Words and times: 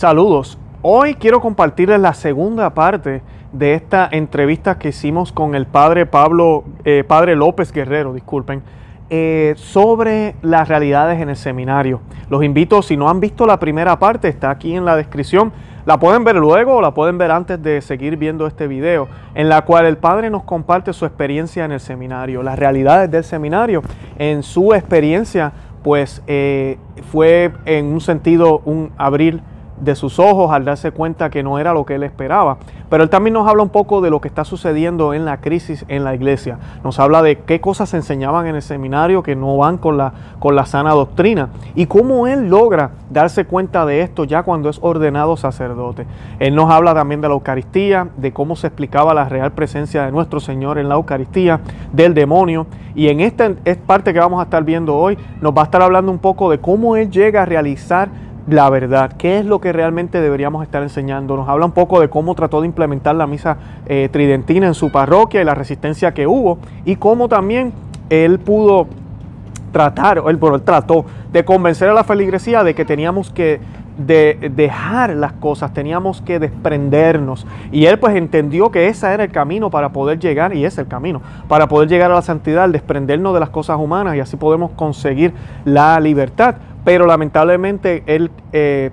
Saludos. 0.00 0.56
Hoy 0.80 1.12
quiero 1.12 1.42
compartirles 1.42 2.00
la 2.00 2.14
segunda 2.14 2.70
parte 2.70 3.20
de 3.52 3.74
esta 3.74 4.08
entrevista 4.10 4.78
que 4.78 4.88
hicimos 4.88 5.30
con 5.30 5.54
el 5.54 5.66
padre 5.66 6.06
Pablo, 6.06 6.64
eh, 6.86 7.04
padre 7.06 7.36
López 7.36 7.70
Guerrero, 7.70 8.14
disculpen, 8.14 8.62
eh, 9.10 9.52
sobre 9.58 10.36
las 10.40 10.68
realidades 10.68 11.20
en 11.20 11.28
el 11.28 11.36
seminario. 11.36 12.00
Los 12.30 12.42
invito, 12.42 12.80
si 12.80 12.96
no 12.96 13.10
han 13.10 13.20
visto 13.20 13.44
la 13.44 13.60
primera 13.60 13.98
parte, 13.98 14.28
está 14.28 14.48
aquí 14.48 14.74
en 14.74 14.86
la 14.86 14.96
descripción. 14.96 15.52
La 15.84 15.98
pueden 15.98 16.24
ver 16.24 16.36
luego 16.36 16.76
o 16.76 16.80
la 16.80 16.94
pueden 16.94 17.18
ver 17.18 17.30
antes 17.30 17.62
de 17.62 17.82
seguir 17.82 18.16
viendo 18.16 18.46
este 18.46 18.68
video, 18.68 19.06
en 19.34 19.50
la 19.50 19.66
cual 19.66 19.84
el 19.84 19.98
padre 19.98 20.30
nos 20.30 20.44
comparte 20.44 20.94
su 20.94 21.04
experiencia 21.04 21.66
en 21.66 21.72
el 21.72 21.80
seminario, 21.80 22.42
las 22.42 22.58
realidades 22.58 23.10
del 23.10 23.24
seminario. 23.24 23.82
En 24.16 24.44
su 24.44 24.72
experiencia, 24.72 25.52
pues 25.82 26.22
eh, 26.26 26.78
fue 27.12 27.52
en 27.66 27.92
un 27.92 28.00
sentido 28.00 28.62
un 28.64 28.92
abrir 28.96 29.42
de 29.80 29.94
sus 29.94 30.18
ojos 30.18 30.52
al 30.52 30.64
darse 30.64 30.90
cuenta 30.92 31.30
que 31.30 31.42
no 31.42 31.58
era 31.58 31.72
lo 31.72 31.84
que 31.84 31.94
él 31.94 32.02
esperaba. 32.02 32.58
Pero 32.88 33.04
él 33.04 33.10
también 33.10 33.34
nos 33.34 33.48
habla 33.48 33.62
un 33.62 33.68
poco 33.68 34.00
de 34.00 34.10
lo 34.10 34.20
que 34.20 34.28
está 34.28 34.44
sucediendo 34.44 35.14
en 35.14 35.24
la 35.24 35.38
crisis 35.40 35.84
en 35.88 36.04
la 36.04 36.14
iglesia. 36.14 36.58
Nos 36.82 36.98
habla 36.98 37.22
de 37.22 37.38
qué 37.38 37.60
cosas 37.60 37.88
se 37.90 37.96
enseñaban 37.96 38.46
en 38.46 38.56
el 38.56 38.62
seminario 38.62 39.22
que 39.22 39.36
no 39.36 39.56
van 39.56 39.78
con 39.78 39.96
la, 39.96 40.12
con 40.38 40.56
la 40.56 40.66
sana 40.66 40.90
doctrina 40.90 41.50
y 41.74 41.86
cómo 41.86 42.26
él 42.26 42.48
logra 42.48 42.90
darse 43.10 43.44
cuenta 43.44 43.86
de 43.86 44.02
esto 44.02 44.24
ya 44.24 44.42
cuando 44.42 44.68
es 44.68 44.78
ordenado 44.82 45.36
sacerdote. 45.36 46.06
Él 46.38 46.54
nos 46.54 46.70
habla 46.70 46.94
también 46.94 47.20
de 47.20 47.28
la 47.28 47.34
Eucaristía, 47.34 48.08
de 48.16 48.32
cómo 48.32 48.56
se 48.56 48.66
explicaba 48.66 49.14
la 49.14 49.28
real 49.28 49.52
presencia 49.52 50.04
de 50.04 50.12
nuestro 50.12 50.40
Señor 50.40 50.78
en 50.78 50.88
la 50.88 50.96
Eucaristía, 50.96 51.60
del 51.92 52.14
demonio. 52.14 52.66
Y 52.94 53.08
en 53.08 53.20
esta 53.20 53.52
parte 53.86 54.12
que 54.12 54.18
vamos 54.18 54.40
a 54.40 54.44
estar 54.44 54.64
viendo 54.64 54.96
hoy, 54.96 55.16
nos 55.40 55.56
va 55.56 55.62
a 55.62 55.64
estar 55.64 55.82
hablando 55.82 56.10
un 56.10 56.18
poco 56.18 56.50
de 56.50 56.58
cómo 56.58 56.96
él 56.96 57.10
llega 57.10 57.42
a 57.42 57.46
realizar 57.46 58.08
la 58.50 58.68
verdad, 58.68 59.12
qué 59.16 59.38
es 59.38 59.46
lo 59.46 59.60
que 59.60 59.72
realmente 59.72 60.20
deberíamos 60.20 60.62
estar 60.62 60.82
enseñando. 60.82 61.36
Nos 61.36 61.48
habla 61.48 61.66
un 61.66 61.72
poco 61.72 62.00
de 62.00 62.08
cómo 62.08 62.34
trató 62.34 62.60
de 62.60 62.66
implementar 62.66 63.14
la 63.14 63.26
misa 63.26 63.56
eh, 63.86 64.08
tridentina 64.10 64.66
en 64.66 64.74
su 64.74 64.90
parroquia 64.90 65.40
y 65.40 65.44
la 65.44 65.54
resistencia 65.54 66.12
que 66.12 66.26
hubo 66.26 66.58
y 66.84 66.96
cómo 66.96 67.28
también 67.28 67.72
él 68.08 68.38
pudo 68.40 68.88
tratar, 69.72 70.18
él, 70.26 70.38
él 70.42 70.62
trató 70.62 71.04
de 71.32 71.44
convencer 71.44 71.88
a 71.88 71.94
la 71.94 72.02
feligresía 72.02 72.64
de 72.64 72.74
que 72.74 72.84
teníamos 72.84 73.30
que 73.30 73.60
de 74.06 74.50
dejar 74.54 75.10
las 75.10 75.32
cosas, 75.34 75.74
teníamos 75.74 76.22
que 76.22 76.38
desprendernos. 76.38 77.46
Y 77.70 77.84
él 77.84 77.98
pues 77.98 78.16
entendió 78.16 78.70
que 78.70 78.88
ese 78.88 79.12
era 79.12 79.24
el 79.24 79.30
camino 79.30 79.70
para 79.70 79.90
poder 79.90 80.18
llegar, 80.18 80.54
y 80.54 80.64
es 80.64 80.78
el 80.78 80.86
camino, 80.86 81.20
para 81.48 81.68
poder 81.68 81.88
llegar 81.88 82.10
a 82.10 82.14
la 82.14 82.22
santidad, 82.22 82.68
desprendernos 82.68 83.34
de 83.34 83.40
las 83.40 83.50
cosas 83.50 83.78
humanas 83.78 84.16
y 84.16 84.20
así 84.20 84.36
podemos 84.36 84.70
conseguir 84.72 85.34
la 85.64 86.00
libertad 86.00 86.56
pero 86.84 87.06
lamentablemente 87.06 88.02
él 88.06 88.30
eh, 88.52 88.90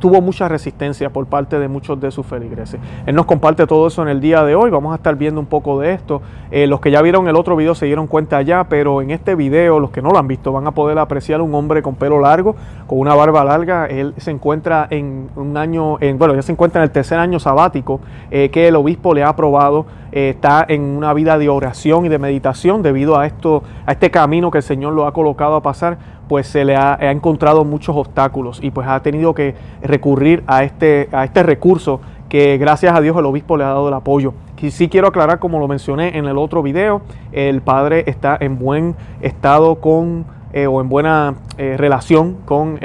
tuvo 0.00 0.20
mucha 0.20 0.48
resistencia 0.48 1.10
por 1.10 1.26
parte 1.26 1.58
de 1.58 1.68
muchos 1.68 2.00
de 2.00 2.10
sus 2.10 2.26
feligreses. 2.26 2.80
Él 3.06 3.14
nos 3.14 3.26
comparte 3.26 3.66
todo 3.66 3.86
eso 3.86 4.02
en 4.02 4.08
el 4.08 4.20
día 4.20 4.44
de 4.44 4.54
hoy, 4.54 4.70
vamos 4.70 4.92
a 4.92 4.96
estar 4.96 5.14
viendo 5.16 5.40
un 5.40 5.46
poco 5.46 5.78
de 5.80 5.92
esto. 5.92 6.20
Eh, 6.50 6.66
los 6.66 6.80
que 6.80 6.90
ya 6.90 7.02
vieron 7.02 7.28
el 7.28 7.36
otro 7.36 7.54
video 7.56 7.74
se 7.74 7.86
dieron 7.86 8.06
cuenta 8.06 8.42
ya, 8.42 8.64
pero 8.64 9.02
en 9.02 9.10
este 9.10 9.34
video, 9.34 9.78
los 9.78 9.90
que 9.90 10.02
no 10.02 10.10
lo 10.10 10.18
han 10.18 10.26
visto, 10.26 10.52
van 10.52 10.66
a 10.66 10.72
poder 10.72 10.98
apreciar 10.98 11.40
un 11.40 11.54
hombre 11.54 11.82
con 11.82 11.94
pelo 11.94 12.20
largo, 12.20 12.56
con 12.86 12.98
una 12.98 13.14
barba 13.14 13.44
larga. 13.44 13.86
Él 13.86 14.14
se 14.16 14.30
encuentra 14.30 14.86
en 14.90 15.28
un 15.36 15.56
año, 15.56 15.98
en, 16.00 16.18
bueno, 16.18 16.34
ya 16.34 16.42
se 16.42 16.52
encuentra 16.52 16.80
en 16.80 16.84
el 16.84 16.90
tercer 16.90 17.18
año 17.18 17.38
sabático 17.38 18.00
eh, 18.30 18.50
que 18.50 18.68
el 18.68 18.76
obispo 18.76 19.14
le 19.14 19.22
ha 19.22 19.28
aprobado. 19.28 19.86
está 20.12 20.64
en 20.66 20.82
una 20.82 21.12
vida 21.12 21.36
de 21.36 21.48
oración 21.48 22.06
y 22.06 22.08
de 22.08 22.18
meditación 22.18 22.82
debido 22.82 23.18
a 23.18 23.26
esto, 23.26 23.62
a 23.84 23.92
este 23.92 24.10
camino 24.10 24.50
que 24.50 24.58
el 24.58 24.64
Señor 24.64 24.94
lo 24.94 25.06
ha 25.06 25.12
colocado 25.12 25.56
a 25.56 25.62
pasar 25.62 25.98
pues 26.28 26.46
se 26.46 26.64
le 26.64 26.76
ha, 26.76 26.98
encontrado 27.10 27.64
muchos 27.64 27.96
obstáculos 27.96 28.58
y 28.62 28.70
pues 28.70 28.88
ha 28.88 29.00
tenido 29.00 29.34
que 29.34 29.54
recurrir 29.82 30.42
a 30.46 30.64
este, 30.64 31.08
a 31.12 31.24
este 31.24 31.42
recurso 31.42 32.00
que 32.28 32.58
gracias 32.58 32.94
a 32.94 33.00
Dios 33.00 33.16
el 33.16 33.24
obispo 33.24 33.56
le 33.56 33.64
ha 33.64 33.68
dado 33.68 33.88
el 33.88 33.94
apoyo. 33.94 34.34
Y 34.60 34.70
sí 34.70 34.88
quiero 34.88 35.08
aclarar, 35.08 35.38
como 35.38 35.58
lo 35.58 35.68
mencioné 35.68 36.16
en 36.16 36.26
el 36.26 36.38
otro 36.38 36.62
video, 36.62 37.02
el 37.32 37.60
padre 37.60 38.04
está 38.06 38.36
en 38.40 38.58
buen 38.58 38.96
estado 39.20 39.76
con 39.76 40.24
eh, 40.52 40.66
o 40.66 40.80
en 40.80 40.88
buena 40.88 41.34
eh, 41.58 41.76
relación 41.76 42.38
con 42.46 42.78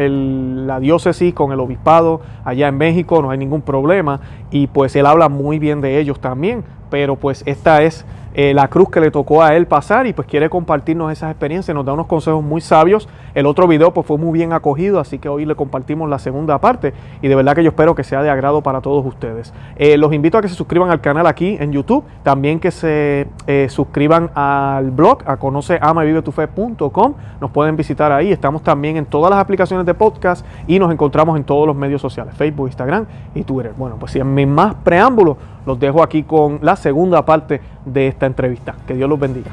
la 0.68 0.80
diócesis, 0.82 1.34
con 1.34 1.54
el 1.54 1.60
obispado 1.62 2.20
allá 2.44 2.68
en 2.68 2.78
México, 2.78 3.22
no 3.22 3.30
hay 3.30 3.38
ningún 3.38 3.62
problema 3.62 4.20
y 4.52 4.68
pues 4.68 4.96
él 4.98 5.06
habla 5.06 5.30
muy 5.30 5.58
bien 5.58 5.80
de 5.80 6.00
ellos 6.00 6.20
también, 6.20 6.66
pero 6.90 7.16
pues 7.16 7.44
esta 7.46 7.82
es 7.84 8.06
eh, 8.34 8.54
la 8.54 8.68
cruz 8.70 8.90
que 8.90 9.00
le 9.00 9.12
tocó 9.12 9.44
a 9.44 9.56
él 9.56 9.68
pasar 9.68 10.08
y 10.08 10.14
pues 10.14 10.28
quiere 10.28 10.50
compartirnos 10.50 11.12
esas 11.12 11.32
experiencias, 11.32 11.76
nos 11.76 11.86
da 11.86 11.94
unos 11.94 12.08
consejos 12.08 12.44
muy 12.44 12.62
sabios. 12.62 13.10
El 13.34 13.46
otro 13.46 13.68
video 13.68 13.94
pues 13.94 14.08
fue 14.08 14.18
muy 14.18 14.38
bien 14.38 14.54
acogido, 14.54 15.00
así 15.00 15.20
que 15.20 15.30
hoy 15.30 15.46
le 15.46 15.56
compartimos 15.56 16.10
la 16.10 16.20
segunda 16.20 16.60
parte 16.60 16.94
y 17.22 17.28
de 17.28 17.36
verdad 17.36 17.56
que 17.56 17.64
yo 17.64 17.70
espero 17.70 17.96
que 17.96 18.04
sea 18.04 18.22
de 18.22 18.30
agrado 18.30 18.62
para 18.62 18.82
todos 18.82 19.06
ustedes. 19.06 19.54
Eh, 19.76 19.98
los 19.98 20.14
invito 20.14 20.38
a 20.38 20.42
que 20.42 20.48
se 20.48 20.56
suscriban 20.56 20.90
al 20.90 21.02
canal 21.02 21.28
aquí 21.28 21.58
en 21.60 21.72
YouTube, 21.72 22.04
también 22.24 22.60
que 22.60 22.72
se 22.72 23.28
eh, 23.48 23.68
suscriban 23.70 24.32
al 24.36 24.92
blog 24.92 25.20
a 25.26 25.38
conoceamavivetufe.com, 25.38 27.14
nos 27.40 27.52
pueden 27.52 27.76
visitar 27.76 28.12
ahí, 28.12 28.32
estamos 28.32 28.64
también 28.64 28.98
en 28.98 29.06
todas 29.06 29.30
las 29.30 29.40
aplicaciones 29.40 29.86
de 29.86 29.94
podcast 29.94 30.46
y 30.68 30.80
nos 30.80 30.92
encontramos 30.92 31.38
en 31.38 31.44
todos 31.44 31.68
los 31.68 31.76
medios 31.76 32.02
sociales, 32.02 32.34
Facebook, 32.36 32.68
Instagram 32.68 33.06
y 33.36 33.44
Twitter. 33.44 33.74
Bueno, 33.78 33.98
pues 34.00 34.12
sin 34.12 34.32
más 34.54 34.76
preámbulos, 34.76 35.38
los 35.66 35.80
dejo 35.80 36.02
aquí 36.02 36.24
con 36.24 36.60
la 36.62 36.76
segunda 36.76 37.24
parte 37.26 37.62
de 37.86 38.08
esta 38.22 38.28
entrevista. 38.28 38.76
Que 38.86 38.94
Dios 38.94 39.10
los 39.10 39.20
bendiga. 39.20 39.52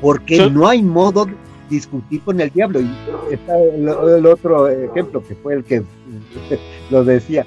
Porque 0.00 0.50
no 0.50 0.68
hay 0.68 0.82
modo 0.82 1.26
de 1.26 1.34
discutir 1.70 2.20
con 2.22 2.40
el 2.40 2.50
diablo. 2.50 2.80
Y 2.80 2.88
está 3.32 3.56
el, 3.58 4.26
otro 4.26 4.68
ejemplo 4.68 5.22
que 5.26 5.34
fue 5.36 5.54
el 5.54 5.64
que 5.64 5.82
lo 6.90 7.04
decía. 7.04 7.46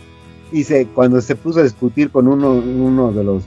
Dice, 0.51 0.87
cuando 0.93 1.21
se 1.21 1.35
puso 1.35 1.59
a 1.59 1.63
discutir 1.63 2.11
con 2.11 2.27
uno, 2.27 2.51
uno 2.51 3.11
de 3.11 3.23
los 3.23 3.43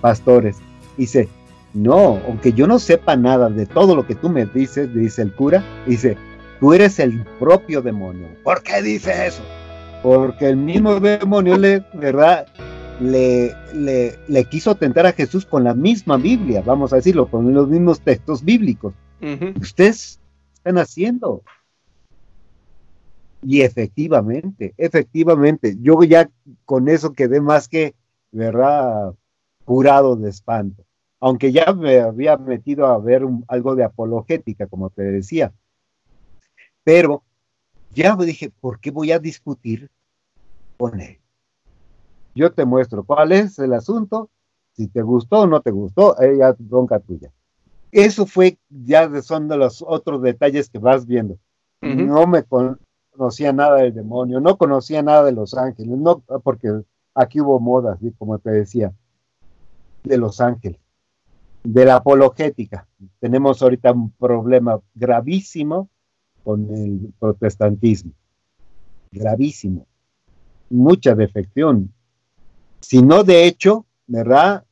pastores, 0.00 0.56
dice, 0.96 1.28
no, 1.74 2.20
aunque 2.26 2.52
yo 2.52 2.66
no 2.66 2.78
sepa 2.78 3.16
nada 3.16 3.50
de 3.50 3.66
todo 3.66 3.94
lo 3.94 4.06
que 4.06 4.14
tú 4.14 4.28
me 4.28 4.46
dices, 4.46 4.92
dice 4.94 5.22
el 5.22 5.34
cura, 5.34 5.62
dice, 5.86 6.16
tú 6.60 6.72
eres 6.72 6.98
el 6.98 7.24
propio 7.38 7.82
demonio. 7.82 8.28
¿Por 8.42 8.62
qué 8.62 8.82
dice 8.82 9.26
eso? 9.26 9.42
Porque 10.02 10.48
el 10.48 10.56
mismo 10.56 10.98
demonio 10.98 11.58
le, 11.58 11.84
¿verdad? 11.92 12.46
Le, 13.00 13.54
le, 13.74 14.44
quiso 14.44 14.74
tentar 14.74 15.06
a 15.06 15.12
Jesús 15.12 15.44
con 15.44 15.62
la 15.62 15.74
misma 15.74 16.16
Biblia, 16.16 16.62
vamos 16.64 16.92
a 16.92 16.96
decirlo, 16.96 17.28
con 17.28 17.52
los 17.52 17.68
mismos 17.68 18.00
textos 18.00 18.42
bíblicos. 18.44 18.94
Ustedes 19.60 20.20
están 20.54 20.78
haciendo. 20.78 21.42
Y 23.42 23.60
efectivamente, 23.60 24.74
efectivamente, 24.76 25.76
yo 25.80 26.02
ya 26.02 26.28
con 26.64 26.88
eso 26.88 27.12
quedé 27.12 27.40
más 27.40 27.68
que, 27.68 27.94
¿verdad? 28.32 29.14
Curado 29.64 30.16
de 30.16 30.30
espanto 30.30 30.87
aunque 31.20 31.52
ya 31.52 31.72
me 31.72 32.00
había 32.00 32.36
metido 32.36 32.86
a 32.86 32.98
ver 32.98 33.22
algo 33.48 33.74
de 33.74 33.84
apologética, 33.84 34.66
como 34.66 34.90
te 34.90 35.02
decía. 35.02 35.52
Pero 36.84 37.22
ya 37.94 38.16
dije, 38.16 38.50
¿por 38.60 38.80
qué 38.80 38.90
voy 38.90 39.12
a 39.12 39.18
discutir 39.18 39.90
con 40.76 41.00
él? 41.00 41.18
Yo 42.34 42.52
te 42.52 42.64
muestro 42.64 43.02
cuál 43.02 43.32
es 43.32 43.58
el 43.58 43.72
asunto, 43.72 44.30
si 44.72 44.86
te 44.86 45.02
gustó 45.02 45.40
o 45.40 45.46
no 45.46 45.60
te 45.60 45.72
gustó, 45.72 46.20
ella 46.20 46.54
bronca 46.58 47.00
tuya. 47.00 47.32
Eso 47.90 48.26
fue, 48.26 48.58
ya 48.68 49.10
son 49.22 49.48
de 49.48 49.56
los 49.56 49.82
otros 49.86 50.22
detalles 50.22 50.70
que 50.70 50.78
vas 50.78 51.06
viendo. 51.06 51.38
No 51.80 52.26
me 52.26 52.44
conocía 52.44 53.52
nada 53.52 53.76
del 53.76 53.94
demonio, 53.94 54.40
no 54.40 54.56
conocía 54.56 55.02
nada 55.02 55.24
de 55.24 55.32
los 55.32 55.54
ángeles, 55.54 55.96
no, 55.96 56.20
porque 56.42 56.82
aquí 57.14 57.40
hubo 57.40 57.58
modas, 57.60 57.98
como 58.18 58.38
te 58.38 58.50
decía, 58.50 58.92
de 60.04 60.16
los 60.16 60.40
ángeles 60.40 60.80
de 61.72 61.84
la 61.84 61.96
apologética. 61.96 62.86
Tenemos 63.20 63.60
ahorita 63.60 63.92
un 63.92 64.10
problema 64.12 64.80
gravísimo 64.94 65.90
con 66.42 66.74
el 66.74 67.12
protestantismo. 67.18 68.12
Gravísimo. 69.10 69.86
Mucha 70.70 71.14
defección. 71.14 71.92
Si 72.80 73.02
no 73.02 73.22
de 73.22 73.46
hecho, 73.46 73.84
¿verdad? 74.06 74.64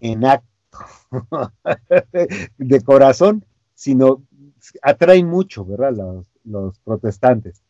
En 0.00 0.24
acto 0.24 0.48
de 2.58 2.80
corazón, 2.80 3.44
sino 3.74 4.24
atraen 4.82 5.28
mucho, 5.28 5.64
¿verdad? 5.64 5.92
Los, 5.92 6.26
los 6.42 6.80
protestantes. 6.80 7.62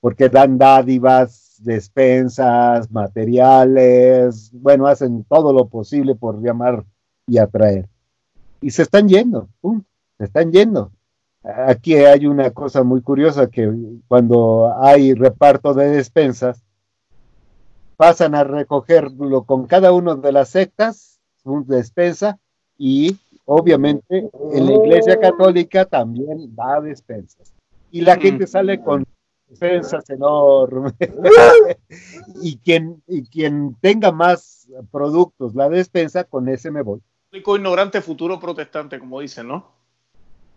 Porque 0.00 0.28
dan 0.28 0.58
dádivas, 0.58 1.56
despensas, 1.60 2.90
materiales, 2.90 4.50
bueno, 4.52 4.86
hacen 4.86 5.24
todo 5.24 5.54
lo 5.54 5.68
posible 5.68 6.14
por 6.14 6.42
llamar 6.42 6.84
y 7.30 7.38
atraer. 7.38 7.88
Y 8.60 8.70
se 8.70 8.82
están 8.82 9.08
yendo, 9.08 9.48
se 10.18 10.24
están 10.24 10.50
yendo. 10.50 10.90
Aquí 11.42 11.94
hay 11.94 12.26
una 12.26 12.50
cosa 12.50 12.82
muy 12.82 13.00
curiosa 13.00 13.46
que 13.46 13.72
cuando 14.08 14.74
hay 14.82 15.14
reparto 15.14 15.72
de 15.72 15.88
despensas, 15.88 16.62
pasan 17.96 18.34
a 18.34 18.44
recogerlo 18.44 19.44
con 19.44 19.66
cada 19.66 19.92
una 19.92 20.16
de 20.16 20.32
las 20.32 20.48
sectas, 20.48 21.20
su 21.42 21.64
despensa, 21.66 22.38
y 22.76 23.16
obviamente 23.44 24.28
en 24.52 24.66
la 24.66 24.72
iglesia 24.72 25.18
católica 25.20 25.84
también 25.84 26.54
da 26.54 26.80
despensas. 26.80 27.54
Y 27.92 28.00
la 28.02 28.16
gente 28.16 28.46
sale 28.46 28.80
con 28.82 29.04
despensas 29.48 30.08
enormes. 30.10 30.94
y, 32.42 32.56
quien, 32.58 33.02
y 33.06 33.22
quien 33.22 33.76
tenga 33.80 34.12
más 34.12 34.68
productos, 34.90 35.54
la 35.54 35.68
despensa, 35.68 36.24
con 36.24 36.48
ese 36.48 36.70
me 36.70 36.82
voy. 36.82 37.00
Ignorante 37.32 38.00
futuro 38.00 38.40
protestante, 38.40 38.98
como 38.98 39.20
dicen, 39.20 39.48
¿no? 39.48 39.70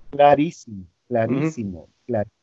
Clarísimo, 0.10 0.86
clarísimo, 1.08 1.88
clarísimo. 2.06 2.40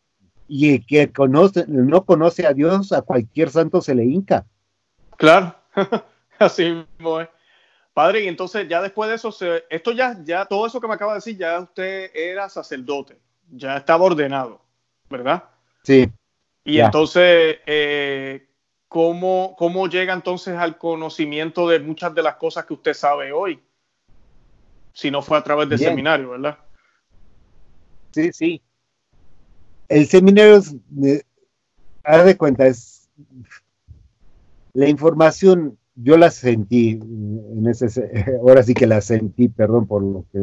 Y 0.46 0.74
el 0.74 0.86
que 0.86 1.12
conoce, 1.12 1.64
no 1.66 2.04
conoce 2.04 2.46
a 2.46 2.52
Dios, 2.52 2.92
a 2.92 3.02
cualquier 3.02 3.50
santo 3.50 3.80
se 3.80 3.94
le 3.94 4.04
hinca. 4.04 4.46
Claro, 5.16 5.54
así 6.38 6.86
mismo 6.98 7.20
es. 7.20 7.28
Padre, 7.92 8.24
y 8.24 8.28
entonces 8.28 8.68
ya 8.68 8.80
después 8.80 9.10
de 9.10 9.16
eso, 9.16 9.34
esto 9.68 9.92
ya, 9.92 10.16
ya, 10.24 10.46
todo 10.46 10.66
eso 10.66 10.80
que 10.80 10.86
me 10.86 10.94
acaba 10.94 11.12
de 11.12 11.18
decir, 11.18 11.36
ya 11.36 11.58
usted 11.58 12.10
era 12.14 12.48
sacerdote, 12.48 13.18
ya 13.50 13.76
estaba 13.76 14.04
ordenado, 14.04 14.60
¿verdad? 15.08 15.44
Sí. 15.82 16.08
Y 16.64 16.78
entonces, 16.78 17.58
eh, 17.66 18.48
¿cómo, 18.86 19.56
¿cómo 19.58 19.88
llega 19.88 20.14
entonces 20.14 20.56
al 20.56 20.78
conocimiento 20.78 21.68
de 21.68 21.80
muchas 21.80 22.14
de 22.14 22.22
las 22.22 22.36
cosas 22.36 22.64
que 22.64 22.74
usted 22.74 22.94
sabe 22.94 23.32
hoy? 23.32 23.60
Si 24.92 25.10
no 25.10 25.22
fue 25.22 25.38
a 25.38 25.42
través 25.42 25.68
del 25.68 25.78
seminario, 25.78 26.30
¿verdad? 26.30 26.58
Sí, 28.12 28.32
sí. 28.32 28.62
El 29.88 30.06
seminario, 30.06 30.56
es, 30.56 30.76
haz 32.04 32.24
de 32.24 32.36
cuenta, 32.36 32.66
es 32.66 33.08
la 34.72 34.88
información 34.88 35.78
yo 36.02 36.16
la 36.16 36.30
sentí, 36.30 36.92
en 36.92 37.66
ese, 37.66 37.88
ahora 38.40 38.62
sí 38.62 38.74
que 38.74 38.86
la 38.86 39.00
sentí, 39.00 39.48
perdón 39.48 39.86
por 39.86 40.02
lo 40.02 40.24
que 40.32 40.38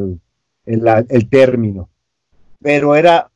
el, 0.66 1.06
el 1.08 1.28
término, 1.28 1.88
pero 2.60 2.94
era 2.94 3.30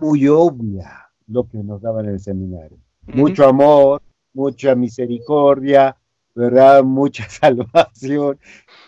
muy 0.00 0.28
obvia 0.28 1.10
lo 1.26 1.48
que 1.48 1.58
nos 1.58 1.80
daba 1.80 2.00
en 2.00 2.10
el 2.10 2.20
seminario. 2.20 2.78
Mucho 3.06 3.46
amor, 3.46 4.02
mucha 4.32 4.74
misericordia, 4.74 5.96
¿verdad? 6.34 6.82
Mucha 6.82 7.28
salvación. 7.28 8.38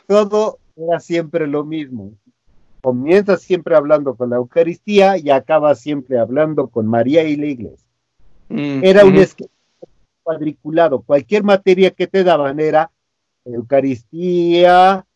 Todo 0.07 0.60
era 0.81 1.01
siempre 1.01 1.47
lo 1.47 1.65
mismo. 1.65 2.13
Comienza 2.81 3.37
siempre 3.37 3.77
hablando 3.77 4.15
con 4.15 4.31
la 4.31 4.37
Eucaristía 4.37 5.19
y 5.19 5.31
acaba 5.31 5.75
siempre 5.75 6.19
hablando 6.19 6.69
con 6.69 6.87
María 6.87 7.25
y 7.25 7.37
la 7.37 7.47
iglesia. 7.47 7.89
Era 8.49 9.05
un 9.05 9.17
esquema 9.17 9.51
cuadriculado. 10.23 11.03
Cualquier 11.03 11.45
materia 11.45 11.91
que 11.91 12.07
te 12.07 12.25
daban 12.25 12.59
era 12.59 12.91
Eucaristía, 13.45 15.07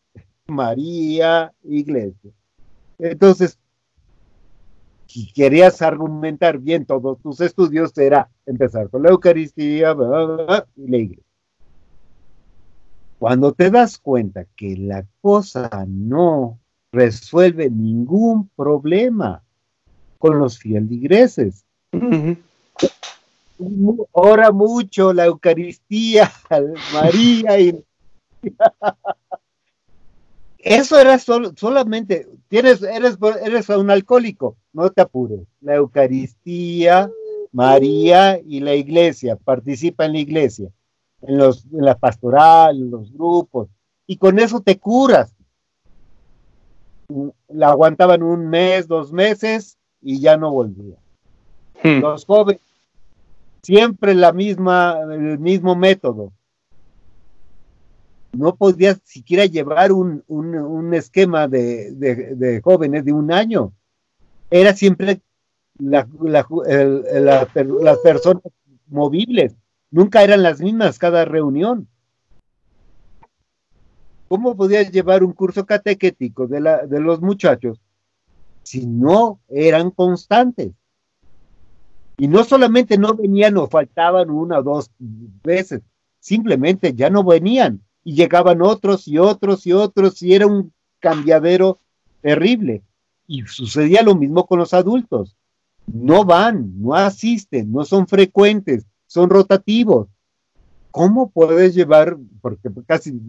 María, 0.47 1.53
Iglesia. 1.63 2.31
Entonces, 2.99 3.57
si 5.07 5.31
querías 5.33 5.81
argumentar 5.81 6.59
bien 6.59 6.85
todos 6.85 7.19
tus 7.19 7.41
estudios, 7.41 7.97
era 7.97 8.29
empezar 8.45 8.89
con 8.89 9.03
la 9.03 9.09
Eucaristía 9.09 9.95
y 10.75 10.87
la 10.87 10.97
Iglesia. 10.97 11.23
Cuando 13.25 13.53
te 13.53 13.71
das 13.71 13.97
cuenta 13.97 14.45
que 14.55 14.77
la 14.77 15.03
cosa 15.19 15.83
no 15.87 16.59
resuelve 16.91 17.71
ningún 17.71 18.51
problema 18.55 19.41
con 20.19 20.37
los 20.37 20.59
fieligreses, 20.59 21.65
ora 24.11 24.51
mucho 24.51 25.11
la 25.11 25.25
Eucaristía, 25.25 26.31
María 26.93 27.59
y 27.59 27.83
eso 30.59 30.99
era 30.99 31.17
solamente, 31.17 32.27
tienes, 32.47 32.83
eres, 32.83 33.17
eres 33.43 33.69
un 33.69 33.89
alcohólico, 33.89 34.55
no 34.71 34.91
te 34.91 35.01
apures. 35.01 35.47
La 35.61 35.77
Eucaristía, 35.77 37.09
María 37.51 38.39
y 38.45 38.59
la 38.59 38.75
iglesia, 38.75 39.35
participa 39.35 40.05
en 40.05 40.11
la 40.11 40.19
iglesia, 40.19 40.69
en, 41.27 41.37
los, 41.37 41.65
en 41.65 41.85
la 41.85 41.97
pastoral, 41.97 42.77
en 42.77 42.91
los 42.91 43.11
grupos, 43.11 43.69
y 44.07 44.17
con 44.17 44.39
eso 44.39 44.61
te 44.61 44.77
curas. 44.77 45.33
La 47.49 47.69
aguantaban 47.69 48.23
un 48.23 48.47
mes, 48.47 48.87
dos 48.87 49.11
meses 49.11 49.77
y 50.01 50.19
ya 50.19 50.37
no 50.37 50.51
volvía. 50.51 50.95
Hmm. 51.83 51.99
Los 52.01 52.25
jóvenes 52.25 52.61
siempre 53.65 54.13
la 54.13 54.31
misma, 54.31 54.99
el 55.11 55.39
mismo 55.39 55.75
método. 55.75 56.31
No 58.31 58.55
podías 58.55 58.99
siquiera 59.03 59.45
llevar 59.45 59.91
un, 59.91 60.91
esquema 60.93 61.47
de, 61.47 62.61
jóvenes 62.63 63.05
de 63.05 63.13
un 63.13 63.31
año. 63.31 63.73
Era 64.51 64.75
siempre 64.75 65.21
las 65.79 66.05
personas 68.03 68.43
movibles. 68.87 69.55
Nunca 69.95 70.23
eran 70.23 70.43
las 70.43 70.59
mismas 70.59 70.99
cada 70.99 71.23
reunión. 71.23 71.87
¿Cómo 74.27 74.57
podías 74.57 74.91
llevar 74.91 75.23
un 75.23 75.31
curso 75.31 75.65
catequético 75.65 76.47
de, 76.47 76.59
los 76.99 77.21
muchachos 77.21 77.79
si 78.61 78.87
no 78.87 79.39
eran 79.47 79.91
constantes? 79.91 80.73
Y 82.17 82.27
no 82.27 82.43
solamente 82.43 82.97
no 82.97 83.13
venían 83.13 83.55
o 83.55 83.67
faltaban 83.67 84.29
una 84.31 84.59
o 84.59 84.63
dos 84.63 84.91
veces, 84.99 85.81
simplemente 86.19 86.93
ya 86.93 87.09
no 87.09 87.23
venían 87.23 87.81
y 88.03 88.15
llegaban 88.15 88.61
otros 88.61 89.07
y 89.07 89.17
otros 89.17 89.65
y 89.65 89.71
otros 89.71 90.21
y 90.21 90.33
era 90.33 90.45
un 90.45 90.73
cambiadero 90.99 91.79
terrible. 92.19 92.83
Y 93.27 93.43
sucedía 93.43 94.01
lo 94.03 94.13
mismo 94.15 94.45
con 94.45 94.59
los 94.59 94.73
adultos. 94.73 95.37
No 95.87 96.25
van, 96.25 96.81
no 96.81 96.95
asisten, 96.95 97.71
no 97.71 97.85
son 97.85 98.07
frecuentes, 98.07 98.85
son 99.15 99.29
rotativos. 99.29 100.07
¿Cómo 100.91 101.29
puedes 101.29 101.73
llevar, 101.73 102.17
porque 102.41 102.69
casi 102.85 103.19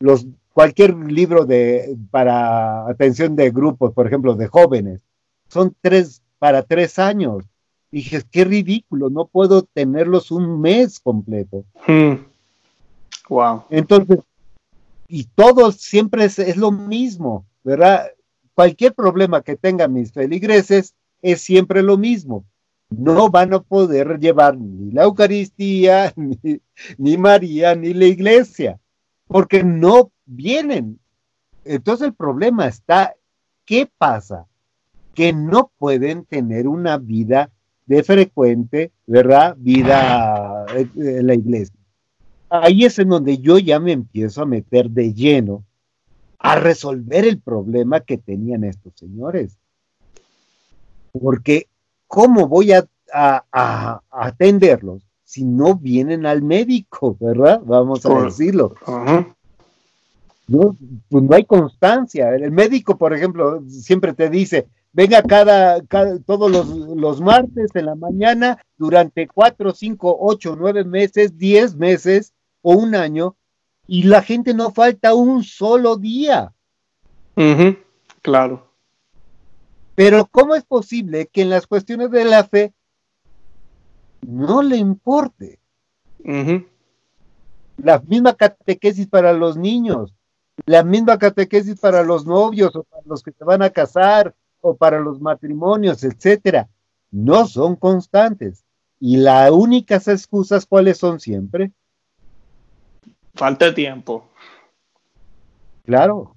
los, 0.00 0.26
cualquier 0.52 0.94
libro 0.94 1.46
de, 1.46 1.96
para 2.10 2.88
atención 2.88 3.36
de 3.36 3.50
grupos, 3.50 3.92
por 3.92 4.06
ejemplo, 4.06 4.34
de 4.34 4.48
jóvenes, 4.48 5.00
son 5.48 5.74
tres 5.80 6.22
para 6.38 6.62
tres 6.62 6.98
años 6.98 7.44
Dije, 7.90 8.22
qué 8.30 8.44
ridículo, 8.44 9.10
no 9.10 9.26
puedo 9.26 9.62
tenerlos 9.62 10.30
un 10.30 10.60
mes 10.60 10.98
completo. 11.00 11.64
Wow. 13.28 13.56
Hmm. 13.56 13.60
Entonces, 13.70 14.18
y 15.08 15.24
todo 15.24 15.72
siempre 15.72 16.24
es, 16.24 16.56
lo 16.56 16.72
mismo, 16.72 17.46
¿verdad? 17.62 18.10
Cualquier 18.54 18.92
problema 18.92 19.40
que 19.40 19.56
tengan 19.56 19.92
mis 19.92 20.12
feligreses 20.12 20.94
es 21.22 21.40
siempre 21.40 21.82
lo 21.82 21.96
mismo. 21.96 22.44
No 22.88 23.30
van 23.30 23.52
a 23.54 23.60
poder 23.60 24.18
llevar 24.18 24.56
ni 24.56 24.92
la 24.92 25.04
Eucaristía, 25.04 26.12
ni, 26.16 26.60
ni 26.98 27.18
María, 27.18 27.74
ni 27.74 27.92
la 27.94 28.06
iglesia, 28.06 28.78
porque 29.26 29.62
no 29.64 30.10
vienen. 30.24 30.98
Entonces 31.64 32.08
el 32.08 32.14
problema 32.14 32.66
está, 32.66 33.14
¿qué 33.64 33.90
pasa? 33.98 34.46
Que 35.14 35.32
no 35.32 35.70
pueden 35.78 36.24
tener 36.24 36.68
una 36.68 36.98
vida 36.98 37.50
de 37.86 38.02
frecuente, 38.02 38.92
¿verdad? 39.06 39.56
Vida 39.58 40.66
en 40.96 41.26
la 41.26 41.34
iglesia. 41.34 41.76
Ahí 42.48 42.84
es 42.84 42.98
en 42.98 43.08
donde 43.08 43.38
yo 43.38 43.58
ya 43.58 43.80
me 43.80 43.92
empiezo 43.92 44.42
a 44.42 44.46
meter 44.46 44.90
de 44.90 45.12
lleno 45.12 45.64
a 46.38 46.56
resolver 46.56 47.24
el 47.24 47.40
problema 47.40 48.00
que 48.00 48.18
tenían 48.18 48.64
estos 48.64 48.92
señores. 48.96 49.56
Porque, 51.12 51.68
¿cómo 52.06 52.48
voy 52.48 52.72
a, 52.72 52.86
atenderlos 54.10 55.02
si 55.24 55.44
no 55.44 55.76
vienen 55.76 56.26
al 56.26 56.42
médico, 56.42 57.16
verdad? 57.20 57.60
Vamos 57.64 58.04
a 58.04 58.22
decirlo. 58.22 58.74
No, 60.48 60.76
pues 61.08 61.24
no 61.24 61.34
hay 61.34 61.44
constancia. 61.44 62.34
El 62.34 62.52
médico, 62.52 62.96
por 62.96 63.12
ejemplo, 63.12 63.62
siempre 63.68 64.12
te 64.12 64.30
dice, 64.30 64.68
venga 64.92 65.22
cada, 65.22 65.82
todos 66.24 66.50
los, 66.50 67.20
martes 67.20 67.70
en 67.74 67.86
la 67.86 67.94
mañana 67.94 68.58
durante 68.78 69.26
cuatro, 69.26 69.72
cinco, 69.72 70.16
ocho, 70.18 70.56
nueve 70.58 70.84
meses, 70.84 71.36
diez 71.36 71.74
meses 71.74 72.32
o 72.62 72.72
un 72.72 72.94
año, 72.94 73.36
y 73.86 74.04
la 74.04 74.22
gente 74.22 74.54
no 74.54 74.70
falta 74.70 75.14
un 75.14 75.44
solo 75.44 75.96
día. 75.96 76.52
Claro. 78.22 78.65
Pero 79.96 80.26
¿cómo 80.26 80.54
es 80.54 80.64
posible 80.64 81.26
que 81.26 81.42
en 81.42 81.50
las 81.50 81.66
cuestiones 81.66 82.10
de 82.10 82.24
la 82.24 82.44
fe 82.44 82.72
no 84.20 84.62
le 84.62 84.76
importe? 84.76 85.58
La 87.78 87.98
misma 88.00 88.34
catequesis 88.34 89.08
para 89.08 89.32
los 89.32 89.56
niños, 89.56 90.14
la 90.66 90.84
misma 90.84 91.18
catequesis 91.18 91.80
para 91.80 92.02
los 92.02 92.26
novios 92.26 92.76
o 92.76 92.84
para 92.84 93.02
los 93.06 93.22
que 93.22 93.32
se 93.32 93.44
van 93.44 93.62
a 93.62 93.70
casar, 93.70 94.34
para 94.74 95.00
los 95.00 95.20
matrimonios, 95.20 96.02
etcétera, 96.04 96.68
no 97.10 97.46
son 97.46 97.76
constantes. 97.76 98.64
Y 98.98 99.18
las 99.18 99.50
únicas 99.50 100.08
excusas, 100.08 100.66
¿cuáles 100.66 100.98
son 100.98 101.20
siempre? 101.20 101.72
Falta 103.34 103.66
de 103.66 103.72
tiempo. 103.72 104.28
Claro, 105.84 106.34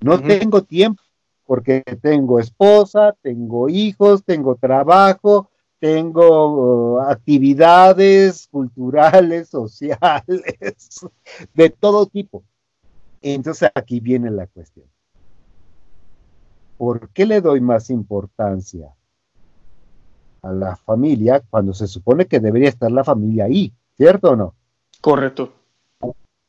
no 0.00 0.20
tengo 0.22 0.62
tiempo 0.62 1.02
porque 1.46 1.82
tengo 2.02 2.40
esposa, 2.40 3.16
tengo 3.22 3.68
hijos, 3.68 4.24
tengo 4.24 4.56
trabajo, 4.56 5.48
tengo 5.78 6.96
uh, 6.96 7.00
actividades 7.02 8.48
culturales, 8.48 9.48
sociales, 9.50 10.42
de 11.54 11.70
todo 11.70 12.06
tipo. 12.06 12.42
Entonces 13.22 13.70
aquí 13.74 14.00
viene 14.00 14.30
la 14.30 14.46
cuestión. 14.46 14.86
¿Por 16.76 17.08
qué 17.10 17.24
le 17.24 17.40
doy 17.40 17.60
más 17.60 17.88
importancia 17.90 18.94
a 20.42 20.52
la 20.52 20.76
familia 20.76 21.42
cuando 21.48 21.72
se 21.72 21.86
supone 21.86 22.26
que 22.26 22.40
debería 22.40 22.68
estar 22.68 22.90
la 22.90 23.04
familia 23.04 23.44
ahí? 23.44 23.72
¿Cierto 23.96 24.32
o 24.32 24.36
no? 24.36 24.54
Correcto. 25.00 25.52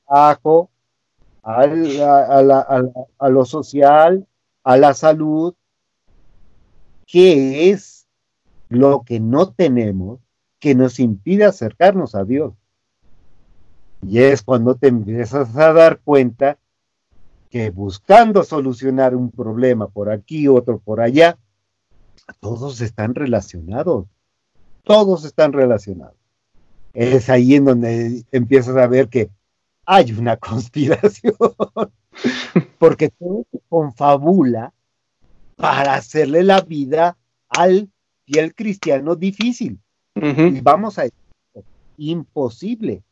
Ajo, 0.05 0.69
a, 1.43 1.63
a 3.19 3.29
lo 3.29 3.45
social, 3.45 4.27
a 4.67 4.75
la 4.75 4.93
salud, 4.93 5.55
¿qué 7.05 7.69
es 7.69 8.05
lo 8.67 9.03
que 9.03 9.21
no 9.21 9.53
tenemos 9.53 10.19
que 10.59 10.75
nos 10.75 10.99
impide 10.99 11.45
acercarnos 11.45 12.15
a 12.15 12.25
Dios? 12.25 12.53
Y 14.01 14.19
es 14.19 14.41
cuando 14.41 14.75
te 14.75 14.89
empiezas 14.89 15.55
a 15.55 15.71
dar 15.71 15.99
cuenta 15.99 16.57
que 17.49 17.69
buscando 17.69 18.43
solucionar 18.43 19.15
un 19.15 19.31
problema 19.31 19.87
por 19.87 20.11
aquí, 20.11 20.49
otro 20.49 20.79
por 20.79 20.99
allá, 20.99 21.37
todos 22.41 22.81
están 22.81 23.15
relacionados. 23.15 24.07
Todos 24.83 25.23
están 25.23 25.53
relacionados. 25.53 26.17
Es 26.93 27.29
ahí 27.29 27.55
en 27.55 27.63
donde 27.63 28.25
empiezas 28.33 28.75
a 28.75 28.87
ver 28.87 29.07
que 29.07 29.29
hay 29.85 30.11
una 30.11 30.35
conspiración 30.37 31.35
porque 32.79 33.09
todo 33.09 33.45
se 33.51 33.59
confabula 33.69 34.73
para 35.55 35.95
hacerle 35.95 36.43
la 36.43 36.61
vida 36.61 37.17
al 37.49 37.89
fiel 38.25 38.53
cristiano 38.53 39.15
difícil. 39.15 39.79
Y 40.15 40.61
vamos 40.61 40.97
a 40.97 41.07
imposible, 41.97 43.03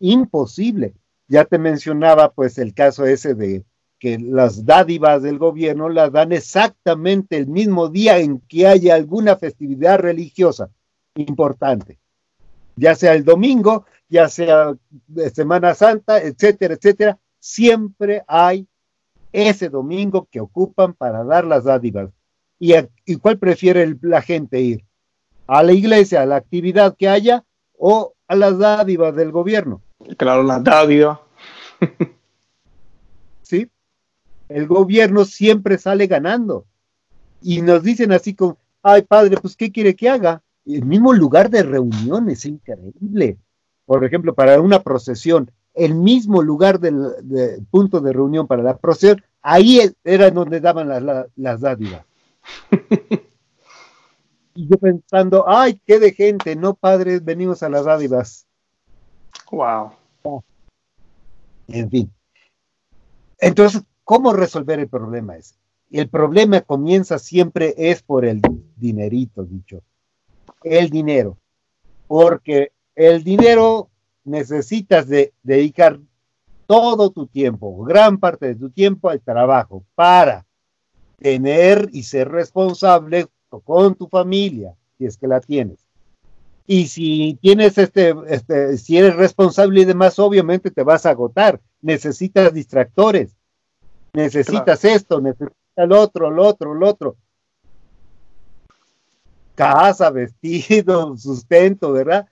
imposible. 0.00 0.94
Ya 1.28 1.44
te 1.44 1.58
mencionaba 1.58 2.32
pues 2.32 2.58
el 2.58 2.74
caso 2.74 3.04
ese 3.04 3.34
de 3.34 3.64
que 3.98 4.18
las 4.18 4.64
dádivas 4.64 5.22
del 5.22 5.38
gobierno 5.38 5.88
las 5.88 6.12
dan 6.12 6.32
exactamente 6.32 7.36
el 7.36 7.48
mismo 7.48 7.88
día 7.88 8.18
en 8.18 8.40
que 8.40 8.66
haya 8.66 8.94
alguna 8.94 9.36
festividad 9.36 9.98
religiosa 9.98 10.70
importante, 11.16 11.98
ya 12.76 12.94
sea 12.94 13.14
el 13.14 13.24
domingo, 13.24 13.86
ya 14.08 14.28
sea 14.28 14.74
Semana 15.34 15.74
Santa, 15.74 16.22
etcétera, 16.22 16.74
etcétera, 16.74 17.18
siempre 17.38 18.22
hay 18.26 18.66
ese 19.32 19.68
domingo 19.68 20.28
que 20.30 20.40
ocupan 20.40 20.94
para 20.94 21.24
dar 21.24 21.44
las 21.44 21.64
dádivas. 21.64 22.10
¿Y, 22.58 23.16
cuál 23.16 23.38
prefiere 23.38 23.96
la 24.02 24.22
gente 24.22 24.60
ir? 24.60 24.84
¿A 25.46 25.62
la 25.62 25.72
iglesia, 25.72 26.22
a 26.22 26.26
la 26.26 26.36
actividad 26.36 26.96
que 26.96 27.08
haya 27.08 27.44
o 27.78 28.14
a 28.26 28.34
las 28.34 28.58
dádivas 28.58 29.14
del 29.14 29.30
gobierno? 29.30 29.80
Claro, 30.16 30.42
las 30.42 30.62
dádivas. 30.64 31.18
sí, 33.42 33.70
el 34.48 34.66
gobierno 34.66 35.24
siempre 35.24 35.78
sale 35.78 36.06
ganando. 36.06 36.66
Y 37.40 37.62
nos 37.62 37.82
dicen 37.82 38.12
así 38.12 38.34
como, 38.34 38.58
ay 38.82 39.02
padre, 39.02 39.36
pues 39.40 39.56
¿qué 39.56 39.70
quiere 39.70 39.94
que 39.94 40.08
haga? 40.08 40.42
El 40.66 40.84
mismo 40.84 41.12
lugar 41.12 41.48
de 41.48 41.62
reunión 41.62 42.28
es 42.28 42.44
increíble. 42.44 43.38
Por 43.86 44.04
ejemplo, 44.04 44.34
para 44.34 44.60
una 44.60 44.82
procesión, 44.82 45.50
el 45.78 45.94
mismo 45.94 46.42
lugar 46.42 46.80
del 46.80 47.66
punto 47.70 48.00
de 48.00 48.12
reunión 48.12 48.46
para 48.46 48.62
la 48.62 48.76
procesión, 48.76 49.22
ahí 49.42 49.80
era 50.02 50.30
donde 50.30 50.60
daban 50.60 50.88
las 51.36 51.60
dádivas. 51.60 52.04
y 54.54 54.66
yo 54.66 54.76
pensando, 54.78 55.48
ay, 55.48 55.80
qué 55.86 56.00
de 56.00 56.12
gente, 56.12 56.56
no 56.56 56.74
padres, 56.74 57.24
venimos 57.24 57.62
a 57.62 57.68
las 57.68 57.84
dádivas. 57.84 58.46
Wow. 59.52 59.92
En 61.68 61.90
fin. 61.90 62.12
Entonces, 63.38 63.82
¿cómo 64.02 64.32
resolver 64.32 64.80
el 64.80 64.88
problema 64.88 65.36
ese? 65.36 65.54
El 65.90 66.08
problema 66.08 66.60
comienza 66.62 67.18
siempre 67.18 67.74
es 67.76 68.02
por 68.02 68.24
el 68.24 68.42
dinerito, 68.76 69.44
dicho. 69.44 69.80
El 70.62 70.90
dinero. 70.90 71.38
Porque 72.08 72.72
el 72.96 73.22
dinero 73.22 73.90
necesitas 74.28 75.08
de 75.08 75.32
dedicar 75.42 75.98
todo 76.66 77.10
tu 77.10 77.26
tiempo, 77.26 77.82
gran 77.84 78.18
parte 78.18 78.46
de 78.46 78.54
tu 78.54 78.70
tiempo 78.70 79.08
al 79.08 79.20
trabajo 79.20 79.84
para 79.94 80.46
tener 81.18 81.88
y 81.92 82.02
ser 82.02 82.28
responsable 82.28 83.26
con 83.64 83.94
tu 83.94 84.06
familia, 84.08 84.74
si 84.96 85.06
es 85.06 85.16
que 85.16 85.26
la 85.26 85.40
tienes. 85.40 85.78
Y 86.66 86.88
si 86.88 87.38
tienes 87.40 87.78
este, 87.78 88.14
este, 88.26 88.76
si 88.76 88.98
eres 88.98 89.16
responsable 89.16 89.80
y 89.80 89.84
demás, 89.86 90.18
obviamente 90.18 90.70
te 90.70 90.82
vas 90.82 91.06
a 91.06 91.10
agotar. 91.10 91.60
Necesitas 91.80 92.52
distractores. 92.52 93.34
Necesitas 94.12 94.84
esto, 94.84 95.20
necesitas 95.20 95.56
el 95.76 95.92
otro, 95.92 96.28
el 96.28 96.38
otro, 96.38 96.74
el 96.74 96.82
otro. 96.82 97.16
Casa, 99.54 100.10
vestido, 100.10 101.16
sustento, 101.16 101.92
¿verdad? 101.92 102.28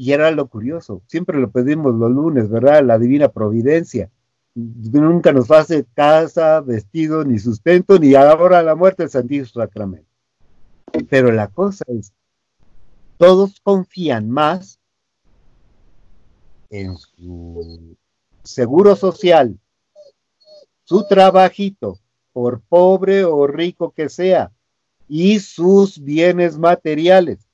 Y 0.00 0.12
era 0.12 0.30
lo 0.30 0.46
curioso, 0.48 1.02
siempre 1.08 1.38
lo 1.38 1.50
pedimos 1.50 1.94
los 1.94 2.10
lunes, 2.10 2.48
¿verdad? 2.48 2.82
La 2.82 2.98
divina 2.98 3.28
providencia. 3.28 4.10
Nunca 4.54 5.30
nos 5.30 5.50
hace 5.50 5.84
casa, 5.92 6.62
vestido, 6.62 7.22
ni 7.22 7.38
sustento, 7.38 7.98
ni 7.98 8.14
ahora 8.14 8.62
la 8.62 8.74
muerte 8.74 9.02
del 9.02 9.10
Santísimo 9.10 9.62
Sacramento. 9.62 10.08
Pero 11.10 11.30
la 11.32 11.48
cosa 11.48 11.84
es, 11.88 12.14
todos 13.18 13.60
confían 13.60 14.30
más 14.30 14.78
en 16.70 16.96
su 16.96 17.94
seguro 18.42 18.96
social, 18.96 19.58
su 20.84 21.06
trabajito, 21.08 21.98
por 22.32 22.62
pobre 22.62 23.26
o 23.26 23.46
rico 23.46 23.90
que 23.90 24.08
sea, 24.08 24.50
y 25.08 25.40
sus 25.40 26.02
bienes 26.02 26.56
materiales 26.56 27.49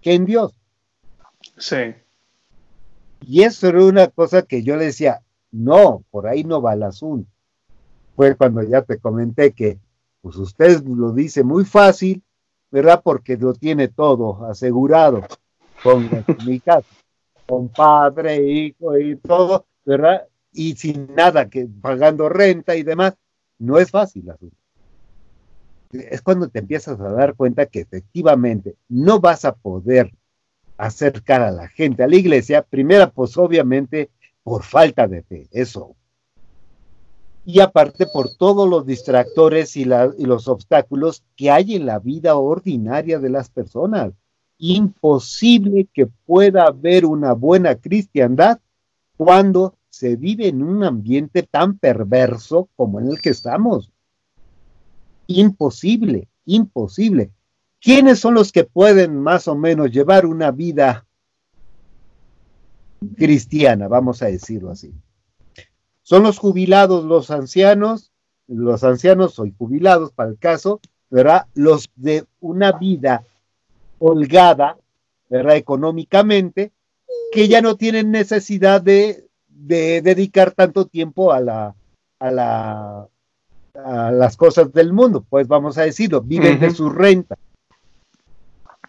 que 0.00 0.14
en 0.14 0.26
Dios. 0.26 0.54
Sí. 1.56 1.94
Y 3.26 3.42
eso 3.42 3.68
era 3.68 3.84
una 3.84 4.08
cosa 4.08 4.42
que 4.42 4.62
yo 4.62 4.76
le 4.76 4.86
decía, 4.86 5.22
no, 5.50 6.04
por 6.10 6.26
ahí 6.26 6.44
no 6.44 6.62
va 6.62 6.74
el 6.74 6.82
asunto. 6.82 7.30
Fue 8.16 8.36
cuando 8.36 8.62
ya 8.62 8.82
te 8.82 8.98
comenté 8.98 9.52
que, 9.52 9.78
pues 10.20 10.36
usted 10.36 10.82
lo 10.84 11.12
dice 11.12 11.44
muy 11.44 11.64
fácil, 11.64 12.22
¿verdad? 12.70 13.00
Porque 13.02 13.36
lo 13.36 13.54
tiene 13.54 13.88
todo 13.88 14.44
asegurado 14.46 15.22
con 15.82 16.08
mi 16.46 16.60
casa, 16.60 16.88
con 17.46 17.68
padre, 17.68 18.42
hijo 18.42 18.98
y 18.98 19.16
todo, 19.16 19.66
¿verdad? 19.84 20.26
Y 20.52 20.74
sin 20.76 21.14
nada, 21.14 21.48
que 21.48 21.66
pagando 21.80 22.28
renta 22.28 22.76
y 22.76 22.82
demás, 22.82 23.14
no 23.58 23.78
es 23.78 23.90
fácil 23.90 24.24
el 24.24 24.30
asunto 24.30 24.56
es 25.92 26.22
cuando 26.22 26.48
te 26.48 26.58
empiezas 26.60 27.00
a 27.00 27.10
dar 27.10 27.34
cuenta 27.34 27.66
que 27.66 27.80
efectivamente 27.80 28.76
no 28.88 29.20
vas 29.20 29.44
a 29.44 29.54
poder 29.54 30.12
acercar 30.76 31.42
a 31.42 31.50
la 31.50 31.68
gente 31.68 32.02
a 32.02 32.08
la 32.08 32.16
iglesia, 32.16 32.62
primera, 32.62 33.10
pues 33.10 33.36
obviamente 33.36 34.10
por 34.42 34.62
falta 34.62 35.08
de 35.08 35.22
fe, 35.22 35.48
eso. 35.50 35.96
Y 37.44 37.60
aparte 37.60 38.06
por 38.06 38.34
todos 38.36 38.68
los 38.68 38.86
distractores 38.86 39.76
y, 39.76 39.82
y 39.82 40.26
los 40.26 40.48
obstáculos 40.48 41.24
que 41.34 41.50
hay 41.50 41.76
en 41.76 41.86
la 41.86 41.98
vida 41.98 42.36
ordinaria 42.36 43.18
de 43.18 43.30
las 43.30 43.48
personas. 43.48 44.12
Imposible 44.58 45.88
que 45.92 46.06
pueda 46.06 46.64
haber 46.64 47.06
una 47.06 47.32
buena 47.32 47.76
cristiandad 47.76 48.58
cuando 49.16 49.74
se 49.88 50.16
vive 50.16 50.48
en 50.48 50.62
un 50.62 50.84
ambiente 50.84 51.42
tan 51.42 51.78
perverso 51.78 52.68
como 52.76 53.00
en 53.00 53.08
el 53.08 53.20
que 53.20 53.30
estamos 53.30 53.90
imposible, 55.28 56.28
imposible. 56.44 57.30
¿Quiénes 57.80 58.18
son 58.18 58.34
los 58.34 58.50
que 58.50 58.64
pueden 58.64 59.20
más 59.20 59.46
o 59.46 59.54
menos 59.54 59.92
llevar 59.92 60.26
una 60.26 60.50
vida 60.50 61.06
cristiana, 63.16 63.86
vamos 63.86 64.20
a 64.22 64.26
decirlo 64.26 64.70
así? 64.70 64.92
Son 66.02 66.24
los 66.24 66.38
jubilados, 66.38 67.04
los 67.04 67.30
ancianos, 67.30 68.10
los 68.48 68.82
ancianos 68.82 69.34
soy 69.34 69.54
jubilados 69.56 70.10
para 70.10 70.30
el 70.30 70.38
caso, 70.38 70.80
¿verdad? 71.10 71.46
Los 71.54 71.90
de 71.94 72.24
una 72.40 72.72
vida 72.72 73.24
holgada, 73.98 74.78
¿verdad? 75.28 75.56
Económicamente, 75.56 76.72
que 77.30 77.46
ya 77.46 77.60
no 77.60 77.76
tienen 77.76 78.10
necesidad 78.10 78.80
de, 78.80 79.28
de 79.46 80.00
dedicar 80.00 80.52
tanto 80.52 80.86
tiempo 80.86 81.30
a 81.32 81.40
la, 81.40 81.74
a 82.18 82.30
la 82.30 83.08
a 83.84 84.10
las 84.10 84.36
cosas 84.36 84.72
del 84.72 84.92
mundo, 84.92 85.24
pues 85.28 85.46
vamos 85.46 85.78
a 85.78 85.82
decirlo, 85.82 86.20
viven 86.20 86.58
de 86.60 86.70
su 86.70 86.90
renta. 86.90 87.36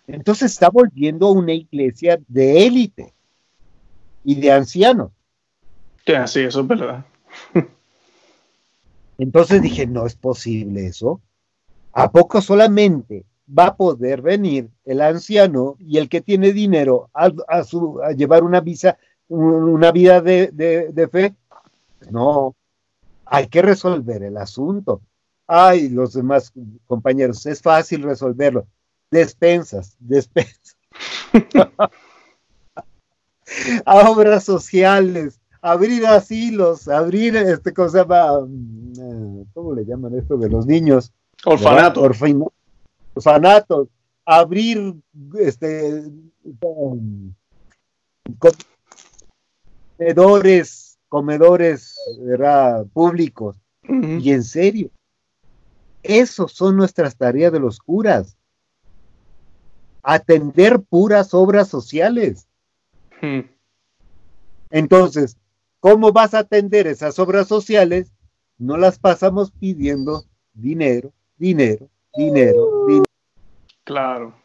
Entonces 0.07 0.51
está 0.51 0.69
volviendo 0.69 1.31
una 1.31 1.53
iglesia 1.53 2.19
de 2.27 2.65
élite. 2.65 3.13
y 4.23 4.35
de 4.35 4.51
ancianos. 4.51 5.11
Sí, 6.05 6.39
eso 6.41 6.61
es 6.61 6.67
verdad. 6.67 7.05
Entonces 9.17 9.61
dije, 9.61 9.85
no 9.85 10.05
es 10.05 10.15
posible 10.15 10.87
eso. 10.87 11.21
¿A 11.93 12.11
poco 12.11 12.41
solamente 12.41 13.25
va 13.47 13.67
a 13.67 13.75
poder 13.75 14.21
venir 14.21 14.69
el 14.85 15.01
anciano 15.01 15.75
y 15.79 15.97
el 15.97 16.09
que 16.09 16.21
tiene 16.21 16.53
dinero 16.53 17.09
a, 17.13 17.31
llevar 18.13 18.43
una 18.43 18.61
visa, 18.61 18.97
una 19.27 19.91
vida 19.91 20.21
de, 20.21 21.09
fe? 21.11 21.35
No, 22.09 22.55
hay 23.29 23.47
que 23.47 23.61
resolver 23.61 24.23
el 24.23 24.37
asunto. 24.37 25.01
Ay, 25.47 25.89
los 25.89 26.13
demás 26.13 26.51
compañeros, 26.87 27.45
es 27.45 27.61
fácil 27.61 28.03
resolverlo. 28.03 28.67
Despensas, 29.11 29.95
despensas. 29.99 30.77
obras 33.85 34.43
sociales, 34.43 35.39
abrir 35.61 36.05
asilos, 36.05 36.87
abrir 36.87 37.35
este 37.35 37.73
cosa, 37.73 38.05
mm, 38.05 39.43
¿cómo 39.53 39.73
le 39.73 39.85
llaman 39.85 40.15
esto 40.15 40.37
de 40.37 40.49
los 40.49 40.65
niños? 40.65 41.11
Orfanato. 41.45 42.01
orfanatos, 43.15 43.87
abrir 44.25 44.95
este 45.39 46.03
comedores, 49.97 50.88
comedores 51.09 51.95
públicos. 52.93 53.57
Y 53.83 54.31
en 54.31 54.43
serio, 54.43 54.91
esos 56.03 56.53
son 56.53 56.77
nuestras 56.77 57.17
tareas 57.17 57.51
de 57.51 57.59
los 57.59 57.79
curas. 57.79 58.37
Atender 60.03 60.79
puras 60.79 61.33
obras 61.33 61.67
sociales. 61.67 62.47
Entonces, 64.69 65.37
¿cómo 65.79 66.11
vas 66.11 66.33
a 66.33 66.39
atender 66.39 66.87
esas 66.87 67.19
obras 67.19 67.47
sociales? 67.47 68.11
No 68.57 68.77
las 68.77 68.99
pasamos 68.99 69.51
pidiendo 69.51 70.23
dinero, 70.53 71.11
dinero, 71.37 71.89
dinero, 72.15 72.85
dinero. 72.87 73.03
Claro. 73.83 74.35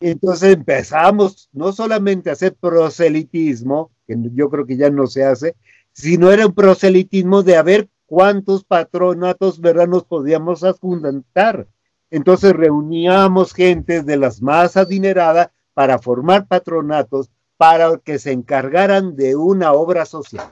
Entonces 0.00 0.54
empezamos 0.54 1.50
no 1.52 1.72
solamente 1.72 2.30
a 2.30 2.32
hacer 2.32 2.54
proselitismo, 2.54 3.90
que 4.16 4.30
yo 4.34 4.50
creo 4.50 4.66
que 4.66 4.76
ya 4.76 4.90
no 4.90 5.06
se 5.06 5.24
hace, 5.24 5.54
sino 5.92 6.30
era 6.30 6.46
un 6.46 6.54
proselitismo 6.54 7.42
de 7.42 7.56
a 7.56 7.62
ver 7.62 7.88
cuántos 8.06 8.64
patronatos 8.64 9.60
¿verdad? 9.60 9.86
nos 9.86 10.04
podíamos 10.04 10.64
adjuntar. 10.64 11.68
Entonces 12.10 12.52
reuníamos 12.52 13.54
gente 13.54 14.02
de 14.02 14.16
las 14.16 14.42
más 14.42 14.76
adineradas 14.76 15.50
para 15.74 15.98
formar 15.98 16.46
patronatos 16.46 17.30
para 17.56 17.98
que 17.98 18.18
se 18.18 18.32
encargaran 18.32 19.14
de 19.14 19.36
una 19.36 19.72
obra 19.72 20.04
social. 20.04 20.50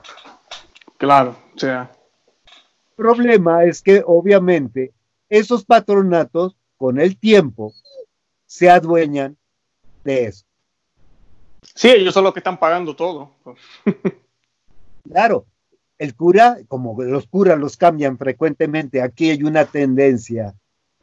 Claro, 0.97 1.35
o 1.55 1.59
sea. 1.59 1.91
El 2.45 2.95
problema 2.95 3.63
es 3.65 3.81
que 3.81 4.03
obviamente 4.05 4.93
esos 5.29 5.65
patronatos 5.65 6.55
con 6.77 6.99
el 6.99 7.17
tiempo 7.17 7.73
se 8.45 8.69
adueñan 8.69 9.37
de 10.03 10.25
eso. 10.25 10.45
Sí, 11.61 11.89
ellos 11.89 12.13
son 12.13 12.23
los 12.23 12.33
que 12.33 12.39
están 12.39 12.59
pagando 12.59 12.95
todo. 12.95 13.35
claro, 15.03 15.45
el 15.97 16.15
cura, 16.15 16.57
como 16.67 17.01
los 17.03 17.27
curas 17.27 17.59
los 17.59 17.77
cambian 17.77 18.17
frecuentemente, 18.17 19.01
aquí 19.01 19.29
hay 19.29 19.43
una 19.43 19.65
tendencia 19.65 20.55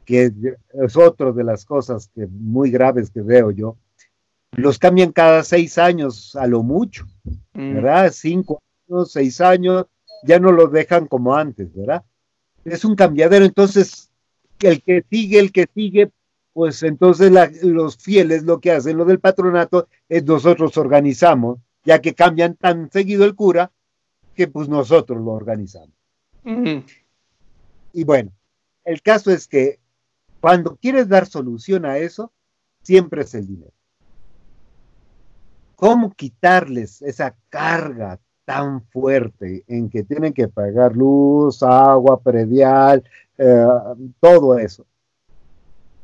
que 0.05 0.31
es 0.73 0.95
otra 0.95 1.31
de 1.33 1.43
las 1.43 1.65
cosas 1.65 2.09
que 2.15 2.27
muy 2.27 2.71
graves 2.71 3.11
que 3.11 3.21
veo 3.21 3.51
yo, 3.51 3.77
los 4.51 4.79
cambian 4.79 5.11
cada 5.11 5.43
seis 5.43 5.77
años 5.77 6.35
a 6.35 6.47
lo 6.47 6.63
mucho, 6.63 7.05
mm. 7.53 7.73
¿verdad? 7.75 8.11
Cinco 8.13 8.61
años, 8.89 9.11
seis 9.11 9.41
años, 9.41 9.85
ya 10.23 10.39
no 10.39 10.51
los 10.51 10.71
dejan 10.71 11.07
como 11.07 11.35
antes, 11.35 11.73
¿verdad? 11.75 12.03
Es 12.63 12.85
un 12.85 12.95
cambiadero, 12.95 13.45
entonces 13.45 14.09
el 14.61 14.81
que 14.81 15.03
sigue, 15.09 15.39
el 15.39 15.51
que 15.51 15.67
sigue, 15.73 16.09
pues 16.57 16.81
entonces 16.81 17.31
los 17.61 17.97
fieles 17.97 18.41
lo 18.41 18.59
que 18.59 18.71
hacen, 18.71 18.97
lo 18.97 19.05
del 19.05 19.19
patronato, 19.19 19.89
es 20.09 20.25
nosotros 20.25 20.75
organizamos, 20.75 21.59
ya 21.85 22.01
que 22.01 22.15
cambian 22.15 22.55
tan 22.55 22.89
seguido 22.89 23.25
el 23.25 23.35
cura, 23.35 23.71
que 24.33 24.47
pues 24.47 24.67
nosotros 24.67 25.23
lo 25.23 25.33
organizamos. 25.33 25.93
Y 27.93 28.03
bueno, 28.03 28.31
el 28.85 29.03
caso 29.03 29.29
es 29.29 29.47
que 29.47 29.77
cuando 30.41 30.77
quieres 30.77 31.07
dar 31.07 31.27
solución 31.27 31.85
a 31.85 31.99
eso, 31.99 32.31
siempre 32.81 33.21
es 33.21 33.35
el 33.35 33.45
dinero 33.45 33.73
cómo 35.75 36.11
quitarles 36.15 37.03
esa 37.03 37.35
carga 37.49 38.19
tan 38.45 38.81
fuerte 38.81 39.63
en 39.67 39.91
que 39.91 40.01
tienen 40.01 40.33
que 40.33 40.47
pagar 40.47 40.95
luz, 40.95 41.61
agua, 41.61 42.19
predial, 42.19 43.03
eh, 43.37 43.67
todo 44.19 44.57
eso. 44.57 44.87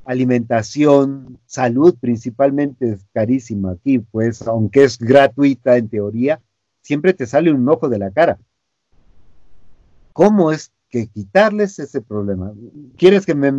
Alimentación, 0.06 1.40
salud 1.46 1.96
principalmente 2.00 2.92
es 2.92 3.06
carísima 3.14 3.72
aquí, 3.72 4.00
pues 4.00 4.42
aunque 4.42 4.84
es 4.84 4.98
gratuita 4.98 5.78
en 5.78 5.88
teoría, 5.88 6.42
siempre 6.82 7.14
te 7.14 7.26
sale 7.26 7.52
un 7.52 7.68
ojo 7.70 7.88
de 7.88 8.00
la 8.00 8.12
cara. 8.12 8.38
¿Cómo 10.12 10.52
es 10.52 10.72
que 10.90 11.08
quitarles 11.08 11.80
ese 11.80 12.02
problema? 12.02 12.54
¿Quieres 12.98 13.26
que 13.26 13.34
me, 13.34 13.52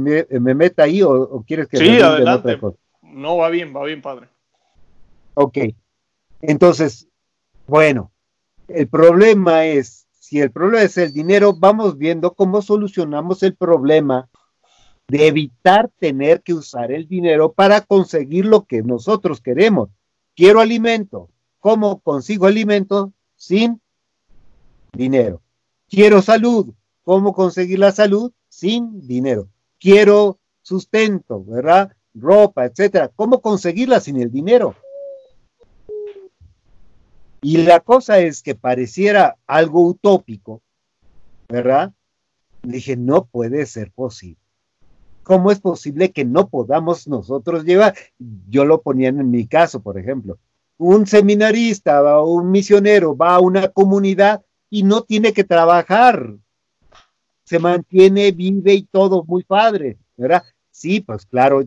meta 0.55 0.85
ahí 0.85 1.03
o, 1.03 1.43
quieres 1.47 1.67
que... 1.67 1.79
Sí, 1.79 1.99
adelante. 2.01 2.59
No, 3.03 3.39
va 3.39 3.49
bien, 3.49 3.75
va 3.75 3.85
bien, 3.85 4.03
padre. 4.03 4.29
Ok. 5.35 5.59
Entonces, 6.43 7.09
bueno, 7.67 8.13
el 8.69 8.87
problema 8.89 9.65
es, 9.65 10.07
si 10.13 10.41
el 10.41 10.51
problema 10.51 10.83
es 10.83 10.97
el 10.99 11.13
dinero, 11.13 11.55
vamos 11.55 11.99
viendo 11.99 12.35
cómo 12.35 12.63
solucionamos 12.63 13.43
el 13.43 13.57
problema 13.57 14.29
de 15.09 15.27
evitar 15.27 15.90
tener 15.99 16.43
que 16.43 16.55
usar 16.55 16.93
el 16.93 17.07
dinero 17.07 17.53
para 17.53 17.81
conseguir 17.83 18.47
lo 18.47 18.64
que 18.64 18.83
nosotros 18.83 19.40
queremos. 19.40 19.90
Quiero 20.35 20.61
alimento. 20.61 21.29
¿Cómo 21.61 22.01
consigo 22.01 22.47
alimento? 22.47 23.12
Sin 23.37 23.81
dinero. 24.93 25.43
Quiero 25.88 26.23
salud. 26.23 26.73
¿Cómo 27.03 27.35
conseguir 27.35 27.79
la 27.79 27.93
salud? 27.93 28.33
Sin 28.49 29.07
dinero. 29.07 29.49
Quiero 29.79 30.38
sustento, 30.62 31.45
¿verdad? 31.45 31.93
Ropa, 32.14 32.64
etcétera. 32.64 33.09
¿Cómo 33.14 33.40
conseguirla 33.40 34.01
sin 34.01 34.21
el 34.21 34.31
dinero? 34.31 34.75
Y 37.43 37.59
la 37.59 37.81
cosa 37.81 38.21
es 38.21 38.43
que 38.43 38.55
pareciera 38.55 39.37
algo 39.47 39.87
utópico, 39.87 40.62
¿verdad? 41.47 41.93
Dije, 42.62 42.97
no 42.97 43.27
puede 43.27 43.67
ser 43.67 43.93
posible. 43.93 44.44
¿Cómo 45.25 45.51
es 45.51 45.59
posible 45.59 46.13
que 46.13 46.25
no 46.25 46.49
podamos 46.49 47.09
nosotros 47.09 47.65
llevar? 47.65 47.95
Yo 48.49 48.65
lo 48.67 48.83
ponía 48.83 49.09
en 49.09 49.31
mi 49.31 49.47
caso, 49.47 49.81
por 49.81 49.99
ejemplo. 49.99 50.39
Un 50.77 51.07
seminarista 51.07 52.21
o 52.21 52.35
un 52.35 52.51
misionero 52.51 53.17
va 53.17 53.35
a 53.35 53.41
una 53.41 53.69
comunidad 53.69 54.43
y 54.69 54.83
no 54.83 55.03
tiene 55.03 55.33
que 55.33 55.45
trabajar. 55.45 56.35
Se 57.45 57.59
mantiene, 57.59 58.33
vive 58.33 58.75
y 58.75 58.83
todo 58.83 59.25
muy 59.25 59.45
padre, 59.45 59.97
¿verdad? 60.17 60.43
Sí, 60.71 61.01
pues 61.01 61.25
claro, 61.25 61.63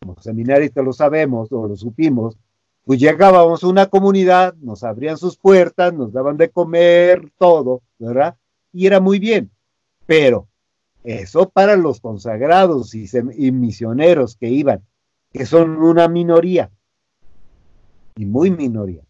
como 0.00 0.20
seminaristas 0.20 0.84
lo 0.84 0.92
sabemos 0.92 1.50
o 1.50 1.66
lo 1.66 1.76
supimos, 1.76 2.36
pues 2.84 3.00
llegábamos 3.00 3.62
a 3.62 3.68
una 3.68 3.86
comunidad, 3.86 4.54
nos 4.56 4.84
abrían 4.84 5.16
sus 5.16 5.36
puertas, 5.36 5.94
nos 5.94 6.12
daban 6.12 6.36
de 6.36 6.50
comer, 6.50 7.30
todo, 7.38 7.82
¿verdad? 7.98 8.36
Y 8.72 8.86
era 8.86 9.00
muy 9.00 9.18
bien. 9.18 9.50
Pero 10.06 10.48
eso 11.08 11.48
para 11.48 11.76
los 11.76 12.00
consagrados 12.00 12.94
y, 12.94 13.08
misioneros 13.50 14.36
que 14.36 14.48
iban, 14.48 14.84
que 15.32 15.46
son 15.46 15.82
una 15.82 16.06
minoría, 16.06 16.70
y 18.14 18.26
muy 18.26 18.50
minoría. 18.50 19.02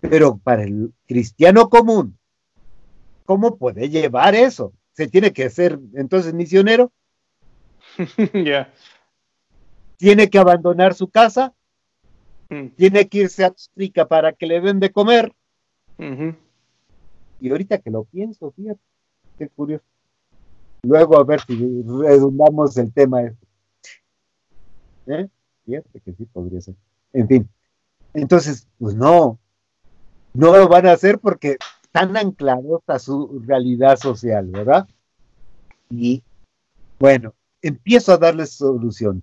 Pero 0.00 0.38
para 0.38 0.64
el 0.64 0.94
cristiano 1.06 1.68
común, 1.68 2.18
¿cómo 3.26 3.56
puede 3.56 3.90
llevar 3.90 4.34
eso? 4.34 4.72
¿Se 4.92 5.06
tiene 5.06 5.32
que 5.32 5.50
ser 5.50 5.78
entonces 5.94 6.32
misionero? 6.32 6.92
Ya. 8.32 8.72
¿Tiene 9.98 10.28
que 10.28 10.38
abandonar 10.38 10.94
su 10.94 11.08
casa? 11.08 11.54
Mm. 12.48 12.68
Tiene 12.68 13.08
que 13.08 13.18
irse 13.18 13.44
a 13.44 13.48
África 13.48 14.08
para 14.08 14.32
que 14.32 14.46
le 14.46 14.60
den 14.60 14.80
de 14.80 14.90
comer. 14.90 15.32
Y 17.40 17.50
ahorita 17.50 17.78
que 17.78 17.90
lo 17.90 18.04
pienso, 18.04 18.50
fíjate, 18.50 18.80
qué 19.38 19.48
curioso. 19.48 19.84
Luego 20.84 21.18
a 21.18 21.24
ver 21.24 21.40
si 21.40 21.82
redundamos 21.82 22.76
el 22.76 22.92
tema 22.92 23.22
este. 23.22 23.46
¿Eh? 25.06 25.28
Fíjate 25.64 26.00
que 26.00 26.12
sí 26.12 26.24
podría 26.26 26.60
ser. 26.60 26.74
En 27.12 27.28
fin. 27.28 27.48
Entonces, 28.12 28.68
pues 28.78 28.94
no, 28.94 29.38
no 30.32 30.56
lo 30.56 30.68
van 30.68 30.86
a 30.86 30.92
hacer 30.92 31.18
porque 31.18 31.56
están 31.82 32.16
anclados 32.16 32.82
a 32.86 32.98
su 32.98 33.42
realidad 33.46 33.96
social, 33.96 34.46
¿verdad? 34.46 34.86
Y 35.90 36.22
bueno, 36.98 37.34
empiezo 37.62 38.12
a 38.12 38.18
darles 38.18 38.50
solución. 38.50 39.22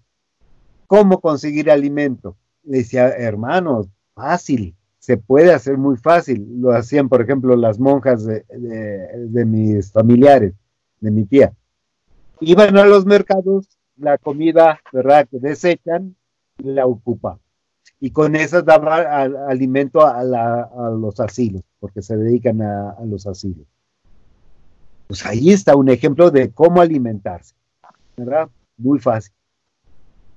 ¿Cómo 0.88 1.22
conseguir 1.22 1.72
alimento? 1.72 2.36
le 2.64 2.80
decía, 2.80 3.10
hermano, 3.10 3.90
fácil, 4.14 4.76
se 5.00 5.18
puede 5.18 5.54
hacer 5.54 5.78
muy 5.78 5.98
fácil. 5.98 6.46
Lo 6.60 6.72
hacían, 6.72 7.10
por 7.10 7.22
ejemplo, 7.22 7.56
las 7.56 7.80
monjas 7.80 8.26
de, 8.26 9.46
mis 9.46 9.92
familiares, 9.92 10.54
de 11.02 11.12
mi 11.12 11.26
tía. 11.26 11.54
Iban 12.40 12.78
a 12.78 12.86
los 12.86 13.06
mercados, 13.06 13.68
la 13.98 14.18
comida, 14.18 14.80
¿verdad?, 14.94 15.28
que 15.30 15.40
desechan, 15.40 16.16
la 16.58 16.86
ocupa. 16.86 17.38
Y 18.00 18.12
con 18.12 18.36
esas 18.36 18.64
daban 18.64 19.36
alimento 19.50 20.08
a, 20.08 20.24
los 20.24 21.20
asilos, 21.20 21.64
porque 21.80 22.02
se 22.02 22.16
dedican 22.16 22.62
a, 22.62 22.92
a 22.92 23.06
los 23.06 23.28
asilos. 23.28 23.68
Pues 25.08 25.26
ahí 25.26 25.52
está 25.52 25.76
un 25.76 25.90
ejemplo 25.90 26.32
de 26.32 26.52
cómo 26.52 26.80
alimentarse, 26.82 27.54
¿verdad? 28.16 28.50
Muy 28.78 29.00
fácil. 29.00 29.34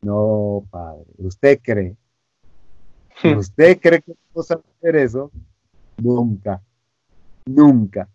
No, 0.02 0.64
padre, 0.70 1.06
¿usted 1.18 1.60
cree 1.62 1.96
¿Usted 3.22 3.80
cree 3.80 4.02
que 4.02 4.14
vamos 4.34 4.50
a 4.50 4.54
hacer 4.54 4.96
eso? 4.96 5.30
Nunca, 5.96 6.60
nunca. 7.46 8.08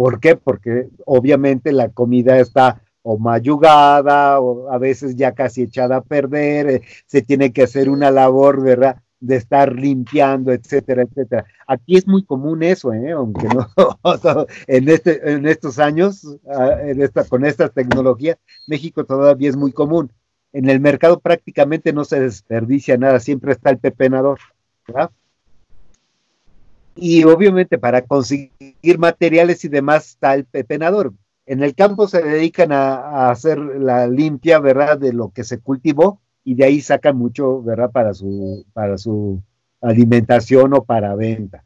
¿Por 0.00 0.18
qué? 0.18 0.34
Porque 0.34 0.88
obviamente 1.04 1.72
la 1.72 1.90
comida 1.90 2.38
está 2.38 2.80
o 3.02 3.18
mayugada 3.18 4.40
o 4.40 4.70
a 4.72 4.78
veces 4.78 5.14
ya 5.14 5.32
casi 5.32 5.64
echada 5.64 5.96
a 5.96 6.00
perder, 6.00 6.70
eh, 6.70 6.82
se 7.04 7.20
tiene 7.20 7.52
que 7.52 7.64
hacer 7.64 7.90
una 7.90 8.10
labor, 8.10 8.62
¿verdad? 8.62 9.02
de 9.20 9.36
estar 9.36 9.74
limpiando, 9.74 10.52
etcétera, 10.52 11.02
etcétera. 11.02 11.44
Aquí 11.66 11.98
es 11.98 12.06
muy 12.08 12.24
común 12.24 12.62
eso, 12.62 12.94
¿eh? 12.94 13.10
aunque 13.10 13.46
no 13.48 13.68
en, 14.66 14.88
este, 14.88 15.32
en 15.32 15.46
estos 15.46 15.78
años, 15.78 16.26
ah, 16.48 16.78
en 16.82 17.02
esta, 17.02 17.24
con 17.24 17.44
esta 17.44 17.68
tecnología, 17.68 18.38
México 18.66 19.04
todavía 19.04 19.50
es 19.50 19.56
muy 19.56 19.72
común 19.72 20.10
en 20.54 20.70
el 20.70 20.80
mercado 20.80 21.20
prácticamente 21.20 21.92
no 21.92 22.06
se 22.06 22.20
desperdicia 22.20 22.96
nada, 22.96 23.20
siempre 23.20 23.52
está 23.52 23.68
el 23.68 23.78
pepenador. 23.78 24.38
¿verdad? 24.88 25.10
Y 26.96 27.24
obviamente 27.24 27.78
para 27.78 28.02
conseguir 28.02 28.98
materiales 28.98 29.64
y 29.64 29.68
demás 29.68 30.10
está 30.10 30.34
el 30.34 30.44
pepenador. 30.44 31.12
En 31.46 31.62
el 31.62 31.74
campo 31.74 32.06
se 32.06 32.22
dedican 32.22 32.72
a, 32.72 33.30
hacer 33.30 33.58
la 33.58 34.06
limpia, 34.06 34.58
¿verdad? 34.60 34.98
De 34.98 35.12
lo 35.12 35.30
que 35.30 35.44
se 35.44 35.58
cultivó 35.58 36.20
y 36.44 36.54
de 36.54 36.64
ahí 36.64 36.80
sacan 36.80 37.16
mucho, 37.16 37.62
¿verdad? 37.62 37.90
Para 37.90 38.14
su, 38.14 38.64
para 38.72 38.98
su 38.98 39.42
alimentación 39.80 40.74
o 40.74 40.84
para 40.84 41.14
venta. 41.14 41.64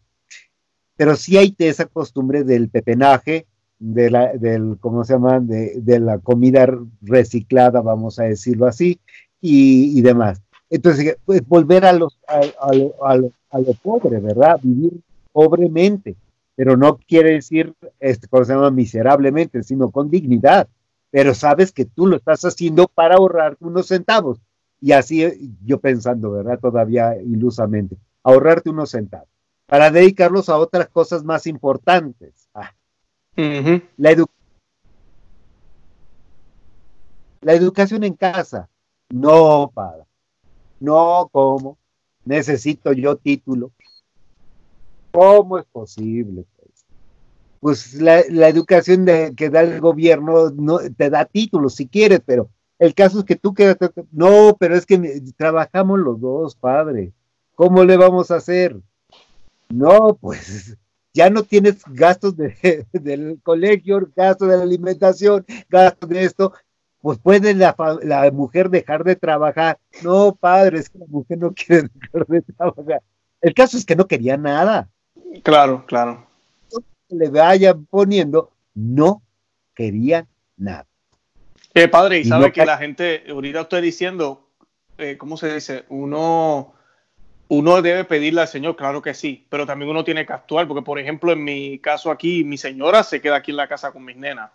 Pero 0.96 1.16
sí 1.16 1.36
hay 1.36 1.54
esa 1.58 1.86
costumbre 1.86 2.44
del 2.44 2.68
pepenaje, 2.68 3.46
de 3.78 4.10
la, 4.10 4.32
del, 4.32 4.78
¿cómo 4.80 5.04
se 5.04 5.14
llama? 5.14 5.40
De, 5.40 5.74
de, 5.80 5.98
la 6.00 6.18
comida 6.18 6.66
reciclada, 7.02 7.80
vamos 7.80 8.18
a 8.18 8.24
decirlo 8.24 8.66
así, 8.66 9.00
y, 9.40 9.98
y 9.98 10.02
demás. 10.02 10.40
Entonces, 10.70 11.16
pues 11.24 11.46
volver 11.46 11.84
a, 11.84 11.92
los, 11.92 12.18
a, 12.26 12.40
a, 12.40 13.12
a, 13.50 13.58
lo, 13.58 13.74
pobre, 13.82 14.18
¿verdad? 14.20 14.58
Vivir 14.62 15.00
pobremente, 15.34 16.14
pero 16.54 16.76
no 16.76 16.96
quiere 16.96 17.32
decir, 17.32 17.74
este, 17.98 18.28
¿cómo 18.28 18.44
se 18.44 18.52
llama? 18.52 18.70
Miserablemente, 18.70 19.64
sino 19.64 19.90
con 19.90 20.08
dignidad. 20.08 20.68
Pero 21.10 21.34
sabes 21.34 21.72
que 21.72 21.84
tú 21.84 22.06
lo 22.06 22.16
estás 22.16 22.44
haciendo 22.44 22.86
para 22.86 23.16
ahorrar 23.16 23.56
unos 23.58 23.88
centavos. 23.88 24.38
Y 24.80 24.92
así 24.92 25.26
yo 25.64 25.80
pensando, 25.80 26.30
¿verdad? 26.30 26.60
Todavía 26.60 27.16
ilusamente, 27.20 27.96
ahorrarte 28.22 28.70
unos 28.70 28.90
centavos 28.90 29.28
para 29.66 29.90
dedicarlos 29.90 30.48
a 30.48 30.56
otras 30.56 30.88
cosas 30.88 31.24
más 31.24 31.46
importantes. 31.48 32.48
Ah, 32.54 32.72
la, 33.96 34.24
la 37.40 37.52
educación 37.54 38.04
en 38.04 38.14
casa, 38.14 38.68
no, 39.10 39.70
para. 39.74 40.06
No, 40.78 41.28
¿cómo? 41.32 41.78
Necesito 42.24 42.92
yo 42.92 43.16
título. 43.16 43.72
¿Cómo 45.14 45.58
es 45.58 45.64
posible? 45.66 46.44
Pues, 46.56 46.86
pues 47.60 47.94
la, 47.94 48.48
educación 48.48 49.04
de, 49.04 49.32
que 49.36 49.48
da 49.48 49.60
el 49.60 49.80
gobierno 49.80 50.50
no, 50.50 50.80
te 50.96 51.08
da 51.08 51.24
títulos 51.24 51.76
si 51.76 51.86
quieres, 51.86 52.20
pero 52.26 52.50
el 52.80 52.94
caso 52.94 53.20
es 53.20 53.24
que 53.24 53.36
tú 53.36 53.54
quedas. 53.54 53.76
No, 54.10 54.56
pero 54.58 54.74
es 54.74 54.84
que 54.84 55.22
trabajamos 55.36 56.00
los 56.00 56.20
dos, 56.20 56.56
padre. 56.56 57.12
¿Cómo 57.54 57.84
le 57.84 57.96
vamos 57.96 58.32
a 58.32 58.36
hacer? 58.36 58.76
No, 59.68 60.18
pues 60.20 60.76
ya 61.12 61.30
no 61.30 61.44
tienes 61.44 61.84
gastos 61.86 62.36
de, 62.36 62.84
del 62.92 63.38
colegio, 63.44 64.10
gastos 64.16 64.48
de 64.48 64.56
la 64.56 64.64
alimentación, 64.64 65.46
gastos 65.68 66.08
de 66.10 66.24
esto, 66.24 66.52
pues 67.00 67.20
puede 67.20 67.54
la, 67.54 67.76
la, 68.02 68.28
mujer 68.32 68.68
dejar 68.68 69.04
de 69.04 69.14
trabajar. 69.14 69.78
No, 70.02 70.34
padre, 70.34 70.80
es 70.80 70.90
que 70.90 70.98
la 70.98 71.06
mujer 71.06 71.38
no 71.38 71.54
quiere 71.54 71.88
dejar 71.94 72.26
de 72.26 72.42
trabajar. 72.42 73.02
El 73.40 73.54
caso 73.54 73.76
es 73.76 73.84
que 73.84 73.94
no 73.94 74.08
quería 74.08 74.36
nada. 74.36 74.90
Claro, 75.42 75.84
claro. 75.86 76.26
Le 77.08 77.28
vayan 77.28 77.86
poniendo, 77.86 78.50
no 78.74 79.22
quería 79.74 80.26
nada. 80.56 80.86
Eh, 81.74 81.88
padre, 81.88 82.20
y 82.20 82.24
sabe 82.24 82.52
que 82.52 82.64
la 82.64 82.78
gente, 82.78 83.24
ahorita 83.28 83.62
estoy 83.62 83.82
diciendo, 83.82 84.48
eh, 84.96 85.16
¿cómo 85.18 85.36
se 85.36 85.52
dice? 85.52 85.84
Uno 85.88 86.74
uno 87.48 87.82
debe 87.82 88.04
pedirle 88.04 88.40
al 88.40 88.48
Señor, 88.48 88.76
claro 88.76 89.02
que 89.02 89.14
sí, 89.14 89.46
pero 89.48 89.66
también 89.66 89.90
uno 89.90 90.04
tiene 90.04 90.24
que 90.24 90.32
actuar, 90.32 90.66
porque 90.66 90.82
por 90.82 90.98
ejemplo 90.98 91.32
en 91.32 91.44
mi 91.44 91.78
caso 91.78 92.10
aquí, 92.10 92.42
mi 92.42 92.56
señora 92.56 93.02
se 93.02 93.20
queda 93.20 93.36
aquí 93.36 93.50
en 93.50 93.58
la 93.58 93.68
casa 93.68 93.92
con 93.92 94.04
mis 94.04 94.16
nenas. 94.16 94.50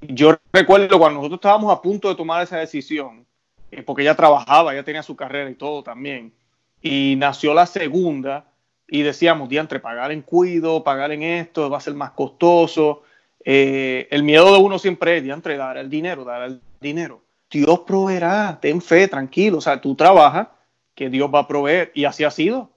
Yo 0.00 0.36
recuerdo 0.52 0.98
cuando 0.98 1.18
nosotros 1.18 1.38
estábamos 1.38 1.76
a 1.76 1.82
punto 1.82 2.08
de 2.08 2.14
tomar 2.14 2.42
esa 2.42 2.58
decisión, 2.58 3.26
eh, 3.70 3.82
porque 3.82 4.02
ella 4.02 4.14
trabajaba, 4.14 4.72
ella 4.72 4.84
tenía 4.84 5.02
su 5.02 5.16
carrera 5.16 5.50
y 5.50 5.54
todo 5.54 5.82
también, 5.82 6.32
y 6.80 7.16
nació 7.16 7.54
la 7.54 7.66
segunda 7.66 8.47
y 8.88 9.02
decíamos, 9.02 9.48
diantre, 9.48 9.80
pagar 9.80 10.10
en 10.12 10.22
cuido, 10.22 10.82
pagar 10.82 11.12
en 11.12 11.22
esto, 11.22 11.68
va 11.68 11.78
a 11.78 11.82
ser 11.82 11.94
más 11.94 12.12
costoso. 12.12 13.02
Eh, 13.44 14.08
el 14.10 14.22
miedo 14.22 14.52
de 14.52 14.58
uno 14.58 14.78
siempre 14.78 15.18
es, 15.18 15.22
diantre, 15.22 15.56
dar 15.56 15.76
el 15.76 15.90
dinero, 15.90 16.24
dar 16.24 16.42
el 16.42 16.60
dinero. 16.80 17.22
Dios 17.50 17.80
proveerá, 17.80 18.58
ten 18.60 18.80
fe, 18.80 19.06
tranquilo, 19.08 19.58
o 19.58 19.60
sea, 19.60 19.80
tú 19.80 19.94
trabajas 19.94 20.48
que 20.94 21.10
Dios 21.10 21.30
va 21.32 21.40
a 21.40 21.48
proveer. 21.48 21.92
Y 21.94 22.04
así 22.04 22.24
ha 22.24 22.30
sido. 22.30 22.70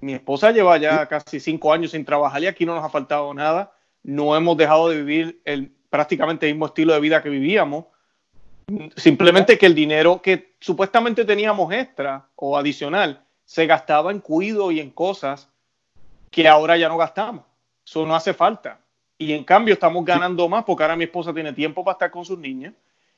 Mi 0.00 0.14
esposa 0.14 0.52
lleva 0.52 0.78
ya 0.78 1.06
casi 1.06 1.38
cinco 1.38 1.72
años 1.72 1.90
sin 1.90 2.04
trabajar 2.04 2.42
y 2.42 2.46
aquí 2.46 2.64
no 2.64 2.74
nos 2.74 2.84
ha 2.84 2.88
faltado 2.88 3.32
nada. 3.34 3.72
No 4.02 4.36
hemos 4.36 4.56
dejado 4.56 4.88
de 4.88 4.96
vivir 4.96 5.40
el 5.44 5.72
prácticamente 5.90 6.46
el 6.46 6.54
mismo 6.54 6.66
estilo 6.66 6.94
de 6.94 7.00
vida 7.00 7.22
que 7.22 7.28
vivíamos. 7.28 7.86
Simplemente 8.96 9.56
que 9.56 9.66
el 9.66 9.74
dinero 9.74 10.20
que 10.20 10.54
supuestamente 10.60 11.24
teníamos 11.24 11.72
extra 11.72 12.26
o 12.36 12.56
adicional 12.56 13.24
se 13.44 13.66
gastaba 13.66 14.10
en 14.10 14.20
cuido 14.20 14.70
y 14.70 14.80
en 14.80 14.90
cosas 14.90 15.48
que 16.30 16.48
ahora 16.48 16.76
ya 16.76 16.88
no 16.88 16.96
gastamos. 16.96 17.44
Eso 17.84 18.06
no 18.06 18.14
hace 18.14 18.34
falta. 18.34 18.80
Y 19.16 19.32
en 19.32 19.44
cambio 19.44 19.74
estamos 19.74 20.04
ganando 20.04 20.48
más 20.48 20.64
porque 20.64 20.84
ahora 20.84 20.96
mi 20.96 21.04
esposa 21.04 21.34
tiene 21.34 21.52
tiempo 21.52 21.84
para 21.84 21.94
estar 21.94 22.10
con 22.10 22.24
sus 22.24 22.38
niñas 22.38 22.72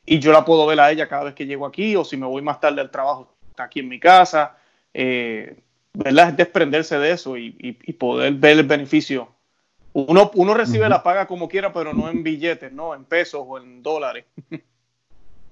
y 0.07 0.19
yo 0.19 0.33
la 0.33 0.45
puedo 0.45 0.67
ver 0.67 0.81
a 0.81 0.91
ella 0.91 1.09
cada 1.09 1.25
vez 1.25 1.35
que 1.35 1.47
llego 1.47 1.67
aquí 1.67 1.95
o 1.95 2.05
si 2.05 2.17
me 2.17 2.27
voy 2.27 2.43
más 2.43 2.61
tarde 2.61 2.81
al 2.81 2.91
trabajo 2.91 3.35
aquí 3.59 3.81
en 3.81 3.89
mi 3.89 4.01
casa, 4.01 4.57
eh, 4.95 5.61
¿verdad? 5.93 6.31
Es 6.31 6.37
desprenderse 6.37 6.99
de 6.99 7.11
eso 7.11 7.37
y, 7.37 7.53
poder 7.99 8.33
ver 8.35 8.59
el 8.59 8.67
beneficio. 8.67 9.29
Uno, 9.93 10.31
uno 10.35 10.55
recibe 10.55 10.89
la 10.89 11.03
paga 11.03 11.27
como 11.27 11.49
quiera, 11.49 11.73
pero 11.73 11.93
no 11.93 12.09
en 12.09 12.23
billetes, 12.23 12.73
¿no? 12.73 12.95
En 12.95 13.05
pesos 13.05 13.45
o 13.47 13.59
en 13.59 13.83
dólares. 13.83 14.25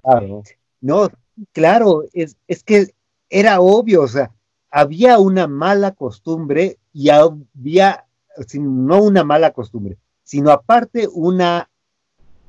Claro. 0.01 0.43
No, 0.81 1.09
claro, 1.53 2.05
es, 2.15 2.37
es 2.47 2.63
que 2.63 2.95
era 3.29 3.61
obvio, 3.61 4.03
o 4.03 4.09
sea, 4.09 4.31
había 4.71 5.19
una 5.19 5.47
mala 5.47 5.93
costumbre 5.93 6.79
y 6.99 7.11
había, 7.11 8.07
no 8.55 9.03
una 9.05 9.23
mala 9.23 9.53
costumbre, 9.53 9.99
sino 10.25 10.51
aparte 10.51 11.07
una 11.07 11.71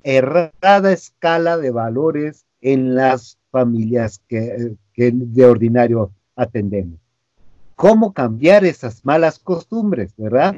errada 0.01 0.91
escala 0.91 1.55
de 1.57 1.69
valores 1.69 2.47
en 2.59 2.95
las 2.95 3.37
familias 3.51 4.23
que, 4.27 4.75
de 4.95 5.45
ordinario 5.45 6.11
atendemos. 6.35 6.99
¿Cómo 7.75 8.11
cambiar 8.11 8.65
esas 8.65 9.05
malas 9.05 9.37
costumbres, 9.37 10.15
verdad? 10.17 10.55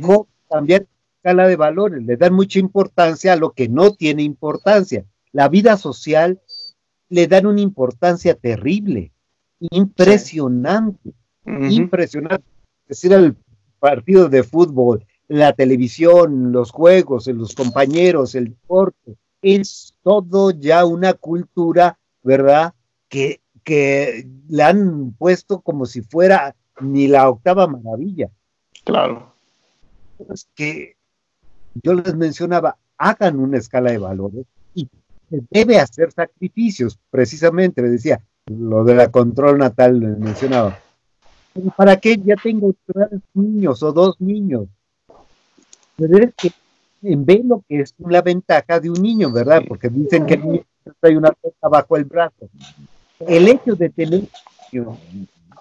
¿Cómo 0.00 0.26
cambiar 0.48 0.86
escala 1.18 1.48
de 1.48 1.56
valores? 1.56 2.02
Le 2.02 2.16
dan 2.16 2.32
mucha 2.32 2.58
importancia 2.58 3.34
a 3.34 3.36
lo 3.36 3.50
que 3.50 3.68
no 3.68 3.92
tiene 3.92 4.22
importancia. 4.22 5.04
La 5.32 5.50
vida 5.50 5.76
social 5.76 6.40
le 7.10 7.26
dan 7.26 7.44
una 7.44 7.60
importancia 7.60 8.34
terrible, 8.34 9.12
impresionante, 9.60 11.12
impresionante. 11.44 12.57
Es 12.88 13.00
decir, 13.00 13.12
el 13.12 13.36
partido 13.78 14.28
de 14.28 14.42
fútbol, 14.42 15.04
la 15.28 15.52
televisión, 15.52 16.52
los 16.52 16.70
juegos, 16.70 17.26
los 17.28 17.54
compañeros, 17.54 18.34
el 18.34 18.50
deporte, 18.50 19.16
es 19.42 19.94
todo 20.02 20.50
ya 20.50 20.84
una 20.84 21.12
cultura, 21.12 21.98
¿verdad? 22.22 22.74
Que 23.08 23.40
que 23.68 24.26
le 24.48 24.62
han 24.62 25.12
puesto 25.12 25.60
como 25.60 25.84
si 25.84 26.00
fuera 26.00 26.56
ni 26.80 27.06
la 27.06 27.28
octava 27.28 27.66
maravilla. 27.66 28.30
Claro. 28.82 29.34
Es 30.32 30.48
que 30.54 30.96
yo 31.74 31.92
les 31.92 32.14
mencionaba, 32.14 32.78
hagan 32.96 33.38
una 33.38 33.58
escala 33.58 33.90
de 33.90 33.98
valores 33.98 34.46
y 34.74 34.88
se 35.28 35.42
debe 35.50 35.78
hacer 35.78 36.12
sacrificios, 36.12 36.98
precisamente, 37.10 37.82
me 37.82 37.90
decía, 37.90 38.22
lo 38.46 38.84
de 38.84 38.94
la 38.94 39.10
control 39.10 39.58
natal 39.58 40.16
mencionaba. 40.18 40.78
¿Para 41.76 41.96
qué 41.96 42.16
ya 42.16 42.36
tengo 42.36 42.74
tres 42.86 43.20
niños 43.34 43.82
o 43.82 43.92
dos 43.92 44.20
niños? 44.20 44.68
Pero 45.96 46.18
es 46.18 46.34
que 46.34 46.52
en 47.02 47.24
vez 47.24 47.44
lo 47.44 47.62
que 47.68 47.80
es 47.80 47.94
la 47.98 48.22
ventaja 48.22 48.80
de 48.80 48.90
un 48.90 49.00
niño, 49.02 49.32
¿verdad? 49.32 49.62
Porque 49.66 49.88
dicen 49.88 50.26
que 50.26 50.34
el 50.34 50.46
niño 50.46 50.64
trae 51.00 51.16
una 51.16 51.30
cosa 51.30 51.68
bajo 51.68 51.96
el 51.96 52.04
brazo. 52.04 52.48
El 53.20 53.48
hecho 53.48 53.74
de 53.74 53.88
tener 53.90 54.24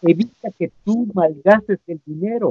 evita 0.01 0.51
que 0.57 0.71
tú 0.83 1.07
malgastes 1.13 1.79
el 1.88 2.01
dinero. 2.05 2.49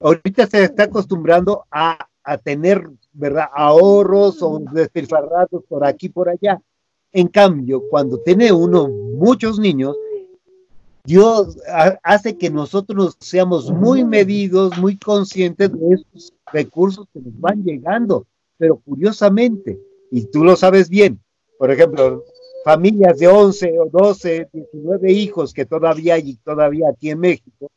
Ahorita 0.00 0.46
se 0.46 0.64
está 0.64 0.84
acostumbrando 0.84 1.64
a, 1.70 1.98
tener, 2.44 2.86
¿verdad? 3.14 3.48
Ahorros 3.54 4.42
o 4.42 4.60
despilfarrados 4.72 5.64
por 5.66 5.86
aquí 5.86 6.10
por 6.10 6.28
allá. 6.28 6.60
En 7.10 7.28
cambio, 7.28 7.82
cuando 7.88 8.18
tiene 8.18 8.52
uno 8.52 8.86
muchos 8.86 9.58
niños, 9.58 9.96
Dios 11.08 11.56
hace 12.02 12.36
que 12.36 12.50
nosotros 12.50 13.16
seamos 13.18 13.70
muy 13.70 14.04
medidos, 14.04 14.76
muy 14.76 14.98
conscientes 14.98 15.72
de 15.72 15.94
esos 15.94 16.34
recursos 16.52 17.06
que 17.14 17.20
nos 17.20 17.40
van 17.40 17.64
llegando. 17.64 18.26
Pero 18.58 18.76
curiosamente, 18.76 19.80
y 20.10 20.26
tú 20.26 20.44
lo 20.44 20.54
sabes 20.54 20.90
bien, 20.90 21.18
por 21.58 21.70
ejemplo, 21.70 22.24
familias 22.62 23.18
de 23.18 23.26
11 23.26 23.78
o 23.80 23.88
12, 23.90 24.50
19 24.52 25.10
hijos 25.10 25.54
que 25.54 25.64
todavía 25.64 26.12
hay 26.12 26.34
todavía 26.44 26.90
aquí 26.90 27.08
en 27.08 27.20
México, 27.20 27.70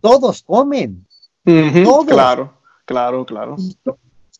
todos 0.00 0.42
comen. 0.42 1.06
Claro, 2.06 2.54
claro, 2.86 3.26
claro. 3.26 3.56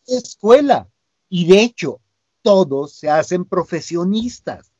escuela. 0.07 0.87
Y 1.29 1.45
de 1.45 1.61
hecho, 1.61 1.99
todos 2.41 2.93
se 2.93 3.07
hacen 3.07 3.45
profesionistas. 3.45 4.71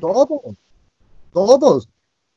Todos, 0.00 0.42
todos. 1.32 1.88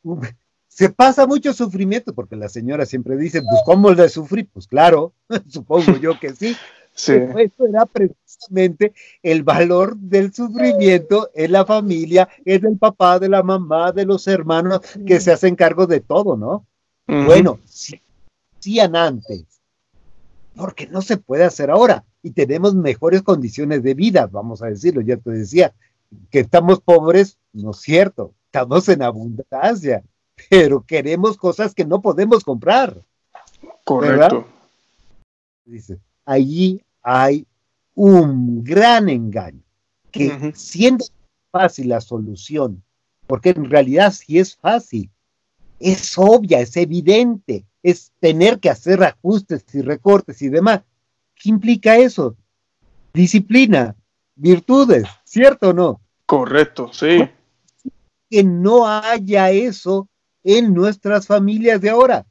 Se 0.68 0.90
pasa 0.90 1.26
mucho 1.26 1.54
sufrimiento, 1.54 2.14
porque 2.14 2.36
la 2.36 2.50
señora 2.50 2.86
siempre 2.86 3.16
dice, 3.16 3.42
pues 3.42 3.62
¿cómo 3.66 3.92
le 3.92 4.10
sufrí? 4.10 4.44
Pues 4.44 4.68
claro, 4.68 5.14
supongo 5.48 5.98
yo 5.98 6.20
que 6.20 6.34
sí. 6.34 6.56
Sí. 6.98 7.12
Eso 7.12 7.68
era 7.68 7.86
precisamente 7.86 8.94
el 9.22 9.44
valor 9.44 9.98
del 9.98 10.34
sufrimiento 10.34 11.30
en 11.36 11.52
la 11.52 11.66
familia, 11.66 12.30
en 12.46 12.66
el 12.66 12.78
papá, 12.78 13.20
de 13.20 13.28
la 13.28 13.44
mamá, 13.44 13.92
de 13.92 14.06
los 14.06 14.26
hermanos 14.30 14.80
que 15.06 15.20
se 15.20 15.34
hacen 15.34 15.58
cargo 15.58 15.88
de 15.88 16.00
todo, 16.00 16.38
¿no? 16.38 16.66
Bueno, 17.06 17.60
sí, 17.66 18.00
hacían 18.58 18.96
antes, 18.96 19.44
porque 20.56 20.88
no 20.88 21.02
se 21.02 21.18
puede 21.18 21.44
hacer 21.44 21.70
ahora 21.70 22.06
y 22.24 22.32
tenemos 22.32 22.74
mejores 22.74 23.24
condiciones 23.24 23.84
de 23.84 23.94
vida, 23.94 24.28
vamos 24.28 24.64
a 24.64 24.68
decirlo, 24.68 25.02
ya 25.02 25.18
te 25.18 25.32
decía, 25.32 25.74
que 26.32 26.40
estamos 26.40 26.80
pobres, 26.80 27.38
no 27.54 27.72
es 27.72 27.78
cierto, 27.82 28.34
estamos 28.56 28.88
en 28.88 29.02
abundancia, 29.02 30.02
pero 30.50 30.82
queremos 30.82 31.36
cosas 31.36 31.76
que 31.76 31.84
no 31.84 32.02
podemos 32.02 32.42
comprar. 32.42 32.96
Correcto. 33.84 34.48
Dice, 35.66 36.00
allí 36.24 36.82
hay 37.02 37.46
un 37.96 38.64
gran 38.64 39.10
engaño, 39.10 39.62
que 40.10 40.54
siendo 40.56 41.06
fácil 41.52 41.90
la 41.90 42.00
solución, 42.00 42.82
porque 43.28 43.50
en 43.50 43.70
realidad 43.70 44.14
sí 44.14 44.40
es 44.40 44.56
fácil, 44.56 45.10
es 45.82 46.18
obvia, 46.18 46.62
es 46.62 46.78
evidente, 46.78 47.66
es 47.84 48.14
tener 48.22 48.60
que 48.60 48.70
hacer 48.70 49.04
ajustes 49.04 49.66
y 49.74 49.82
recortes 49.82 50.42
y 50.42 50.48
demás. 50.48 50.82
¿Qué 51.36 51.50
implica 51.50 51.98
eso? 51.98 52.38
Disciplina, 53.14 53.96
virtudes, 54.36 55.10
¿cierto 55.26 55.72
o 55.72 55.74
no? 55.74 56.00
Correcto, 56.26 56.90
sí. 56.94 57.30
Que 58.36 58.44
no 58.44 58.86
haya 58.86 59.50
eso 59.50 60.10
en 60.44 60.74
nuestras 60.74 61.26
familias 61.26 61.80
de 61.80 61.90
ahora. 61.90 62.26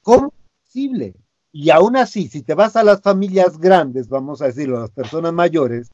¿Cómo 0.00 0.28
es 0.28 0.64
posible? 0.64 1.14
Y 1.52 1.68
aún 1.68 1.94
así, 1.94 2.26
si 2.26 2.40
te 2.40 2.54
vas 2.54 2.74
a 2.76 2.84
las 2.84 3.02
familias 3.02 3.58
grandes, 3.58 4.08
vamos 4.08 4.40
a 4.40 4.46
decirlo, 4.46 4.78
a 4.78 4.80
las 4.80 4.92
personas 4.92 5.34
mayores, 5.34 5.90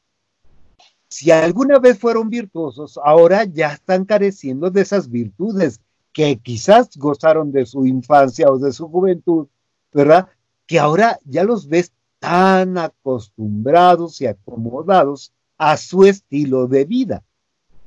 si 1.09 1.29
alguna 1.29 1.77
vez 1.77 1.99
fueron 1.99 2.29
virtuosos, 2.29 2.97
ahora 3.03 3.43
ya 3.43 3.73
están 3.73 4.05
careciendo 4.05 4.71
de 4.71 4.79
esas 4.79 5.09
virtudes 5.11 5.81
que 6.13 6.37
quizás 6.37 6.95
gozaron 6.95 7.51
de 7.51 7.65
su 7.65 7.85
infancia 7.85 8.49
o 8.49 8.57
de 8.57 8.71
su 8.71 8.87
juventud, 8.87 9.47
¿verdad? 9.91 10.29
Que 10.67 10.79
ahora 10.79 11.19
ya 11.25 11.43
los 11.43 11.67
ves 11.67 11.91
tan 12.19 12.77
acostumbrados 12.77 14.21
y 14.21 14.27
acomodados 14.27 15.33
a 15.57 15.75
su 15.75 16.05
estilo 16.05 16.67
de 16.67 16.85
vida, 16.85 17.21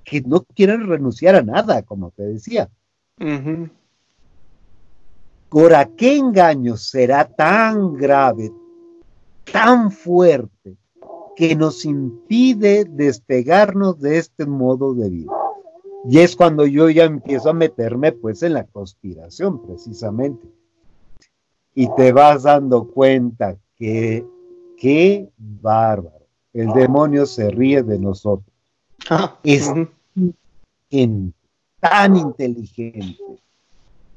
que 0.08 0.20
no 0.22 0.42
quieren 0.42 0.86
renunciar 0.86 1.34
a 1.34 1.42
nada, 1.42 1.82
como 1.82 2.10
te 2.10 2.22
decía. 2.22 2.68
¿Por 5.48 5.96
qué 5.96 6.16
engaño 6.16 6.76
será 6.76 7.26
tan 7.26 7.94
grave, 7.94 8.52
tan 9.50 9.90
fuerte, 9.90 10.76
que 11.38 11.54
nos 11.54 11.84
impide 11.84 12.84
despegarnos 12.84 14.00
de 14.00 14.18
este 14.18 14.44
modo 14.44 14.92
de 14.92 15.08
vida. 15.08 15.32
Y 16.04 16.18
es 16.18 16.34
cuando 16.34 16.66
yo 16.66 16.90
ya 16.90 17.04
empiezo 17.04 17.50
a 17.50 17.54
meterme 17.54 18.10
pues 18.10 18.42
en 18.42 18.54
la 18.54 18.64
conspiración 18.64 19.62
precisamente. 19.62 20.48
Y 21.76 21.94
te 21.94 22.12
vas 22.12 22.42
dando 22.42 22.88
cuenta 22.88 23.56
que 23.76 24.26
qué 24.78 25.28
bárbaro. 25.36 26.26
El 26.52 26.72
demonio 26.72 27.24
se 27.24 27.50
ríe 27.50 27.84
de 27.84 28.00
nosotros. 28.00 28.52
Ah, 29.08 29.38
tan 31.80 32.16
inteligente. 32.16 33.18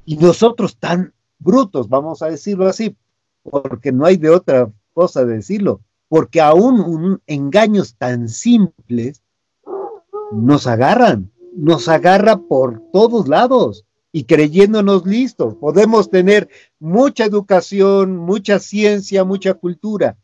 Y 0.06 0.18
nosotros 0.18 0.78
tan 0.78 1.14
brutos, 1.40 1.90
vamos 1.90 2.22
a 2.22 2.30
decirlo 2.30 2.68
así, 2.68 2.96
porque 3.44 3.92
no 3.92 4.06
hay 4.06 4.18
de 4.18 4.30
otra 4.30 4.72
cosa 4.94 5.26
de 5.26 5.36
decirlo 5.36 5.82
porque 6.12 6.42
aún 6.42 7.22
engaños 7.26 7.96
tan 7.96 8.28
simples 8.28 9.24
nos 10.34 10.68
agarran, 10.68 11.32
nos 11.56 11.88
agarra 11.88 12.36
por 12.36 12.82
todos 12.92 13.30
lados 13.30 13.86
y 14.12 14.26
creyéndonos 14.26 15.06
listos. 15.06 15.56
Podemos 15.56 16.10
tener 16.10 16.50
mucha 16.80 17.24
educación, 17.24 18.18
mucha 18.18 18.60
ciencia, 18.60 19.24
mucha 19.24 19.54
cultura. 19.54 20.18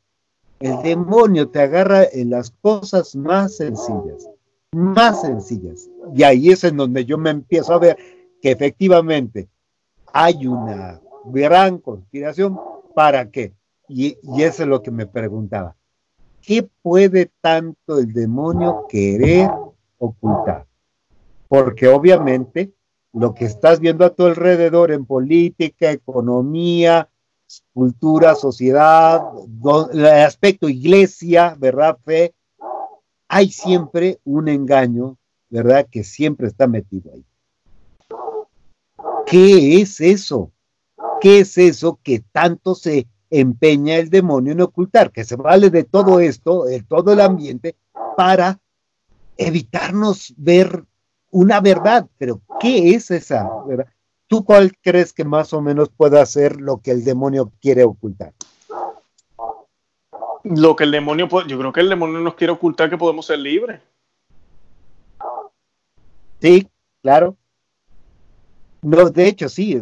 El 0.59 0.81
demonio 0.83 1.47
te 1.47 1.61
agarra 1.61 2.03
en 2.03 2.31
las 2.31 2.51
cosas 2.51 3.15
más 3.15 3.55
sencillas, 3.55 4.27
más 4.77 5.21
sencillas. 5.21 5.89
Y 6.13 6.23
ahí 6.23 6.49
es 6.49 6.63
en 6.63 6.77
donde 6.77 7.05
yo 7.05 7.17
me 7.17 7.29
empiezo 7.29 7.73
a 7.73 7.79
ver 7.79 7.97
que 8.41 8.51
efectivamente 8.51 9.47
hay 10.13 10.47
una 10.47 11.01
gran 11.25 11.79
conspiración. 11.79 12.59
¿Para 12.95 13.29
qué? 13.29 13.53
Y, 13.87 14.17
y 14.23 14.43
eso 14.43 14.63
es 14.63 14.69
lo 14.69 14.81
que 14.81 14.91
me 14.91 15.05
preguntaba. 15.05 15.77
¿qué 16.47 16.63
puede 16.81 17.29
tanto 17.41 17.99
el 17.99 18.13
demonio 18.13 18.85
querer 18.87 19.49
ocultar? 19.97 20.65
Porque 21.49 21.89
obviamente 21.89 22.71
lo 23.11 23.33
que 23.33 23.43
estás 23.43 23.81
viendo 23.81 24.05
a 24.05 24.11
tu 24.11 24.25
alrededor 24.25 24.91
en 24.91 25.05
política, 25.05 25.91
economía, 25.91 27.09
cultura, 27.73 28.35
sociedad, 28.35 29.21
el 29.91 30.05
aspecto 30.05 30.69
iglesia, 30.69 31.53
¿verdad? 31.59 31.97
Fe, 32.05 32.33
hay 33.27 33.51
siempre 33.51 34.19
un 34.23 34.47
engaño, 34.47 35.17
¿verdad? 35.49 35.87
Que 35.89 36.03
siempre 36.03 36.47
está 36.47 36.67
metido 36.67 37.11
ahí. 37.13 37.25
¿Qué 39.25 39.81
es 39.81 39.99
eso? 40.01 40.51
¿Qué 41.19 41.39
es 41.39 41.57
eso 41.57 41.99
que 42.01 42.23
tanto 42.31 42.75
se 42.75 43.07
empeña 43.29 43.97
el 43.97 44.09
demonio 44.09 44.53
en 44.53 44.61
ocultar, 44.61 45.11
que 45.11 45.23
se 45.23 45.35
vale 45.35 45.69
de 45.69 45.83
todo 45.83 46.19
esto, 46.19 46.65
de 46.65 46.81
todo 46.83 47.13
el 47.13 47.21
ambiente, 47.21 47.75
para 48.15 48.59
evitarnos 49.37 50.33
ver 50.37 50.85
una 51.31 51.59
verdad. 51.59 52.07
Pero, 52.17 52.41
¿qué 52.59 52.95
es 52.95 53.11
esa 53.11 53.49
verdad? 53.67 53.87
¿Tú 54.27 54.43
cuál 54.43 54.73
crees 54.81 55.13
que 55.13 55.23
más 55.23 55.53
o 55.53 55.61
menos 55.61 55.89
puede 55.89 56.19
hacer 56.19 56.59
lo 56.59 56.77
que 56.77 56.91
el 56.91 57.03
demonio 57.03 57.51
quiere 57.61 57.83
ocultar? 57.83 58.33
Lo 60.55 60.75
que 60.75 60.83
el 60.83 60.91
demonio 60.91 61.27
puede, 61.27 61.49
yo 61.49 61.57
creo 61.57 61.73
que 61.73 61.81
el 61.81 61.89
demonio 61.89 62.19
nos 62.19 62.35
quiere 62.35 62.53
ocultar 62.53 62.89
que 62.89 62.97
podemos 62.97 63.25
ser 63.25 63.39
libres. 63.39 63.81
Sí, 66.41 66.67
claro. 67.01 67.35
No, 68.81 69.09
de 69.09 69.27
hecho, 69.27 69.49
sí, 69.49 69.81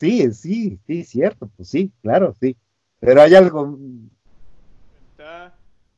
Sí, 0.00 0.32
sí, 0.32 0.78
sí, 0.86 1.04
cierto, 1.04 1.50
pues 1.54 1.68
sí, 1.68 1.92
claro, 2.00 2.34
sí. 2.40 2.56
Pero 3.00 3.20
hay 3.20 3.34
algo. 3.34 3.78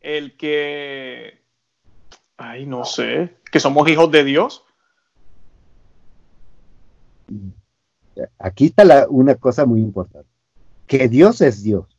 El 0.00 0.36
que. 0.36 1.40
Ay, 2.36 2.66
no 2.66 2.84
sé. 2.84 3.36
Que 3.52 3.60
somos 3.60 3.88
hijos 3.88 4.10
de 4.10 4.24
Dios. 4.24 4.64
Aquí 8.40 8.66
está 8.66 8.84
la, 8.84 9.06
una 9.08 9.36
cosa 9.36 9.64
muy 9.64 9.80
importante. 9.80 10.28
Que 10.88 11.08
Dios 11.08 11.40
es 11.40 11.62
Dios. 11.62 11.91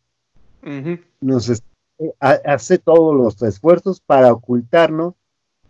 Nos 1.20 1.50
eh, 1.50 2.14
hace 2.20 2.78
todos 2.78 3.16
los 3.16 3.42
esfuerzos 3.42 4.00
para 4.00 4.32
ocultarnos 4.32 5.14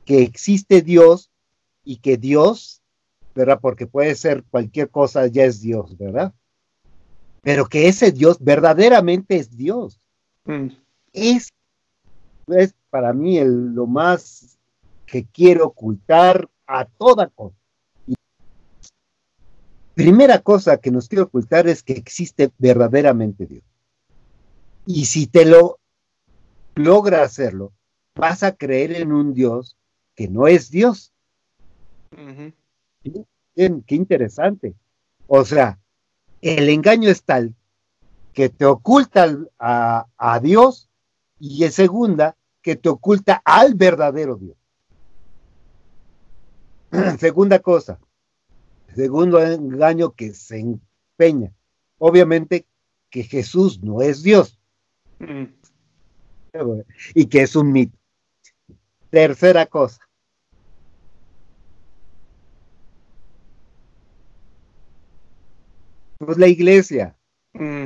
que 0.06 0.22
existe 0.22 0.82
Dios 0.82 1.32
y 1.84 1.98
que 1.98 2.18
Dios, 2.18 2.82
¿verdad? 3.36 3.60
Porque 3.62 3.88
puede 3.88 4.16
ser 4.16 4.44
cualquier 4.50 4.90
cosa, 4.90 5.28
ya 5.28 5.46
es 5.46 5.62
Dios, 5.62 5.98
¿verdad? 5.98 6.34
Pero 7.42 7.66
que 7.66 7.88
ese 7.88 8.12
Dios 8.12 8.38
verdaderamente 8.40 9.38
es 9.38 9.56
Dios. 9.56 10.00
Mm. 10.46 10.68
Es, 11.12 11.50
es 12.48 12.74
para 12.90 13.14
mí 13.14 13.38
el, 13.38 13.74
lo 13.74 13.86
más 13.86 14.58
que 15.06 15.26
quiero 15.26 15.68
ocultar 15.68 16.50
a 16.68 16.86
toda 16.86 17.28
cosa. 17.28 17.56
primera 19.94 20.40
cosa 20.40 20.78
que 20.78 20.90
nos 20.90 21.08
quiero 21.08 21.26
ocultar 21.26 21.68
es 21.68 21.84
que 21.84 21.94
existe 21.94 22.52
verdaderamente 22.58 23.46
Dios. 23.46 23.64
Y 24.86 25.06
si 25.06 25.28
te 25.28 25.46
lo 25.46 25.80
logra 26.76 27.24
hacerlo, 27.24 27.72
vas 28.16 28.44
a 28.44 28.56
creer 28.56 28.94
en 28.94 29.12
un 29.12 29.34
Dios 29.34 29.78
que 30.16 30.28
no 30.28 30.48
es 30.48 30.70
Dios. 30.70 31.14
qué 33.56 33.96
interesante. 33.96 34.76
O 35.28 35.46
sea, 35.46 35.80
el 36.42 36.70
engaño 36.70 37.10
es 37.10 37.24
tal 37.24 37.56
que 38.34 38.50
te 38.50 38.66
oculta 38.66 39.38
a, 39.60 40.08
a 40.18 40.40
Dios 40.40 40.90
y 41.40 41.64
en 41.64 41.72
segunda, 41.72 42.36
que 42.62 42.76
te 42.76 42.90
oculta 42.90 43.42
al 43.46 43.76
verdadero 43.76 44.38
Dios. 44.38 44.58
segunda 47.20 47.60
cosa, 47.60 48.00
segundo 48.96 49.42
engaño 49.42 50.12
que 50.12 50.34
se 50.34 50.60
empeña. 50.60 51.54
Obviamente 52.00 52.66
que 53.10 53.24
Jesús 53.24 53.82
no 53.84 54.02
es 54.02 54.24
Dios. 54.24 54.58
Mm. 55.20 55.46
Y 57.16 57.26
que 57.26 57.42
es 57.42 57.56
un 57.56 57.72
mito. 57.72 57.98
Tercera 59.10 59.66
cosa. 59.66 60.02
Pues 66.18 66.38
la 66.38 66.48
iglesia. 66.48 67.16
Mm. 67.54 67.86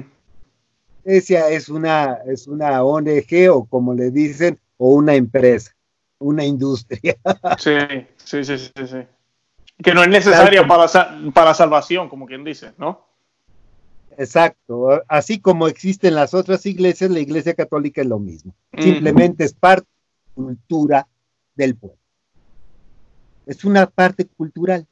Iglesia 1.05 1.49
es 1.49 1.69
una, 1.69 2.19
es 2.25 2.47
una 2.47 2.83
ONG 2.83 3.49
o 3.51 3.65
como 3.65 3.93
le 3.93 4.11
dicen, 4.11 4.59
o 4.77 4.89
una 4.89 5.15
empresa, 5.15 5.73
una 6.19 6.43
industria. 6.43 7.15
Sí, 7.57 7.71
sí, 8.17 8.43
sí, 8.43 8.57
sí, 8.57 8.87
sí. 8.87 9.07
Que 9.81 9.93
no 9.93 10.01
es 10.01 10.09
necesaria 10.09 10.67
para, 10.67 10.87
para 11.33 11.53
salvación, 11.53 12.09
como 12.09 12.25
quien 12.25 12.43
dice, 12.43 12.73
¿no? 12.77 13.06
Exacto. 14.17 15.03
Así 15.07 15.39
como 15.39 15.67
existen 15.67 16.15
las 16.15 16.33
otras 16.33 16.65
iglesias, 16.65 17.11
la 17.11 17.19
iglesia 17.19 17.53
católica 17.53 18.01
es 18.01 18.07
lo 18.07 18.19
mismo. 18.19 18.53
Simplemente 18.77 19.43
es 19.43 19.53
parte 19.53 19.87
de 19.87 20.41
la 20.41 20.47
cultura 20.47 21.07
del 21.55 21.75
pueblo. 21.75 21.99
Es 23.45 23.63
una 23.63 23.85
parte 23.85 24.25
cultural. 24.25 24.85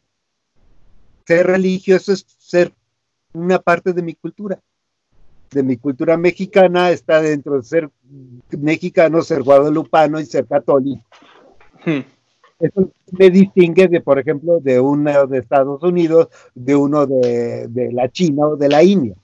Ser 1.26 1.48
religioso 1.48 2.14
es 2.14 2.26
ser 2.38 2.72
una 3.34 3.60
parte 3.60 3.94
de 3.94 4.04
mi 4.04 4.14
cultura. 4.14 4.60
De 5.50 5.64
mi 5.64 5.78
cultura 5.78 6.18
mexicana 6.18 6.92
está 6.92 7.22
dentro 7.22 7.58
de 7.58 7.64
ser 7.64 7.90
mexicano, 8.52 9.22
ser 9.24 9.42
guadalupano 9.42 10.20
y 10.20 10.26
ser 10.26 10.46
católico. 10.46 11.04
Eso 12.60 12.91
me 13.12 13.30
distingue 13.30 13.88
de, 13.88 14.02
por 14.02 14.18
ejemplo, 14.18 14.60
de 14.60 14.80
uno 14.80 15.28
de 15.28 15.39
Estados 15.39 15.84
Unidos, 15.84 16.30
de 16.54 16.76
uno 16.76 17.06
de, 17.06 17.68
de 17.68 17.91
la 17.91 18.10
China 18.10 18.48
o 18.48 18.56
de 18.56 18.70
la 18.70 18.82
India. 18.84 19.15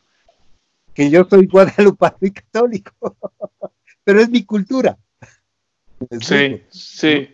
Que 0.94 1.10
yo 1.10 1.26
soy 1.30 1.48
guadalupano 1.48 2.18
y 2.22 2.32
católico. 2.32 2.92
Pero 4.04 4.20
es 4.20 4.30
mi 4.30 4.44
cultura. 4.44 4.98
Sí, 6.20 6.62
sí. 6.70 7.30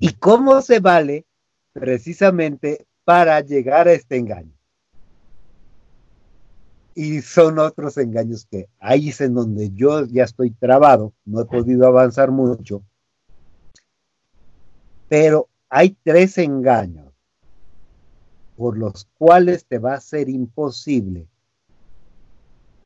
¿Y 0.00 0.12
cómo 0.14 0.60
se 0.62 0.80
vale 0.80 1.26
precisamente 1.72 2.86
para 3.04 3.40
llegar 3.40 3.88
a 3.88 3.92
este 3.92 4.16
engaño? 4.16 4.52
Y 6.94 7.20
son 7.20 7.58
otros 7.58 7.98
engaños 7.98 8.46
que 8.50 8.68
ahí 8.80 9.10
es 9.10 9.20
en 9.20 9.34
donde 9.34 9.70
yo 9.74 10.06
ya 10.06 10.24
estoy 10.24 10.50
trabado, 10.50 11.12
no 11.26 11.42
he 11.42 11.44
podido 11.44 11.86
avanzar 11.86 12.30
mucho. 12.30 12.82
Pero 15.08 15.48
hay 15.68 15.96
tres 16.02 16.38
engaños 16.38 17.12
por 18.56 18.78
los 18.78 19.06
cuales 19.18 19.64
te 19.66 19.78
va 19.78 19.94
a 19.94 20.00
ser 20.00 20.28
imposible 20.28 21.26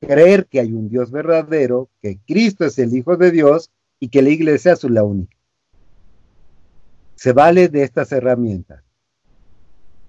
creer 0.01 0.47
que 0.47 0.61
hay 0.61 0.73
un 0.73 0.89
Dios 0.89 1.11
verdadero, 1.11 1.89
que 2.01 2.19
Cristo 2.27 2.65
es 2.65 2.79
el 2.79 2.97
Hijo 2.97 3.17
de 3.17 3.31
Dios 3.31 3.71
y 4.01 4.09
que 4.09 4.23
la 4.23 4.31
iglesia 4.31 4.73
es 4.73 4.83
la 4.85 5.05
única. 5.05 5.37
Se 7.15 7.33
vale 7.33 7.69
de 7.69 7.83
estas 7.83 8.11
herramientas, 8.13 8.83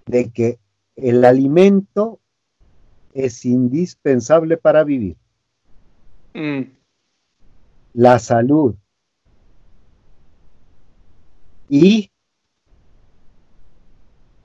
de 0.06 0.30
que 0.32 0.60
el 0.96 1.26
alimento 1.26 2.20
es 3.14 3.44
indispensable 3.44 4.56
para 4.56 4.86
vivir. 4.86 5.18
Mm. 6.34 6.72
La 7.94 8.18
salud. 8.20 8.76
Y 11.74 12.12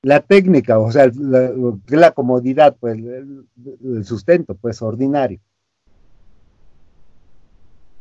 la 0.03 0.21
técnica, 0.21 0.79
o 0.79 0.93
sea, 0.93 1.11
la, 1.17 2.13
comodidad, 2.13 2.77
pues, 2.79 2.99
el, 2.99 4.05
sustento, 4.05 4.55
pues, 4.55 4.81
ordinario. 4.81 5.41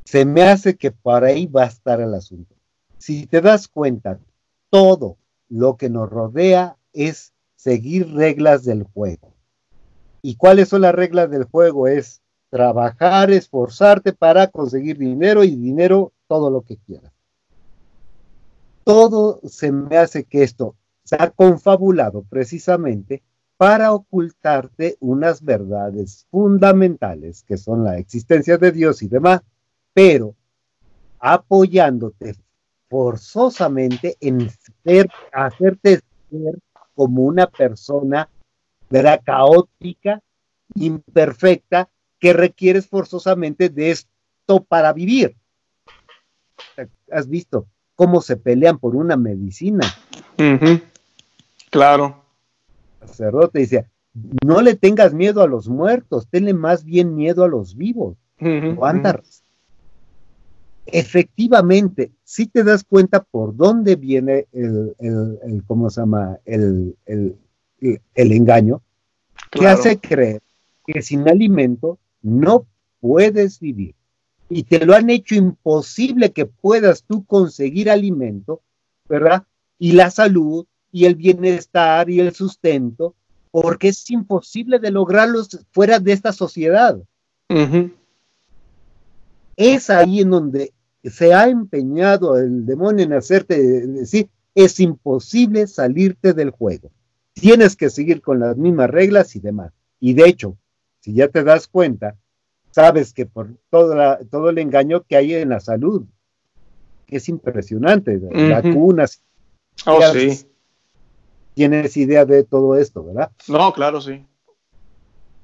Se 0.03 0.25
me 0.25 0.43
hace 0.43 0.77
que 0.77 0.91
por 0.91 1.23
ahí 1.23 1.47
va 1.47 1.63
a 1.63 1.67
estar 1.67 1.99
el 2.01 2.13
asunto. 2.13 2.53
Si 2.99 3.25
te 3.25 3.41
das 3.41 3.67
cuenta, 3.67 4.19
todo 4.69 5.17
lo 5.49 5.75
que 5.75 5.89
nos 5.89 6.07
rodea 6.07 6.77
es 6.93 7.33
seguir 7.55 8.13
reglas 8.13 8.63
del 8.63 8.83
juego. 8.83 9.33
¿Y 10.21 10.35
cuáles 10.35 10.69
son 10.69 10.81
las 10.81 10.93
reglas 10.93 11.31
del 11.31 11.45
juego? 11.45 11.87
Es 11.87 12.21
trabajar, 12.51 13.31
esforzarte 13.31 14.13
para 14.13 14.51
conseguir 14.51 14.99
dinero 14.99 15.43
y 15.43 15.55
dinero 15.55 16.13
todo 16.27 16.51
lo 16.51 16.61
que 16.61 16.77
quieras. 16.77 17.14
Todo 18.85 19.41
se 19.43 19.71
me 19.71 19.97
hace 19.97 20.25
que 20.25 20.43
esto 20.43 20.75
se 21.03 21.15
ha 21.19 21.31
confabulado 21.31 22.23
precisamente 22.23 23.23
para 23.57 23.91
ocultarte 23.93 24.95
unas 24.99 25.43
verdades 25.43 26.27
fundamentales 26.29 27.43
que 27.43 27.57
son 27.57 27.83
la 27.83 27.97
existencia 27.97 28.59
de 28.59 28.71
Dios 28.71 29.01
y 29.01 29.07
demás, 29.07 29.41
pero 29.91 30.35
apoyándote 31.17 32.35
forzosamente 32.87 34.17
en 34.19 34.51
ser, 34.83 35.09
hacerte 35.33 36.01
ser 36.29 36.59
como 36.93 37.23
una 37.23 37.47
persona 37.47 38.29
¿verdad? 38.87 39.19
caótica, 39.25 40.21
imperfecta, 40.75 41.89
que 42.19 42.33
requieres 42.33 42.85
forzosamente 42.85 43.69
de 43.69 43.89
esto 43.89 44.63
para 44.63 44.93
vivir. 44.93 45.35
¿Has 47.11 47.27
visto 47.27 47.65
cómo 47.95 48.21
se 48.21 48.37
pelean 48.37 48.77
por 48.77 48.95
una 48.95 49.17
medicina? 49.17 49.85
Claro. 51.71 52.23
El 53.01 53.07
sacerdote 53.07 53.59
dice, 53.59 53.85
no 54.45 54.61
le 54.61 54.75
tengas 54.75 55.13
miedo 55.13 55.41
a 55.41 55.47
los 55.47 55.67
muertos, 55.67 56.27
tenle 56.29 56.53
más 56.53 56.83
bien 56.83 57.15
miedo 57.15 57.43
a 57.43 57.47
los 57.47 57.75
vivos. 57.75 58.17
Efectivamente, 60.87 62.11
si 62.23 62.45
te 62.47 62.63
das 62.63 62.83
cuenta 62.83 63.23
por 63.23 63.55
dónde 63.55 63.95
viene 63.95 64.47
el, 64.51 64.95
el, 64.99 65.63
¿cómo 65.65 65.89
se 65.89 66.01
llama? 66.01 66.37
El, 66.45 66.95
el, 67.05 67.37
engaño, 68.15 68.81
que 69.51 69.67
hace 69.67 69.99
creer 69.99 70.41
que 70.85 71.01
sin 71.01 71.27
alimento 71.27 71.97
no 72.21 72.65
puedes 72.99 73.59
vivir. 73.59 73.95
Y 74.49 74.63
te 74.63 74.85
lo 74.85 74.93
han 74.93 75.09
hecho 75.09 75.35
imposible 75.35 76.31
que 76.31 76.45
puedas 76.45 77.03
tú 77.03 77.25
conseguir 77.25 77.89
alimento, 77.89 78.61
¿verdad? 79.09 79.43
Y 79.79 79.93
la 79.93 80.11
salud 80.11 80.65
y 80.91 81.05
el 81.05 81.15
bienestar 81.15 82.09
y 82.09 82.19
el 82.19 82.33
sustento, 82.33 83.15
porque 83.51 83.89
es 83.89 84.09
imposible 84.09 84.79
de 84.79 84.91
lograrlos 84.91 85.49
fuera 85.71 85.99
de 85.99 86.11
esta 86.11 86.31
sociedad. 86.31 86.97
Es 89.55 89.89
ahí 89.89 90.21
en 90.21 90.29
donde 90.29 90.73
se 91.03 91.33
ha 91.33 91.47
empeñado 91.47 92.37
el 92.37 92.65
demonio 92.65 93.05
en 93.05 93.13
hacerte 93.13 93.87
decir, 93.87 94.29
es 94.53 94.79
imposible 94.79 95.67
salirte 95.67 96.33
del 96.33 96.49
juego. 96.49 96.91
Tienes 97.33 97.75
que 97.75 97.89
seguir 97.89 98.21
con 98.21 98.39
las 98.39 98.55
mismas 98.55 98.89
reglas 98.89 99.35
y 99.35 99.39
demás. 99.39 99.73
Y 99.99 100.13
de 100.13 100.29
hecho, 100.29 100.57
si 101.01 101.13
ya 101.13 101.27
te 101.27 101.43
das 101.43 101.67
cuenta, 101.67 102.15
sabes 102.75 103.13
que 103.13 103.25
por 103.25 103.55
todo, 103.69 103.95
todo 104.29 104.49
el 104.49 104.57
engaño 104.57 105.03
que 105.03 105.15
hay 105.15 105.33
en 105.33 105.49
la 105.49 105.61
salud, 105.61 106.03
que 107.07 107.17
es 107.17 107.29
impresionante, 107.29 108.17
vacunas. 108.17 109.21
Oh, 109.85 110.01
sí 110.11 110.45
tienes 111.55 111.95
idea 111.95 112.25
de 112.25 112.43
todo 112.43 112.75
esto, 112.75 113.03
¿verdad? 113.03 113.31
No, 113.47 113.73
claro, 113.73 114.01
sí. 114.01 114.25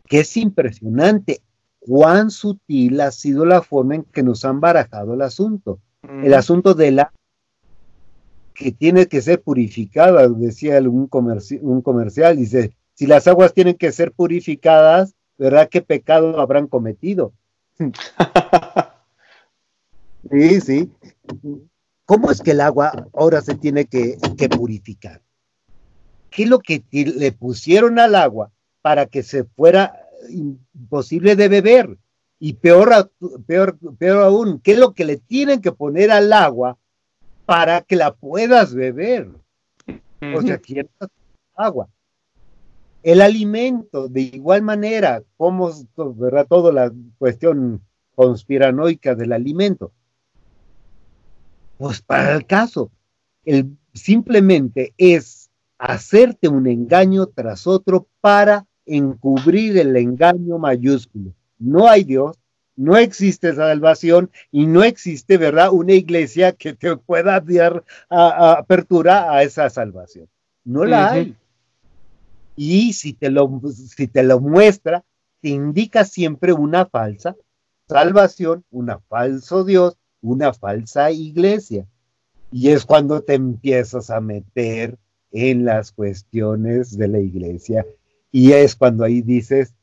Que 0.06 0.20
es 0.20 0.38
impresionante 0.38 1.42
cuán 1.80 2.30
sutil 2.30 3.00
ha 3.00 3.12
sido 3.12 3.46
la 3.46 3.62
forma 3.62 3.96
en 3.96 4.04
que 4.04 4.22
nos 4.22 4.44
han 4.44 4.60
barajado 4.60 5.14
el 5.14 5.22
asunto. 5.22 5.80
El 6.04 6.34
asunto 6.34 6.74
de 6.74 6.92
la 6.92 7.14
que 8.54 8.72
tiene 8.72 9.08
que 9.08 9.22
ser 9.22 9.42
purificada, 9.42 10.28
decía 10.28 10.80
un, 10.82 11.10
un 11.62 11.82
comercial, 11.82 12.36
dice, 12.36 12.76
si 12.94 13.08
las 13.08 13.28
aguas 13.28 13.54
tienen 13.54 13.76
que 13.76 13.92
ser 13.92 14.12
purificadas, 14.12 15.16
¿verdad? 15.42 15.70
¿Qué 15.70 15.82
pecado 15.82 16.40
habrán 16.40 16.68
cometido? 16.68 17.34
sí, 20.32 20.62
sí. 20.62 20.92
¿Cómo 22.06 22.30
es 22.30 22.42
que 22.42 22.52
el 22.52 22.62
agua 22.62 23.08
ahora 23.12 23.42
se 23.42 23.56
tiene 23.56 23.86
que, 23.86 24.20
purificar? 24.56 25.20
¿Qué 26.30 26.44
es 26.44 26.50
lo 26.50 26.60
que 26.60 26.84
le 26.92 27.32
pusieron 27.32 27.98
al 27.98 28.14
agua 28.14 28.52
para 28.84 29.08
que 29.08 29.24
se 29.24 29.44
fuera 29.44 30.08
imposible 30.30 31.36
de 31.36 31.48
beber? 31.48 31.98
Y 32.38 32.54
peor, 32.54 33.12
peor, 33.48 33.80
peor 33.98 34.22
aún, 34.22 34.60
¿qué 34.60 34.74
es 34.74 34.78
lo 34.78 34.94
que 34.94 35.06
le 35.06 35.18
tienen 35.18 35.60
que 35.60 35.72
poner 35.72 36.12
al 36.12 36.32
agua 36.34 36.78
para 37.48 37.82
que 37.82 37.96
la 37.96 38.14
puedas 38.14 38.76
beber? 38.76 39.32
O 40.36 40.42
sea, 40.44 40.60
cierta 40.60 41.08
agua. 41.56 41.90
El 43.04 43.22
alimento, 43.22 44.08
de 44.08 44.22
igual 44.22 44.62
manera, 44.62 45.24
como 45.38 45.72
¿verdad? 46.16 46.46
Toda 46.48 46.72
la 46.72 46.92
cuestión 47.18 47.82
conspiranoica 48.16 49.16
del 49.16 49.34
alimento. 49.34 49.92
Pues 51.78 52.02
para 52.02 52.36
el 52.36 52.46
caso, 52.46 52.92
el, 53.44 53.76
simplemente 53.94 54.94
es 54.98 55.50
hacerte 55.80 56.48
un 56.48 56.68
engaño 56.68 57.26
tras 57.26 57.66
otro 57.66 58.08
para 58.22 58.68
encubrir 58.86 59.78
el 59.78 59.96
engaño 59.96 60.60
mayúsculo. 60.60 61.34
No 61.58 61.88
hay 61.88 62.04
Dios, 62.04 62.38
no 62.76 62.98
existe 62.98 63.54
salvación 63.54 64.32
y 64.52 64.68
no 64.68 64.84
existe, 64.84 65.38
¿verdad?, 65.38 65.72
una 65.72 65.94
iglesia 65.94 66.52
que 66.52 66.74
te 66.74 66.96
pueda 66.98 67.40
dar 67.40 67.84
apertura 68.10 69.34
a 69.34 69.44
esa 69.44 69.70
salvación. 69.70 70.28
No 70.64 70.86
la 70.86 71.12
hay. 71.12 71.36
Y 72.64 72.94
si 72.94 73.14
te, 73.14 73.32
lo, 73.32 73.60
si 73.74 74.08
te 74.08 74.22
lo 74.22 74.40
muestra, 74.40 75.04
te 75.42 75.50
indica 75.50 76.06
siempre 76.06 76.54
una 76.54 76.86
falsa 76.86 77.36
salvación, 77.88 78.64
una 78.70 79.00
falso 79.00 79.64
Dios, 79.64 79.98
una 80.22 80.54
falsa 80.54 81.10
iglesia. 81.10 81.88
Y 82.52 82.70
es 82.70 82.86
cuando 82.86 83.22
te 83.22 83.34
empiezas 83.34 84.12
a 84.12 84.22
meter 84.22 85.00
en 85.32 85.66
las 85.66 85.92
cuestiones 85.92 86.96
de 86.96 87.08
la 87.08 87.18
iglesia. 87.20 87.84
Y 88.32 88.52
es 88.52 88.76
cuando 88.76 89.06
ahí 89.06 89.24
dices, 89.24 89.74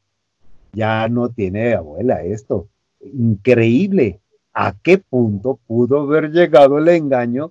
ya 0.73 1.09
no 1.09 1.31
tiene 1.31 1.75
abuela 1.75 2.23
esto. 2.23 2.69
Increíble. 3.01 4.21
¿A 4.53 4.73
qué 4.81 4.99
punto 4.99 5.59
pudo 5.67 6.03
haber 6.03 6.31
llegado 6.31 6.79
el 6.79 6.87
engaño 6.87 7.51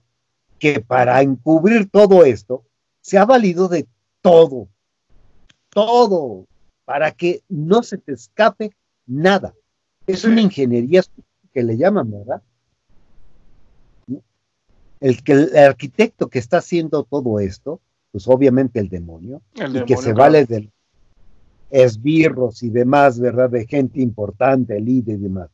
que 0.57 0.79
para 0.79 1.21
encubrir 1.21 1.89
todo 1.89 2.23
esto 2.23 2.63
se 3.01 3.17
ha 3.17 3.25
valido 3.25 3.67
de 3.67 3.85
todo, 4.21 4.69
todo 5.77 6.47
para 6.85 7.11
que 7.11 7.43
no 7.49 7.83
se 7.83 7.99
te 7.99 8.13
escape 8.13 8.71
nada. 9.05 9.53
Es 10.07 10.23
una 10.25 10.41
ingeniería 10.41 11.03
que 11.53 11.61
le 11.61 11.77
llaman, 11.77 12.09
¿verdad? 12.09 12.41
El, 14.99 15.23
que, 15.23 15.33
el 15.33 15.55
arquitecto 15.55 16.29
que 16.29 16.39
está 16.39 16.57
haciendo 16.57 17.03
todo 17.03 17.39
esto, 17.39 17.79
pues 18.11 18.27
obviamente 18.27 18.79
el 18.79 18.89
demonio, 18.89 19.43
y 19.53 19.85
que 19.85 19.97
se 19.97 20.13
vale 20.13 20.45
de 20.45 20.67
esbirros 21.69 22.63
y 22.63 22.71
demás, 22.71 23.19
¿verdad? 23.19 23.51
De 23.51 23.67
gente 23.67 24.01
importante, 24.01 24.81
líder 24.81 25.19
y 25.19 25.21
demás. 25.21 25.49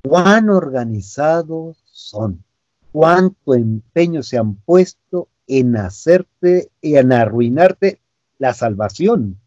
¿Cuán 0.00 0.48
organizados 0.48 1.76
son? 1.90 2.42
¿Cuánto 2.90 3.52
empeño 3.52 4.22
se 4.22 4.38
han 4.38 4.54
puesto 4.54 5.28
en 5.46 5.76
hacerte 5.76 6.70
y 6.80 6.96
en 6.96 7.12
arruinarte 7.12 7.98
la 8.38 8.54
salvación. 8.54 9.38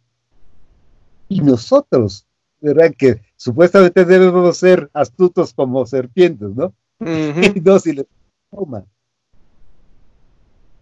Y 1.28 1.42
nosotros, 1.42 2.26
¿verdad? 2.62 2.94
Que 2.98 3.22
supuestamente 3.36 4.06
debemos 4.06 4.58
ser 4.58 4.90
astutos 4.94 5.54
como 5.54 5.86
serpientes, 5.86 6.50
¿no? 6.56 6.74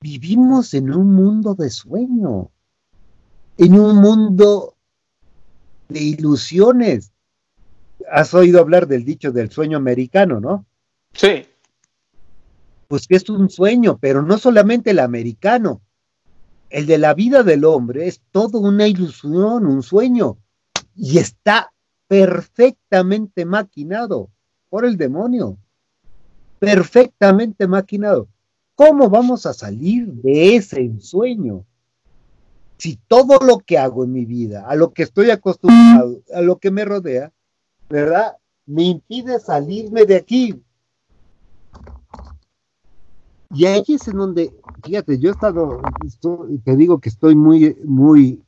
Vivimos 0.01 0.73
en 0.73 0.93
un 0.93 1.13
mundo 1.13 1.55
de 1.55 1.69
sueño, 1.69 2.51
en 3.57 3.79
un 3.79 3.95
mundo 3.97 4.75
de 5.87 6.01
ilusiones. 6.01 7.13
Has 8.11 8.33
oído 8.33 8.59
hablar 8.59 8.87
del 8.87 9.05
dicho 9.05 9.31
del 9.31 9.49
sueño 9.49 9.77
americano, 9.77 10.41
¿no? 10.41 10.65
Sí. 11.13 11.45
Pues 12.89 13.07
que 13.07 13.15
es 13.15 13.29
un 13.29 13.49
sueño, 13.49 13.97
pero 13.97 14.21
no 14.21 14.37
solamente 14.37 14.91
el 14.91 14.99
americano, 14.99 15.81
el 16.73 16.87
de 16.87 16.97
la 16.97 17.13
vida 17.13 17.43
del 17.43 17.65
hombre 17.65 18.07
es 18.07 18.19
todo 18.31 18.59
una 18.59 18.87
ilusión, 18.87 19.67
un 19.67 19.83
sueño, 19.83 20.39
y 20.95 21.19
está 21.19 21.71
perfectamente 22.07 23.45
maquinado 23.45 24.31
por 24.69 24.83
el 24.83 24.97
demonio, 24.97 25.55
perfectamente 26.57 27.67
maquinado. 27.67 28.27
¿Cómo 28.73 29.07
vamos 29.07 29.45
a 29.45 29.53
salir 29.53 30.07
de 30.07 30.55
ese 30.55 30.79
ensueño? 30.79 31.63
Si 32.79 32.99
todo 33.07 33.37
lo 33.45 33.59
que 33.59 33.77
hago 33.77 34.03
en 34.03 34.11
mi 34.11 34.25
vida, 34.25 34.65
a 34.67 34.73
lo 34.75 34.93
que 34.93 35.03
estoy 35.03 35.29
acostumbrado, 35.29 36.23
a 36.33 36.41
lo 36.41 36.57
que 36.57 36.71
me 36.71 36.85
rodea, 36.85 37.31
¿verdad? 37.87 38.37
Me 38.65 38.81
impide 38.85 39.39
salirme 39.39 40.05
de 40.05 40.15
aquí. 40.15 40.59
Y 43.53 43.65
ahí 43.65 43.83
es 43.87 44.07
en 44.07 44.17
donde, 44.17 44.51
fíjate, 44.83 45.19
yo 45.19 45.29
he 45.29 45.31
estado, 45.31 45.81
te 46.63 46.75
digo 46.75 46.99
que 46.99 47.09
estoy 47.09 47.35
muy, 47.35 47.77
muy 47.85 48.43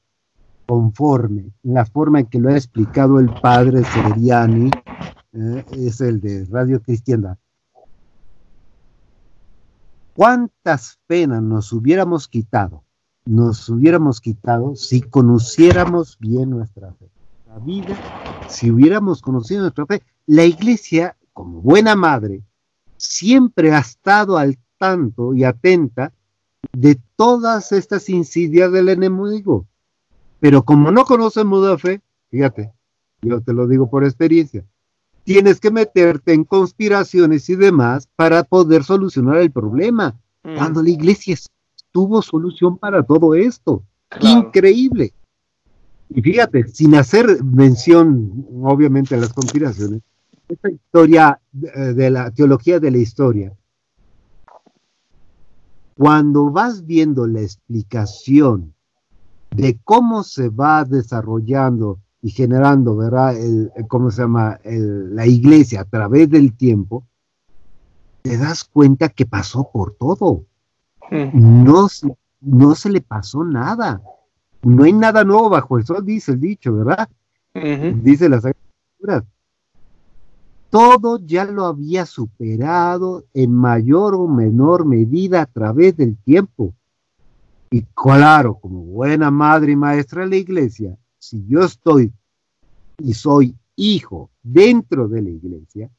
conforme 0.65 1.51
la 1.61 1.85
forma 1.85 2.21
en 2.21 2.25
que 2.25 2.39
lo 2.39 2.49
ha 2.49 2.57
explicado 2.57 3.19
el 3.19 3.29
padre 3.39 3.83
Severiani, 3.83 4.71
eh, 5.33 5.65
es 5.73 6.01
el 6.01 6.19
de 6.21 6.45
Radio 6.45 6.81
Cristiana. 6.81 7.37
¿Cuántas 10.15 10.97
penas 11.05 11.43
nos 11.43 11.71
hubiéramos 11.71 12.27
quitado? 12.27 12.83
Nos 13.25 13.69
hubiéramos 13.69 14.21
quitado 14.21 14.75
si 14.75 15.01
conociéramos 15.01 16.17
bien 16.19 16.49
nuestra 16.49 16.93
fe. 16.93 17.09
La 17.47 17.59
vida, 17.59 17.95
si 18.47 18.71
hubiéramos 18.71 19.21
conocido 19.21 19.61
nuestra 19.61 19.85
fe, 19.85 20.01
la 20.25 20.45
iglesia, 20.45 21.15
como 21.33 21.61
buena 21.61 21.95
madre, 21.95 22.41
siempre 22.97 23.73
ha 23.73 23.79
estado 23.79 24.37
al 24.37 24.57
tanto 24.77 25.33
y 25.33 25.43
atenta 25.43 26.11
de 26.73 26.99
todas 27.15 27.71
estas 27.71 28.09
insidias 28.09 28.71
del 28.71 28.89
enemigo. 28.89 29.65
Pero 30.39 30.63
como 30.63 30.91
no 30.91 31.05
conocemos 31.05 31.65
la 31.65 31.77
fe, 31.77 32.01
fíjate, 32.29 32.71
yo 33.21 33.41
te 33.41 33.53
lo 33.53 33.67
digo 33.67 33.89
por 33.89 34.03
experiencia, 34.03 34.65
tienes 35.23 35.59
que 35.59 35.71
meterte 35.71 36.33
en 36.33 36.43
conspiraciones 36.43 37.49
y 37.49 37.55
demás 37.55 38.07
para 38.15 38.43
poder 38.43 38.83
solucionar 38.83 39.37
el 39.37 39.51
problema. 39.51 40.15
Mm. 40.43 40.55
Cuando 40.57 40.83
la 40.83 40.89
iglesia 40.89 41.35
tuvo 41.91 42.21
solución 42.21 42.77
para 42.77 43.03
todo 43.03 43.33
esto. 43.35 43.83
Increíble. 44.21 45.13
Y 46.09 46.21
fíjate, 46.21 46.67
sin 46.67 46.93
hacer 46.95 47.43
mención, 47.43 48.45
obviamente, 48.61 49.15
a 49.15 49.17
las 49.17 49.33
conspiraciones, 49.33 50.01
esta 50.47 50.69
historia 50.69 51.39
de 51.51 52.09
la 52.11 52.29
teología 52.29 52.79
de 52.79 52.91
la 52.91 52.97
historia 52.97 53.53
cuando 55.97 56.51
vas 56.51 56.85
viendo 56.85 57.25
la 57.25 57.41
explicación 57.41 58.73
de 59.51 59.79
cómo 59.83 60.23
se 60.23 60.49
va 60.49 60.83
desarrollando 60.83 61.99
y 62.21 62.31
generando, 62.31 62.97
¿verdad? 62.97 63.37
El, 63.37 63.71
¿Cómo 63.87 64.11
se 64.11 64.23
llama? 64.23 64.59
la 64.63 65.25
iglesia 65.25 65.81
a 65.81 65.85
través 65.85 66.29
del 66.29 66.55
tiempo, 66.55 67.05
te 68.21 68.37
das 68.37 68.63
cuenta 68.63 69.09
que 69.09 69.25
pasó 69.25 69.69
por 69.71 69.93
todo. 69.93 70.43
No, 71.11 71.87
no 72.41 72.75
se 72.75 72.89
le 72.89 73.01
pasó 73.01 73.43
nada. 73.43 74.01
No 74.63 74.83
hay 74.83 74.93
nada 74.93 75.23
nuevo 75.23 75.49
bajo 75.49 75.77
el 75.77 75.85
sol, 75.85 76.03
dice 76.03 76.31
el 76.31 76.41
dicho, 76.41 76.73
¿verdad? 76.73 77.07
Dice 77.53 78.27
las 78.27 78.43
escrituras 78.43 79.23
todo 80.75 81.21
ya 81.25 81.45
lo 81.45 81.63
había 81.63 82.05
superado 82.05 83.23
en 83.33 83.53
mayor 83.53 84.13
o 84.13 84.27
menor 84.27 84.83
medida 84.83 85.43
a 85.43 85.45
través 85.45 85.95
del 85.95 86.17
tiempo. 86.17 86.73
Y 87.71 87.83
claro, 87.93 88.55
como 88.55 88.81
buena 88.81 89.31
madre 89.31 89.71
y 89.71 89.77
maestra 89.77 90.23
de 90.23 90.31
la 90.31 90.35
iglesia, 90.35 90.97
si 91.17 91.47
yo 91.47 91.63
estoy 91.63 92.11
y 92.97 93.13
soy 93.13 93.55
hijo 93.77 94.31
dentro 94.43 95.07
de 95.07 95.21
la 95.21 95.29
iglesia, 95.29 95.89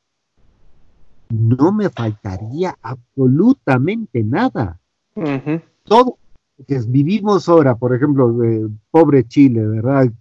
no 1.30 1.72
me 1.72 1.88
faltaría 1.88 2.76
absolutamente 2.82 4.22
nada. 4.22 4.78
Todo 5.84 6.18
que 6.68 6.80
vivimos 6.80 7.48
ahora, 7.48 7.76
por 7.76 7.94
ejemplo, 7.94 8.30
de 8.30 8.68
pobre 8.90 9.26
Chile, 9.26 9.66
¿verdad? 9.66 10.12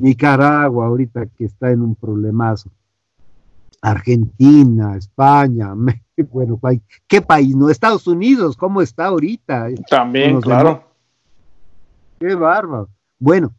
Nicaragua 0.00 0.86
ahorita 0.86 1.26
que 1.26 1.44
está 1.44 1.70
en 1.70 1.82
un 1.82 1.94
problemazo 1.94 2.70
Argentina, 3.80 4.96
España, 4.96 5.74
bueno, 6.30 6.60
¿qué 7.06 7.22
país? 7.22 7.54
No, 7.54 7.70
Estados 7.70 8.06
Unidos, 8.06 8.56
¿cómo 8.56 8.82
está 8.82 9.06
ahorita? 9.06 9.68
También, 9.88 10.40
claro. 10.40 10.84
Qué 12.18 12.34
bárbaro. 12.34 12.88
Bueno, 13.18 13.54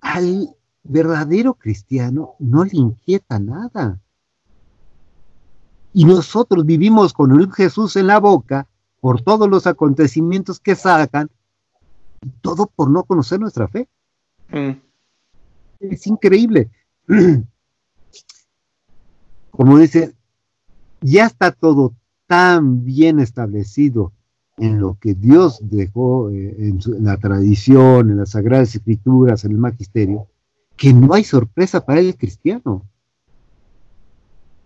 al 0.00 0.56
verdadero 0.82 1.54
cristiano 1.54 2.34
no 2.38 2.64
le 2.64 2.76
inquieta 2.76 3.38
nada. 3.38 4.00
Y 5.92 6.04
nosotros 6.04 6.66
vivimos 6.66 7.12
con 7.12 7.32
un 7.32 7.50
Jesús 7.52 7.96
en 7.96 8.08
la 8.08 8.18
boca 8.20 8.66
por 9.00 9.22
todos 9.22 9.48
los 9.48 9.66
acontecimientos 9.66 10.60
que 10.60 10.74
sacan, 10.74 11.30
todo 12.40 12.66
por 12.66 12.90
no 12.90 13.04
conocer 13.04 13.40
nuestra 13.40 13.68
fe. 13.68 13.88
Mm. 14.50 14.72
Es 15.80 16.06
increíble. 16.06 16.70
Como 19.56 19.78
dice, 19.78 20.14
ya 21.00 21.24
está 21.24 21.50
todo 21.50 21.94
tan 22.26 22.84
bien 22.84 23.20
establecido 23.20 24.12
en 24.58 24.80
lo 24.80 24.98
que 25.00 25.14
Dios 25.14 25.60
dejó 25.62 26.28
eh, 26.28 26.54
en, 26.58 26.78
la 27.02 27.16
tradición, 27.16 28.10
en 28.10 28.18
las 28.18 28.32
sagradas 28.32 28.74
escrituras, 28.74 29.46
en 29.46 29.52
el 29.52 29.58
magisterio, 29.58 30.26
que 30.76 30.92
no 30.92 31.14
hay 31.14 31.24
sorpresa 31.24 31.86
para 31.86 32.00
el 32.00 32.14
cristiano. 32.18 32.84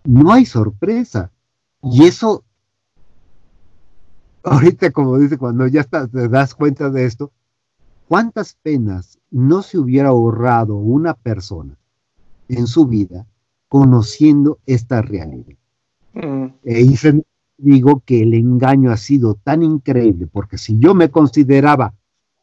No 0.03 0.33
hay 0.33 0.45
sorpresa. 0.45 1.31
Y 1.81 2.03
eso, 2.03 2.43
ahorita 4.43 4.91
como 4.91 5.17
dice, 5.19 5.37
cuando 5.37 5.67
ya 5.67 5.85
te 5.85 6.27
das 6.27 6.53
cuenta 6.53 6.89
de 6.89 7.05
esto, 7.05 7.31
¿cuántas 8.09 8.55
penas 8.55 9.19
no 9.29 9.61
se 9.61 9.77
hubiera 9.77 10.09
ahorrado 10.09 10.75
una 10.75 11.13
persona 11.13 11.77
en 12.49 12.67
su 12.67 12.87
vida 12.87 13.25
conociendo 13.71 14.59
esta 14.65 15.01
realidad? 15.01 15.55
Mm. 16.13 16.47
E 16.65 17.23
digo 17.57 18.03
que 18.05 18.23
el 18.23 18.33
engaño 18.33 18.91
ha 18.91 18.97
sido 18.97 19.35
tan 19.35 19.63
increíble, 19.63 20.27
porque 20.27 20.57
si 20.57 20.77
yo 20.77 20.93
me 20.93 21.09
consideraba 21.09 21.93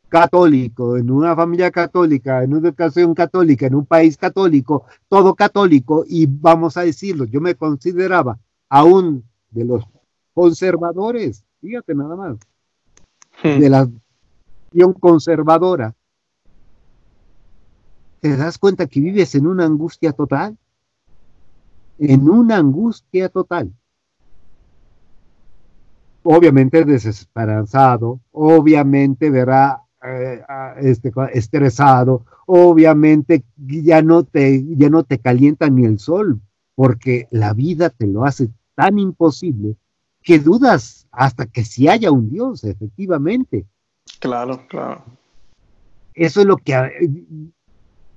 católico, 0.08 0.96
en 0.96 1.10
una 1.10 1.36
familia 1.36 1.70
católica, 1.70 2.42
en 2.42 2.54
una 2.54 2.68
educación 2.68 3.14
católica, 3.14 3.66
en 3.66 3.74
un 3.74 3.84
país 3.84 4.16
católico, 4.16 4.86
todo 5.06 5.34
católico, 5.34 6.02
y 6.08 6.24
vamos 6.26 6.78
a 6.78 6.82
decirlo, 6.82 7.26
yo 7.26 7.42
me 7.42 7.56
consideraba 7.56 8.38
aún 8.70 9.22
de 9.50 9.66
los 9.66 9.84
conservadores, 10.32 11.44
fíjate 11.60 11.94
nada 11.94 12.16
más, 12.16 12.38
hmm. 13.44 13.60
de 13.60 13.68
la 13.68 13.80
acción 13.80 14.94
conservadora, 14.94 15.94
te 18.20 18.34
das 18.34 18.56
cuenta 18.56 18.86
que 18.86 19.00
vives 19.00 19.34
en 19.34 19.46
una 19.46 19.66
angustia 19.66 20.12
total, 20.12 20.56
en 21.98 22.28
una 22.28 22.56
angustia 22.56 23.28
total 23.28 23.72
obviamente 26.30 26.84
desesperanzado, 26.84 28.20
obviamente 28.32 29.30
verá 29.30 29.82
eh, 30.04 30.42
este, 30.80 31.10
estresado, 31.32 32.24
obviamente 32.46 33.44
ya 33.56 34.02
no, 34.02 34.24
te, 34.24 34.62
ya 34.76 34.90
no 34.90 35.04
te 35.04 35.18
calienta 35.18 35.70
ni 35.70 35.86
el 35.86 35.98
sol, 35.98 36.38
porque 36.74 37.28
la 37.30 37.54
vida 37.54 37.88
te 37.88 38.06
lo 38.06 38.26
hace 38.26 38.50
tan 38.74 38.98
imposible 38.98 39.76
que 40.22 40.38
dudas 40.38 41.06
hasta 41.12 41.46
que 41.46 41.64
si 41.64 41.88
haya 41.88 42.10
un 42.10 42.28
Dios, 42.28 42.62
efectivamente. 42.62 43.64
Claro, 44.20 44.66
claro. 44.68 45.04
Eso 46.12 46.40
es 46.40 46.46
lo 46.46 46.58
que 46.58 46.74
ha, 46.74 46.90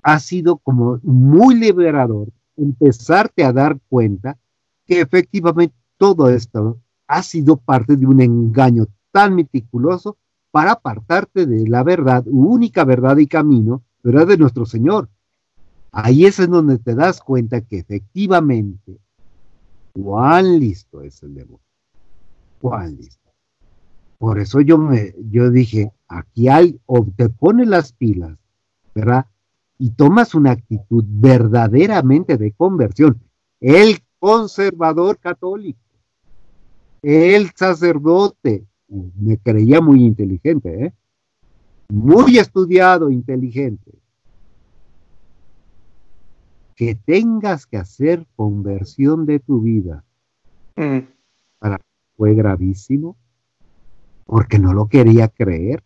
ha 0.03 0.19
sido 0.19 0.57
como 0.57 0.99
muy 1.01 1.55
liberador, 1.55 2.27
empezarte 2.61 3.43
a 3.43 3.53
dar 3.53 3.79
cuenta 3.89 4.37
que 4.85 5.01
efectivamente 5.01 5.75
todo 5.97 6.29
esto 6.29 6.79
ha 7.07 7.23
sido 7.23 7.57
parte 7.57 7.97
de 7.97 8.05
un 8.05 8.21
engaño 8.21 8.87
tan 9.11 9.35
meticuloso 9.35 10.17
para 10.51 10.73
apartarte 10.73 11.45
de 11.45 11.67
la 11.67 11.83
verdad, 11.83 12.23
única 12.27 12.83
verdad 12.83 13.17
y 13.17 13.27
camino, 13.27 13.83
verdad 14.03 14.27
de 14.27 14.37
nuestro 14.37 14.65
Señor. 14.65 15.09
Ahí 15.91 16.25
es 16.25 16.39
en 16.39 16.51
donde 16.51 16.77
te 16.77 16.95
das 16.95 17.19
cuenta 17.21 17.61
que 17.61 17.79
efectivamente, 17.79 18.97
cuán 19.93 20.59
listo 20.59 21.01
es 21.01 21.21
el 21.23 21.35
demonio. 21.35 21.59
Cuán 22.59 22.95
listo. 22.95 23.29
Por 24.17 24.39
eso 24.39 24.61
yo 24.61 24.77
me, 24.77 25.15
yo 25.29 25.49
dije, 25.49 25.91
aquí 26.07 26.47
hay, 26.47 26.79
o 26.85 27.05
te 27.15 27.27
pones 27.29 27.67
las 27.67 27.91
pilas, 27.91 28.37
¿verdad? 28.93 29.25
Y 29.81 29.89
tomas 29.91 30.35
una 30.35 30.51
actitud 30.51 31.03
verdaderamente 31.07 32.37
de 32.37 32.51
conversión. 32.51 33.19
El 33.59 33.99
conservador 34.19 35.17
católico 35.17 35.81
el 37.01 37.51
sacerdote, 37.55 38.65
me 38.87 39.37
creía 39.37 39.81
muy 39.81 40.03
inteligente, 40.03 40.85
¿eh? 40.85 40.93
muy 41.89 42.37
estudiado, 42.37 43.09
inteligente, 43.09 43.91
que 46.75 46.95
tengas 46.95 47.65
que 47.65 47.77
hacer 47.77 48.27
conversión 48.35 49.25
de 49.25 49.39
tu 49.39 49.61
vida, 49.61 50.03
mm. 50.75 50.99
para, 51.59 51.79
fue 52.15 52.35
gravísimo, 52.35 53.17
porque 54.25 54.59
no 54.59 54.73
lo 54.73 54.87
quería 54.87 55.27
creer, 55.27 55.83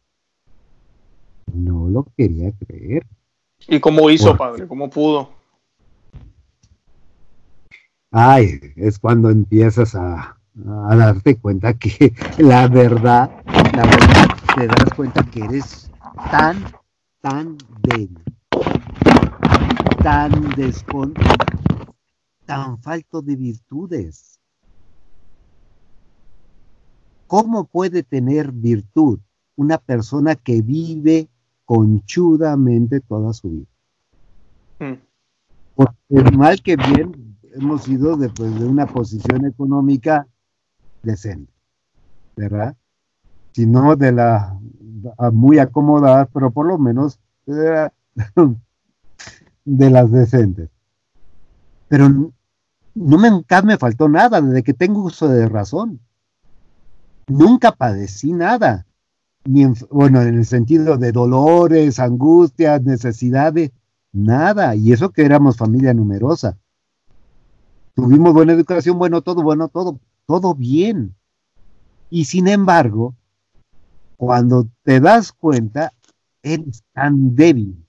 no 1.54 1.88
lo 1.90 2.06
quería 2.18 2.52
creer. 2.52 3.06
¿Y 3.68 3.80
cómo 3.80 4.10
hizo, 4.10 4.38
padre? 4.38 4.68
¿Cómo 4.68 4.90
pudo? 4.90 5.30
Ay, 8.12 8.60
es 8.76 9.00
cuando 9.00 9.30
empiezas 9.30 9.96
a, 9.96 10.38
a 10.88 10.96
darte 10.96 11.38
cuenta 11.38 11.74
que 11.74 12.14
la 12.38 12.68
verdad, 12.68 13.30
la 13.46 13.84
verdad, 13.84 14.28
te 14.56 14.68
das 14.68 14.94
cuenta 14.96 15.24
que 15.24 15.42
eres 15.42 15.92
tan, 16.32 16.64
tan 17.22 17.58
débil, 17.82 18.24
tan 20.02 20.50
descon, 20.56 21.14
tan 22.46 22.82
falto 22.82 23.22
de 23.22 23.36
virtudes. 23.36 24.40
¿Cómo 27.28 27.66
puede 27.66 28.04
tener 28.04 28.52
virtud 28.52 29.20
una 29.56 29.80
persona 29.80 30.36
que 30.36 30.62
vive 30.62 31.28
conchudamente 31.66 33.02
toda 33.02 33.34
su 33.34 33.50
vida? 33.50 33.68
Hmm. 34.80 35.02
Porque 35.76 36.32
mal 36.36 36.62
que 36.62 36.78
bien 36.78 37.38
hemos 37.54 37.88
ido 37.88 38.16
después 38.16 38.58
de 38.60 38.66
una 38.66 38.86
posición 38.86 39.46
económica 39.46 40.28
decente, 41.04 41.52
¿verdad? 42.36 42.76
Si 43.54 43.66
no 43.66 43.96
de 43.96 44.12
la 44.12 44.58
muy 45.32 45.60
acomodada, 45.60 46.26
pero 46.26 46.52
por 46.52 46.66
lo 46.66 46.78
menos 46.78 47.20
eh, 47.48 47.90
de 49.66 49.90
las 49.90 50.12
decentes. 50.12 50.70
Pero 51.88 52.10
no 52.10 53.18
me, 53.18 53.30
nunca 53.30 53.62
me 53.62 53.78
faltó 53.78 54.10
nada 54.10 54.42
desde 54.42 54.64
que 54.64 54.74
tengo 54.74 55.04
uso 55.04 55.28
de 55.28 55.48
razón. 55.48 56.00
Nunca 57.28 57.72
padecí 57.72 58.34
nada. 58.34 58.86
Bueno, 59.46 60.22
en 60.22 60.36
el 60.36 60.46
sentido 60.46 60.98
de 60.98 61.12
dolores, 61.12 62.00
angustias, 62.00 62.82
necesidades, 62.82 63.72
nada. 64.12 64.76
Y 64.76 64.92
eso 64.92 65.12
que 65.12 65.24
éramos 65.24 65.58
familia 65.58 65.94
numerosa. 65.94 66.58
Tuvimos 67.94 68.34
buena 68.34 68.54
educación, 68.54 68.98
bueno, 68.98 69.22
todo, 69.22 69.44
bueno, 69.44 69.68
todo 69.70 70.00
todo 70.26 70.56
bien. 70.56 71.16
Y 72.10 72.26
sin 72.26 72.48
embargo, 72.48 73.16
cuando 74.18 74.68
te 74.84 75.00
das 75.00 75.32
cuenta, 75.32 75.92
eres 76.44 76.84
tan 76.94 77.36
débil 77.36 77.86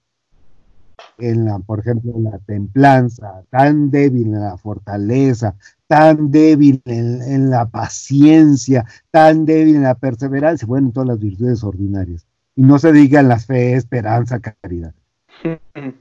en 1.19 1.45
la, 1.45 1.59
por 1.59 1.81
ejemplo, 1.81 2.13
en 2.15 2.25
la 2.25 2.39
templanza, 2.39 3.43
tan 3.51 3.91
débil 3.91 4.29
en 4.29 4.41
la 4.41 4.57
fortaleza, 4.57 5.55
tan 5.87 6.31
débil 6.31 6.83
en, 6.85 7.51
la 7.51 7.69
paciencia, 7.69 8.85
tan 9.11 9.45
débil 9.47 9.77
en 9.77 9.83
la 9.83 9.95
perseverancia, 9.95 10.67
bueno, 10.67 10.89
en 10.89 10.93
todas 10.93 11.09
las 11.09 11.19
virtudes 11.19 11.63
ordinarias. 11.63 12.27
Y 12.55 12.63
no 12.63 12.79
se 12.79 12.93
digan 12.93 13.29
las 13.29 13.47
fe, 13.47 13.75
esperanza, 13.75 14.41
caridad. 14.41 14.95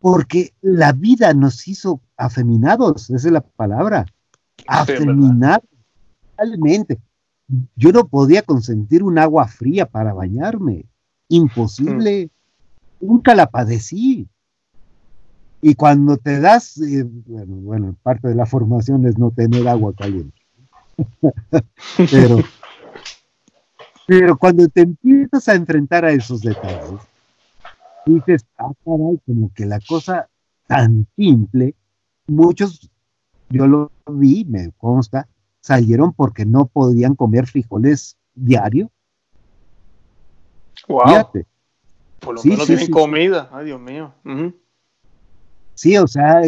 Porque 0.00 0.52
la 0.60 0.92
vida 0.92 1.32
nos 1.32 1.66
hizo 1.66 2.00
afeminados, 2.16 3.08
esa 3.08 3.28
es 3.28 3.32
la 3.32 3.40
palabra 3.40 4.04
afeminar 4.66 5.62
realmente. 6.36 7.00
Yo 7.76 7.92
no 7.92 8.06
podía 8.06 8.42
consentir 8.42 9.02
un 9.02 9.18
agua 9.18 9.46
fría 9.48 9.86
para 9.86 10.14
bañarme. 10.14 10.86
Imposible. 11.28 12.30
Nunca 13.00 13.34
la 13.34 13.50
padecí. 13.50 14.28
Y 15.66 15.76
cuando 15.76 16.18
te 16.18 16.40
das, 16.40 16.76
eh, 16.76 17.04
bueno, 17.08 17.54
bueno, 17.54 17.96
parte 18.02 18.28
de 18.28 18.34
la 18.34 18.44
formación 18.44 19.06
es 19.06 19.16
no 19.16 19.30
tener 19.30 19.66
agua 19.66 19.94
caliente. 19.94 20.38
pero, 21.96 22.36
pero 24.06 24.36
cuando 24.36 24.68
te 24.68 24.82
empiezas 24.82 25.48
a 25.48 25.54
enfrentar 25.54 26.04
a 26.04 26.10
esos 26.10 26.42
detalles, 26.42 27.00
dices, 28.04 28.44
ah, 28.58 28.72
caray, 28.84 29.18
como 29.24 29.50
que 29.54 29.64
la 29.64 29.80
cosa 29.80 30.28
tan 30.66 31.06
simple, 31.16 31.74
muchos, 32.26 32.90
yo 33.48 33.66
lo 33.66 33.90
vi, 34.06 34.44
me 34.44 34.70
consta, 34.76 35.26
salieron 35.62 36.12
porque 36.12 36.44
no 36.44 36.66
podían 36.66 37.14
comer 37.14 37.46
frijoles 37.46 38.18
diario. 38.34 38.90
Wow. 40.88 41.06
Fíjate. 41.06 41.46
Por 42.20 42.34
lo 42.34 42.44
menos 42.44 42.66
tienen 42.66 42.90
comida. 42.90 43.48
Ay, 43.50 43.64
Dios 43.64 43.80
mío. 43.80 44.12
Sí, 45.74 45.96
o 45.96 46.06
sea, 46.06 46.42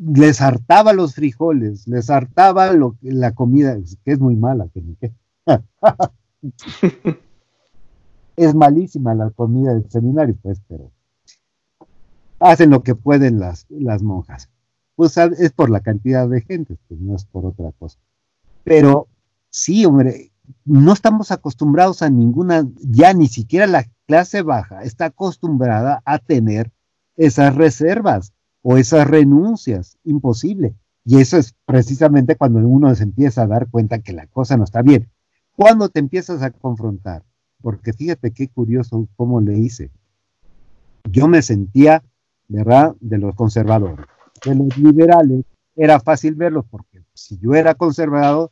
les 0.00 0.40
hartaba 0.40 0.92
los 0.92 1.14
frijoles, 1.14 1.86
les 1.86 2.08
hartaba 2.10 2.72
lo, 2.72 2.96
la 3.02 3.32
comida, 3.32 3.76
que 4.04 4.12
es 4.12 4.18
muy 4.18 4.36
mala, 4.36 4.68
que 4.72 4.80
ni 4.80 4.96
qué. 4.96 5.12
es 8.36 8.54
malísima 8.54 9.14
la 9.14 9.30
comida 9.30 9.74
del 9.74 9.90
seminario, 9.90 10.36
pues, 10.42 10.60
pero 10.68 10.90
hacen 12.40 12.70
lo 12.70 12.82
que 12.82 12.94
pueden 12.94 13.38
las, 13.38 13.66
las 13.68 14.02
monjas. 14.02 14.48
Pues 14.96 15.16
es 15.16 15.52
por 15.52 15.70
la 15.70 15.80
cantidad 15.80 16.28
de 16.28 16.40
gente, 16.42 16.76
pues 16.88 17.00
no 17.00 17.16
es 17.16 17.24
por 17.24 17.46
otra 17.46 17.72
cosa. 17.78 17.98
Pero 18.64 19.08
sí, 19.50 19.84
hombre, 19.84 20.32
no 20.64 20.92
estamos 20.92 21.30
acostumbrados 21.30 22.02
a 22.02 22.10
ninguna, 22.10 22.66
ya 22.80 23.12
ni 23.14 23.28
siquiera 23.28 23.66
la 23.66 23.86
clase 24.06 24.42
baja 24.42 24.82
está 24.82 25.06
acostumbrada 25.06 26.02
a 26.04 26.18
tener 26.18 26.70
esas 27.16 27.54
reservas 27.54 28.32
o 28.62 28.76
esas 28.76 29.06
renuncias, 29.06 29.98
imposible. 30.04 30.74
Y 31.04 31.20
eso 31.20 31.36
es 31.36 31.54
precisamente 31.66 32.36
cuando 32.36 32.60
uno 32.60 32.94
se 32.94 33.02
empieza 33.02 33.42
a 33.42 33.46
dar 33.46 33.68
cuenta 33.68 33.98
que 33.98 34.12
la 34.12 34.26
cosa 34.26 34.56
no 34.56 34.64
está 34.64 34.82
bien. 34.82 35.08
Cuando 35.56 35.88
te 35.88 36.00
empiezas 36.00 36.42
a 36.42 36.50
confrontar, 36.50 37.24
porque 37.60 37.92
fíjate 37.92 38.30
qué 38.32 38.48
curioso 38.48 39.08
cómo 39.16 39.40
le 39.40 39.58
hice. 39.58 39.90
Yo 41.10 41.28
me 41.28 41.42
sentía, 41.42 42.02
¿verdad?, 42.48 42.94
de 43.00 43.18
los 43.18 43.34
conservadores. 43.34 44.06
De 44.44 44.54
los 44.54 44.76
liberales 44.78 45.44
era 45.74 46.00
fácil 46.00 46.34
verlos 46.34 46.64
porque 46.70 47.02
si 47.14 47.38
yo 47.38 47.54
era 47.54 47.74
conservador, 47.74 48.50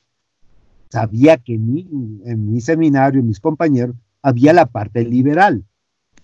sabía 0.88 1.36
que 1.38 1.54
en 1.54 1.72
mi, 1.72 1.80
en 2.24 2.52
mi 2.52 2.60
seminario, 2.60 3.22
mis 3.22 3.40
compañeros, 3.40 3.96
había 4.22 4.52
la 4.52 4.66
parte 4.66 5.04
liberal, 5.04 5.64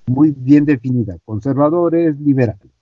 muy 0.07 0.33
bien 0.37 0.65
definida, 0.65 1.19
conservadores, 1.25 2.19
liberales. 2.21 2.76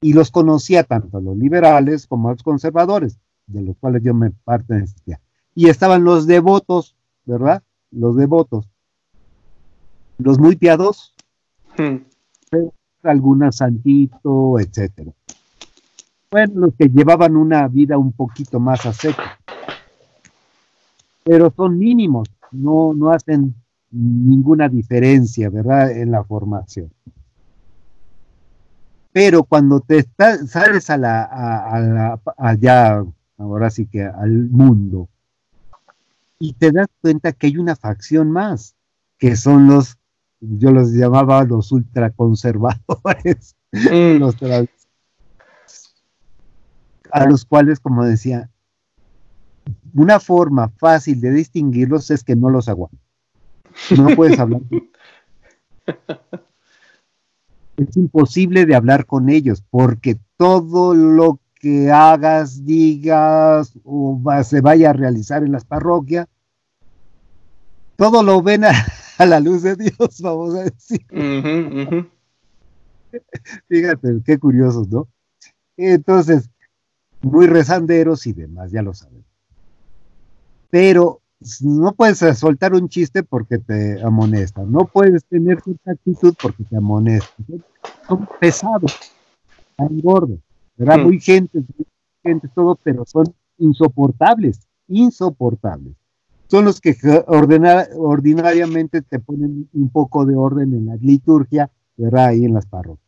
Y 0.00 0.12
los 0.12 0.30
conocía 0.30 0.84
tanto 0.84 1.18
a 1.18 1.20
los 1.20 1.36
liberales 1.36 2.06
como 2.06 2.28
a 2.28 2.32
los 2.32 2.42
conservadores, 2.42 3.18
de 3.46 3.62
los 3.62 3.76
cuales 3.78 4.02
yo 4.02 4.14
me 4.14 4.30
pertenecía. 4.30 5.20
Y 5.54 5.68
estaban 5.68 6.04
los 6.04 6.26
devotos, 6.26 6.96
¿verdad? 7.24 7.62
Los 7.90 8.16
devotos. 8.16 8.68
Los 10.18 10.38
muy 10.38 10.56
piados, 10.56 11.14
hmm. 11.76 11.96
algunas 13.02 13.56
santito, 13.56 14.58
etcétera. 14.58 15.12
Bueno, 16.30 16.52
los 16.60 16.74
que 16.74 16.88
llevaban 16.88 17.36
una 17.36 17.68
vida 17.68 17.98
un 17.98 18.12
poquito 18.12 18.60
más 18.60 18.84
a 18.86 18.92
seco 18.92 19.22
pero 21.26 21.52
son 21.54 21.76
mínimos, 21.76 22.28
no, 22.52 22.94
no 22.94 23.10
hacen 23.10 23.52
ninguna 23.90 24.68
diferencia, 24.68 25.50
¿verdad?, 25.50 25.90
en 25.90 26.12
la 26.12 26.22
formación. 26.22 26.88
Pero 29.16 29.44
cuando 29.44 29.80
te 29.80 30.06
sales 30.46 30.90
a 30.90 30.98
la, 30.98 31.22
a, 31.22 32.20
allá, 32.36 33.02
ahora 33.38 33.70
sí 33.70 33.86
que 33.86 34.04
al 34.04 34.50
mundo, 34.50 35.08
y 36.38 36.52
te 36.52 36.70
das 36.70 36.88
cuenta 37.00 37.32
que 37.32 37.46
hay 37.46 37.56
una 37.56 37.76
facción 37.76 38.30
más, 38.30 38.76
que 39.16 39.34
son 39.36 39.68
los, 39.68 39.96
yo 40.40 40.70
los 40.70 40.92
llamaba 40.92 41.44
los 41.44 41.72
ultraconservadores, 41.72 43.56
mm. 43.72 44.18
los 44.18 44.36
a 47.10 47.26
los 47.26 47.46
cuales, 47.46 47.80
como 47.80 48.04
decía, 48.04 48.50
una 49.94 50.20
forma 50.20 50.68
fácil 50.76 51.22
de 51.22 51.30
distinguirlos 51.30 52.10
es 52.10 52.22
que 52.22 52.36
no 52.36 52.50
los 52.50 52.68
aguantan. 52.68 53.00
No 53.96 54.14
puedes 54.14 54.38
hablar. 54.38 54.60
es 57.76 57.96
imposible 57.96 58.66
de 58.66 58.74
hablar 58.74 59.06
con 59.06 59.28
ellos 59.28 59.62
porque 59.70 60.18
todo 60.36 60.94
lo 60.94 61.40
que 61.54 61.90
hagas, 61.90 62.64
digas 62.64 63.72
o 63.84 64.20
se 64.44 64.60
vaya 64.60 64.90
a 64.90 64.92
realizar 64.92 65.42
en 65.42 65.52
las 65.52 65.64
parroquias, 65.64 66.26
todo 67.96 68.22
lo 68.22 68.42
ven 68.42 68.64
a, 68.64 68.72
la 69.26 69.40
luz 69.40 69.62
de 69.62 69.76
Dios, 69.76 70.20
vamos 70.20 70.54
a 70.54 70.64
decir. 70.64 71.06
Fíjate, 73.68 74.20
qué 74.24 74.38
curiosos, 74.38 74.88
¿no? 74.88 75.08
Entonces, 75.76 76.50
muy 77.22 77.46
rezanderos 77.46 78.26
y 78.26 78.32
demás, 78.32 78.70
ya 78.70 78.82
lo 78.82 78.92
saben 78.92 79.24
pero 80.70 81.22
no 81.62 81.92
puedes 81.92 82.18
soltar 82.38 82.74
un 82.74 82.88
chiste 82.88 83.22
porque 83.22 83.58
te 83.58 84.02
amonesta, 84.02 84.62
no 84.64 84.86
puedes 84.86 85.24
tener 85.24 85.60
cierta 85.60 85.92
actitud 85.92 86.34
porque 86.40 86.64
te 86.64 86.76
amonesta. 86.76 87.34
Son 88.08 88.28
pesados, 88.40 88.96
tan 89.76 90.00
gordos, 90.00 90.38
¿verdad? 90.76 90.98
Hmm. 90.98 91.02
Muy 91.04 91.20
gente, 91.20 91.62
gente, 92.22 92.48
todo, 92.54 92.78
pero 92.82 93.04
son 93.04 93.26
insoportables, 93.58 94.66
insoportables. 94.88 95.94
Son 96.48 96.64
los 96.64 96.80
que 96.80 96.96
ordinariamente 97.26 99.02
te 99.02 99.18
ponen 99.18 99.68
un 99.72 99.88
poco 99.90 100.24
de 100.24 100.36
orden 100.36 100.74
en 100.74 100.86
la 100.86 100.96
liturgia, 100.96 101.70
¿verdad? 101.96 102.26
Ahí 102.26 102.44
en 102.44 102.54
las 102.54 102.66
parroquias. 102.66 103.04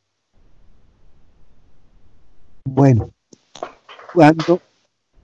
Bueno, 2.64 3.10
cuando, 4.12 4.60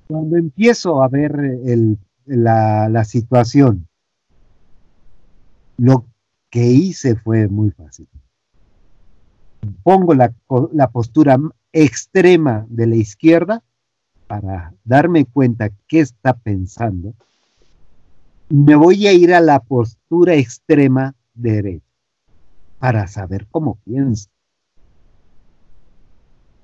cuando 0.07 0.37
empiezo 0.37 1.03
a 1.03 1.09
ver 1.09 1.35
el 1.65 1.99
la, 2.27 3.05
situación. 3.05 3.89
Lo 5.77 6.07
que 6.51 6.67
hice 6.67 7.17
fue 7.17 7.49
muy 7.49 7.71
fácil. 7.71 8.09
Pongo 9.83 10.15
la, 10.15 10.33
la 10.73 10.91
postura 10.91 11.39
extrema 11.73 12.67
de 12.69 12.87
la 12.87 12.97
izquierda 12.97 13.63
para 14.27 14.73
darme 14.85 15.25
cuenta 15.25 15.71
qué 15.89 16.01
está 16.01 16.35
pensando. 16.35 17.15
Me 18.49 18.75
voy 18.75 19.07
a 19.07 19.13
ir 19.13 19.35
a 19.35 19.41
la 19.41 19.61
postura 19.61 20.35
extrema 20.35 21.15
derecha 21.35 21.85
para 22.79 23.07
saber 23.07 23.47
cómo 23.51 23.77
piensa. 23.85 24.29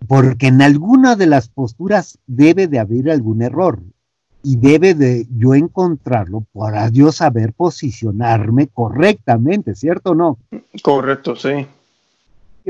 Porque 0.06 0.48
en 0.48 0.62
alguna 0.62 1.16
de 1.16 1.26
las 1.26 1.48
posturas 1.48 2.18
debe 2.26 2.68
de 2.68 2.78
haber 2.78 3.11
algún 3.11 3.42
error 3.42 3.82
y 4.43 4.57
debe 4.57 4.95
de 4.95 5.26
yo 5.36 5.55
encontrarlo 5.55 6.47
para 6.53 6.88
yo 6.88 7.12
saber 7.12 7.53
posicionarme 7.53 8.68
correctamente, 8.68 9.74
¿cierto 9.74 10.12
o 10.12 10.14
no? 10.14 10.38
Correcto, 10.82 11.36
sí. 11.36 11.66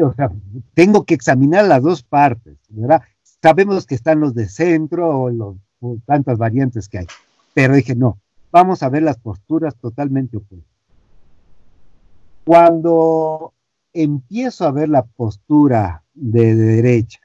O 0.01 0.13
sea, 0.15 0.31
tengo 0.75 1.05
que 1.05 1.15
examinar 1.15 1.67
las 1.67 1.83
dos 1.83 2.03
partes, 2.03 2.57
¿verdad? 2.69 3.03
Sabemos 3.43 3.87
que 3.87 3.95
están 3.95 4.21
los 4.21 4.35
de 4.35 4.49
centro 4.49 5.09
o, 5.09 5.31
los, 5.31 5.57
tantas 6.07 6.39
variantes 6.39 6.89
que 6.89 6.99
hay, 6.99 7.07
pero 7.55 7.75
dije, 7.75 7.95
no, 7.95 8.19
vamos 8.51 8.83
a 8.83 8.89
ver 8.89 9.03
las 9.03 9.19
posturas 9.19 9.77
totalmente 9.77 10.37
opuestas. 10.37 10.69
Cuando 12.45 13.53
empiezo 13.93 14.67
a 14.67 14.73
ver 14.73 14.89
la 14.89 15.03
postura 15.03 16.03
de 16.15 16.55
derecha 16.55 17.21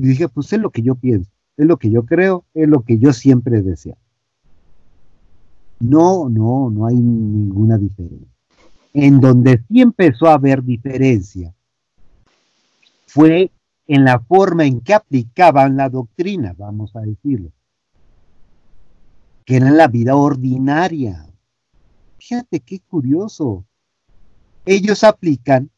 Y 0.00 0.08
dije, 0.08 0.28
pues 0.30 0.50
es 0.54 0.58
lo 0.58 0.70
que 0.70 0.80
yo 0.80 0.94
pienso, 0.94 1.30
es 1.58 1.66
lo 1.66 1.76
que 1.76 1.90
yo 1.90 2.06
creo, 2.06 2.46
es 2.54 2.66
lo 2.66 2.80
que 2.80 2.98
yo 2.98 3.12
siempre 3.12 3.60
deseo. 3.60 3.98
No, 5.78 6.30
no, 6.30 6.70
no 6.70 6.86
hay 6.86 6.94
ninguna 6.94 7.76
diferencia. 7.76 8.26
En 8.94 9.20
donde 9.20 9.62
sí 9.68 9.82
empezó 9.82 10.28
a 10.28 10.34
haber 10.34 10.62
diferencia 10.64 11.52
fue 13.06 13.50
en 13.86 14.04
la 14.04 14.20
forma 14.20 14.64
en 14.64 14.80
que 14.80 14.94
aplicaban 14.94 15.76
la 15.76 15.90
doctrina, 15.90 16.54
vamos 16.56 16.96
a 16.96 17.00
decirlo, 17.00 17.52
que 19.44 19.56
era 19.56 19.68
en 19.68 19.76
la 19.76 19.88
vida 19.88 20.16
ordinaria. 20.16 21.26
Fíjate 22.16 22.60
qué 22.60 22.80
curioso. 22.80 23.66
Ellos 24.64 25.04
aplican 25.04 25.70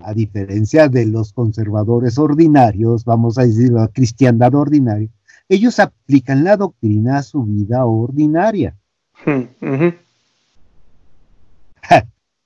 a 0.00 0.14
diferencia 0.14 0.88
de 0.88 1.06
los 1.06 1.32
conservadores 1.32 2.18
ordinarios, 2.18 3.04
vamos 3.04 3.38
a 3.38 3.42
decir 3.42 3.70
la 3.72 3.88
cristiandad 3.88 4.54
ordinaria, 4.54 5.08
ellos 5.48 5.78
aplican 5.80 6.44
la 6.44 6.56
doctrina 6.56 7.18
a 7.18 7.22
su 7.22 7.44
vida 7.44 7.84
ordinaria. 7.84 8.76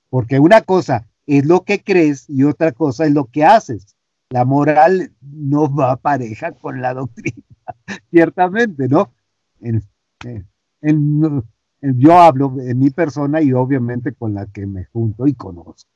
Porque 0.09 0.39
una 0.39 0.61
cosa 0.61 1.05
es 1.27 1.45
lo 1.45 1.63
que 1.63 1.81
crees 1.81 2.29
y 2.29 2.43
otra 2.43 2.71
cosa 2.71 3.05
es 3.05 3.13
lo 3.13 3.25
que 3.25 3.43
haces. 3.43 3.95
La 4.29 4.43
moral 4.43 5.11
no 5.21 5.73
va 5.73 5.97
pareja 5.97 6.51
con 6.53 6.81
la 6.81 6.93
doctrina, 6.93 7.43
ciertamente, 8.11 8.87
¿no? 8.87 9.11
yo 11.81 12.19
hablo 12.19 12.55
en 12.59 12.79
mi 12.79 12.89
persona 12.89 13.41
y 13.41 13.53
obviamente 13.53 14.13
con 14.13 14.33
la 14.33 14.47
que 14.47 14.65
me 14.65 14.85
junto 14.85 15.27
y 15.27 15.33
conozco. 15.33 15.94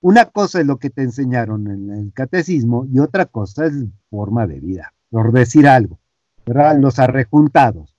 Una 0.00 0.26
cosa 0.26 0.60
es 0.60 0.66
lo 0.66 0.76
que 0.76 0.90
te 0.90 1.02
enseñaron 1.02 1.66
en 1.66 1.90
el 1.90 2.12
catecismo 2.12 2.86
y 2.86 3.00
otra 3.00 3.26
cosa 3.26 3.66
es 3.66 3.74
forma 4.10 4.46
de 4.46 4.60
vida, 4.60 4.94
por 5.10 5.32
decir 5.32 5.66
algo, 5.66 5.98
¿verdad? 6.46 6.78
Los 6.78 7.00
arrejuntados, 7.00 7.96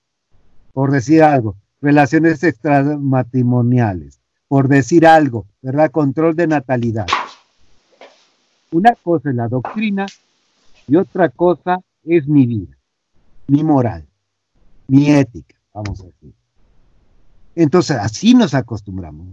por 0.72 0.92
decir 0.92 1.22
algo, 1.22 1.56
relaciones 1.82 2.42
extramatrimoniales, 2.42 4.20
por 4.48 4.68
decir 4.68 5.06
algo, 5.06 5.46
¿verdad? 5.60 5.90
Control 5.90 6.34
de 6.34 6.46
natalidad. 6.46 7.06
Una 8.72 8.94
cosa 8.94 9.28
es 9.28 9.36
la 9.36 9.48
doctrina 9.48 10.06
y 10.86 10.96
otra 10.96 11.28
cosa 11.28 11.80
es 12.04 12.26
mi 12.26 12.46
vida, 12.46 12.78
mi 13.46 13.62
moral, 13.62 14.06
mi 14.88 15.10
ética, 15.10 15.56
vamos 15.74 16.00
a 16.00 16.06
decir. 16.06 16.32
Entonces, 17.54 17.98
así 17.98 18.34
nos 18.34 18.54
acostumbramos. 18.54 19.26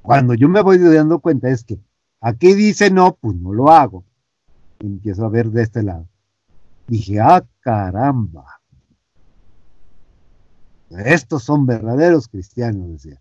Cuando 0.00 0.34
yo 0.34 0.48
me 0.48 0.60
voy 0.62 0.78
dando 0.78 1.18
cuenta 1.18 1.48
es 1.48 1.64
que 1.64 1.80
Aquí 2.26 2.54
dice 2.54 2.90
no, 2.90 3.18
pues 3.20 3.36
no 3.36 3.52
lo 3.52 3.70
hago. 3.70 4.02
Empiezo 4.78 5.26
a 5.26 5.28
ver 5.28 5.50
de 5.50 5.62
este 5.62 5.82
lado. 5.82 6.08
Dije, 6.86 7.20
ah, 7.20 7.44
caramba. 7.60 8.62
Estos 10.88 11.42
son 11.42 11.66
verdaderos 11.66 12.28
cristianos, 12.28 12.92
decía. 12.92 13.20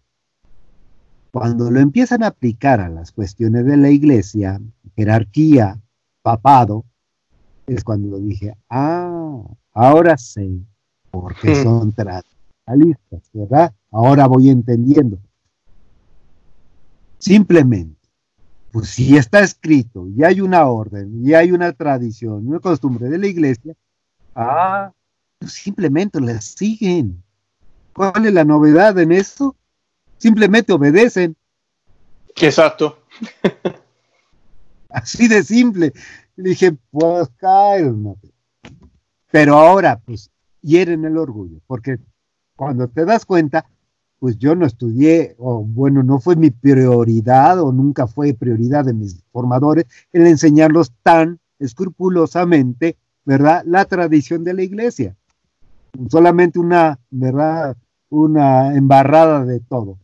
Cuando 1.31 1.69
lo 1.69 1.81
empiezan 1.81 2.23
a 2.23 2.27
aplicar 2.27 2.79
a 2.79 2.87
las 2.87 3.11
cuestiones 3.11 3.65
de 3.65 3.75
la 3.75 3.89
iglesia, 3.89 4.61
jerarquía, 4.95 5.81
papado, 6.21 6.85
es 7.67 7.83
cuando 7.83 8.07
lo 8.07 8.19
dije, 8.19 8.55
ah, 8.69 9.43
ahora 9.73 10.17
sé 10.17 10.49
por 11.11 11.35
qué 11.35 11.51
hmm. 11.51 11.63
son 11.63 11.91
tradicionalistas, 11.91 13.29
¿verdad? 13.33 13.73
Ahora 13.91 14.27
voy 14.27 14.49
entendiendo. 14.49 15.19
Simplemente 17.17 18.02
pues 18.73 18.89
si 18.89 19.15
está 19.15 19.41
escrito 19.41 20.07
y 20.07 20.23
hay 20.23 20.41
una 20.41 20.65
orden 20.65 21.23
y 21.23 21.35
hay 21.35 21.51
una 21.51 21.73
tradición, 21.73 22.47
una 22.47 22.59
costumbre 22.59 23.07
de 23.07 23.19
la 23.19 23.27
iglesia, 23.27 23.75
ah, 24.33 24.91
pues 25.37 25.53
simplemente 25.53 26.19
la 26.19 26.41
siguen. 26.41 27.23
¿Cuál 27.93 28.25
es 28.25 28.33
la 28.33 28.43
novedad 28.43 28.97
en 28.97 29.11
eso? 29.11 29.55
Simplemente 30.17 30.73
obedecen. 30.73 31.35
Exacto. 32.35 32.97
Así 34.89 35.27
de 35.27 35.43
simple. 35.43 35.93
Le 36.35 36.49
dije, 36.49 36.75
pues 36.89 37.29
cálmate. 37.37 38.33
Pero 39.29 39.55
ahora, 39.55 39.99
pues, 40.03 40.31
hieren 40.61 41.05
el 41.05 41.19
orgullo, 41.19 41.59
porque 41.67 41.99
cuando 42.55 42.87
te 42.87 43.05
das 43.05 43.23
cuenta, 43.23 43.67
pues 44.23 44.37
yo 44.37 44.55
no 44.55 44.65
estudié, 44.65 45.35
o 45.37 45.65
bueno, 45.65 46.01
no 46.01 46.17
fue 46.17 46.37
mi 46.37 46.49
prioridad, 46.49 47.59
o 47.59 47.73
nunca 47.73 48.07
fue 48.07 48.33
prioridad 48.33 48.85
de 48.85 48.93
mis 48.93 49.21
formadores, 49.33 49.85
el 50.13 50.25
enseñarlos 50.27 50.93
tan 51.03 51.41
escrupulosamente, 51.59 52.95
¿verdad? 53.25 53.63
La 53.65 53.83
tradición 53.83 54.45
de 54.45 54.53
la 54.53 54.63
iglesia. 54.63 55.17
Solamente 56.09 56.57
una, 56.57 57.01
¿verdad? 57.11 57.75
Una 58.07 58.73
embarrada 58.73 59.43
de 59.43 59.59
todo. 59.59 59.97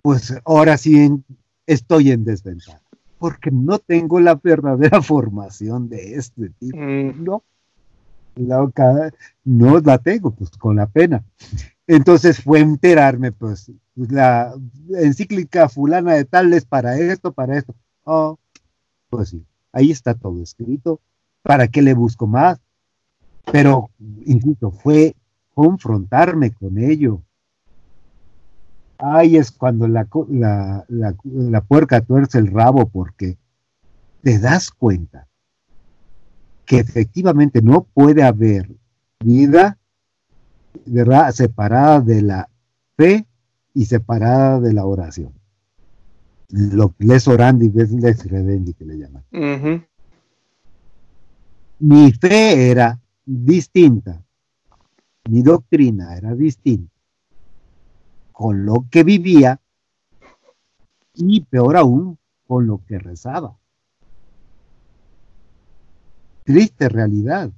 Pues 0.00 0.34
ahora 0.46 0.78
sí 0.78 1.22
estoy 1.66 2.12
en 2.12 2.24
desventaja, 2.24 2.80
porque 3.18 3.50
no 3.50 3.78
tengo 3.78 4.20
la 4.20 4.36
verdadera 4.36 5.02
formación 5.02 5.90
de 5.90 6.14
este 6.14 6.48
tipo. 6.48 6.78
Mm. 6.78 7.22
No, 7.22 7.42
no 9.44 9.80
la 9.80 9.98
tengo, 9.98 10.30
pues 10.30 10.48
con 10.52 10.76
la 10.76 10.86
pena. 10.86 11.22
Entonces 11.86 12.42
fue 12.42 12.60
enterarme, 12.60 13.32
pues, 13.32 13.70
la 13.94 14.52
encíclica 14.90 15.68
fulana 15.68 16.14
de 16.14 16.24
tales 16.24 16.64
para 16.64 16.98
esto, 16.98 17.32
para 17.32 17.56
esto. 17.58 17.74
Oh, 18.04 18.38
pues 19.08 19.30
sí, 19.30 19.44
ahí 19.72 19.90
está 19.90 20.14
todo 20.14 20.42
escrito. 20.42 21.00
¿Para 21.42 21.68
qué 21.68 21.82
le 21.82 21.94
busco 21.94 22.26
más? 22.26 22.60
Pero, 23.52 23.90
incluso 24.24 24.72
fue 24.72 25.14
confrontarme 25.54 26.52
con 26.52 26.78
ello. 26.78 27.22
Ahí 28.98 29.36
es 29.36 29.52
cuando 29.52 29.86
la, 29.86 30.08
la, 30.28 30.84
la 31.22 31.60
puerca 31.60 32.00
tuerce 32.00 32.38
el 32.38 32.48
rabo 32.48 32.88
porque 32.88 33.38
te 34.22 34.38
das 34.40 34.70
cuenta 34.70 35.28
que 36.64 36.78
efectivamente 36.78 37.62
no 37.62 37.84
puede 37.84 38.24
haber 38.24 38.74
vida 39.20 39.78
¿verdad? 40.84 41.32
Separada 41.32 42.00
de 42.00 42.22
la 42.22 42.48
fe 42.96 43.26
y 43.74 43.86
separada 43.86 44.60
de 44.60 44.72
la 44.72 44.84
oración. 44.84 45.32
Lo 46.48 46.94
que 46.94 47.04
les 47.04 47.26
orandi, 47.26 47.70
les 47.70 48.30
redendi 48.30 48.74
que 48.74 48.84
le 48.84 48.98
llaman. 48.98 49.24
Mi 51.78 52.12
fe 52.12 52.70
era 52.70 52.98
distinta, 53.24 54.22
mi 55.28 55.42
doctrina 55.42 56.16
era 56.16 56.34
distinta 56.34 56.96
con 58.36 58.66
lo 58.66 58.86
que 58.90 59.02
vivía 59.02 59.60
y 61.14 61.40
peor 61.40 61.78
aún 61.78 62.18
con 62.46 62.66
lo 62.66 62.82
que 62.86 62.98
rezaba. 62.98 63.56
Triste 66.44 66.88
realidad. 66.88 67.50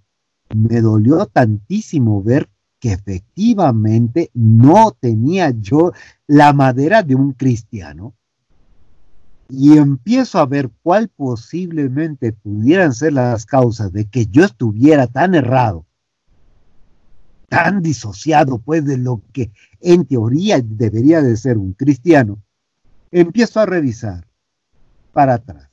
Me 0.54 0.80
dolió 0.80 1.26
tantísimo 1.26 2.22
ver 2.22 2.48
que 2.80 2.92
efectivamente 2.92 4.30
no 4.34 4.92
tenía 4.92 5.50
yo 5.50 5.92
la 6.26 6.52
madera 6.52 7.02
de 7.02 7.14
un 7.14 7.32
cristiano 7.32 8.14
y 9.48 9.78
empiezo 9.78 10.38
a 10.38 10.46
ver 10.46 10.70
cuál 10.82 11.08
posiblemente 11.08 12.32
pudieran 12.32 12.92
ser 12.92 13.14
las 13.14 13.46
causas 13.46 13.92
de 13.92 14.04
que 14.04 14.26
yo 14.26 14.44
estuviera 14.44 15.06
tan 15.06 15.34
errado, 15.34 15.86
tan 17.48 17.80
disociado 17.80 18.58
pues 18.58 18.84
de 18.84 18.98
lo 18.98 19.22
que 19.32 19.50
en 19.80 20.04
teoría 20.04 20.60
debería 20.62 21.22
de 21.22 21.36
ser 21.36 21.56
un 21.56 21.72
cristiano, 21.72 22.38
empiezo 23.10 23.60
a 23.60 23.66
revisar 23.66 24.26
para 25.12 25.34
atrás 25.34 25.70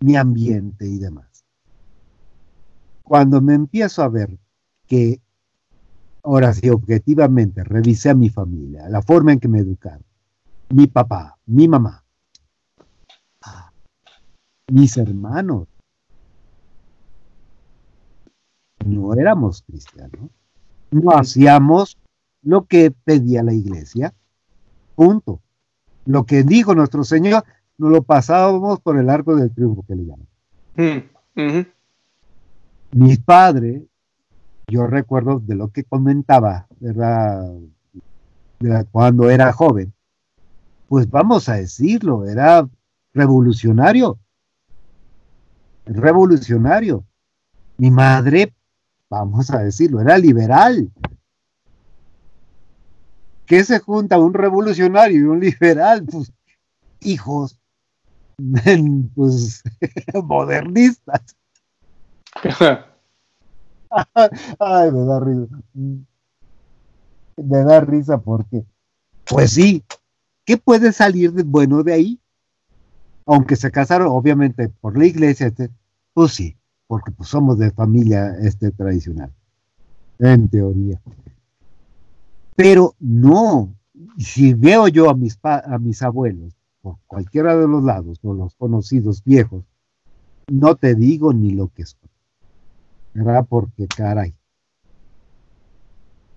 mi 0.00 0.14
ambiente 0.14 0.86
y 0.86 0.98
demás. 0.98 1.44
Cuando 3.02 3.40
me 3.40 3.54
empiezo 3.54 4.02
a 4.02 4.08
ver 4.08 4.38
que 4.86 5.20
Ahora, 6.26 6.52
si 6.52 6.68
objetivamente 6.70 7.62
revisé 7.62 8.10
a 8.10 8.14
mi 8.14 8.30
familia, 8.30 8.88
la 8.88 9.00
forma 9.00 9.32
en 9.32 9.38
que 9.38 9.46
me 9.46 9.60
educaron, 9.60 10.02
mi 10.70 10.88
papá, 10.88 11.38
mi 11.46 11.68
mamá, 11.68 12.02
mis 14.72 14.96
hermanos, 14.96 15.68
no 18.84 19.14
éramos 19.14 19.62
cristianos, 19.62 20.28
no 20.90 21.12
hacíamos 21.12 21.96
lo 22.42 22.64
que 22.64 22.90
pedía 22.90 23.44
la 23.44 23.52
iglesia, 23.52 24.12
punto. 24.96 25.40
Lo 26.06 26.26
que 26.26 26.42
dijo 26.42 26.74
nuestro 26.74 27.04
Señor, 27.04 27.44
no 27.78 27.88
lo 27.88 28.02
pasábamos 28.02 28.80
por 28.80 28.98
el 28.98 29.10
arco 29.10 29.36
del 29.36 29.54
triunfo 29.54 29.84
que 29.86 29.94
le 29.94 30.06
llaman. 30.06 30.26
Mm, 31.36 32.98
mis 32.98 33.20
padres 33.20 33.84
yo 34.68 34.86
recuerdo 34.86 35.38
de 35.38 35.54
lo 35.54 35.68
que 35.68 35.84
comentaba, 35.84 36.66
¿verdad? 36.80 37.52
Cuando 38.90 39.30
era 39.30 39.52
joven, 39.52 39.92
pues 40.88 41.08
vamos 41.08 41.48
a 41.48 41.54
decirlo, 41.54 42.26
era 42.26 42.68
revolucionario. 43.14 44.18
Revolucionario. 45.84 47.04
Mi 47.78 47.90
madre, 47.90 48.52
vamos 49.08 49.50
a 49.50 49.60
decirlo, 49.60 50.00
era 50.00 50.18
liberal. 50.18 50.90
¿Qué 53.46 53.62
se 53.62 53.78
junta 53.78 54.18
un 54.18 54.34
revolucionario 54.34 55.20
y 55.20 55.22
un 55.22 55.38
liberal? 55.38 56.04
Pues 56.04 56.32
hijos, 57.00 57.56
pues 59.14 59.62
modernistas. 60.24 61.36
Ay, 64.58 64.90
me 64.90 65.04
da 65.04 65.20
risa. 65.20 65.56
Me 67.36 67.58
da 67.64 67.80
risa 67.80 68.18
porque, 68.18 68.64
pues 69.28 69.52
sí, 69.52 69.84
¿qué 70.44 70.56
puede 70.56 70.92
salir 70.92 71.32
de 71.32 71.42
bueno 71.42 71.82
de 71.82 71.92
ahí? 71.92 72.20
Aunque 73.26 73.56
se 73.56 73.70
casaron, 73.70 74.08
obviamente, 74.08 74.68
por 74.68 74.96
la 74.96 75.04
iglesia, 75.04 75.48
este, 75.48 75.70
pues 76.14 76.32
sí, 76.32 76.56
porque 76.86 77.10
pues, 77.10 77.28
somos 77.28 77.58
de 77.58 77.70
familia 77.72 78.36
este, 78.40 78.70
tradicional, 78.70 79.32
en 80.18 80.48
teoría. 80.48 81.00
Pero 82.54 82.94
no, 83.00 83.74
si 84.16 84.54
veo 84.54 84.88
yo 84.88 85.10
a 85.10 85.14
mis, 85.14 85.38
a 85.42 85.78
mis 85.78 86.02
abuelos, 86.02 86.54
por 86.80 86.96
cualquiera 87.06 87.56
de 87.56 87.68
los 87.68 87.82
lados, 87.82 88.18
o 88.22 88.32
los 88.32 88.54
conocidos 88.54 89.22
viejos, 89.24 89.64
no 90.48 90.76
te 90.76 90.94
digo 90.94 91.32
ni 91.32 91.50
lo 91.50 91.68
que 91.68 91.84
son. 91.84 92.05
¿Verdad? 93.16 93.46
Porque 93.48 93.86
caray, 93.86 94.34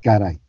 caray. 0.02 0.40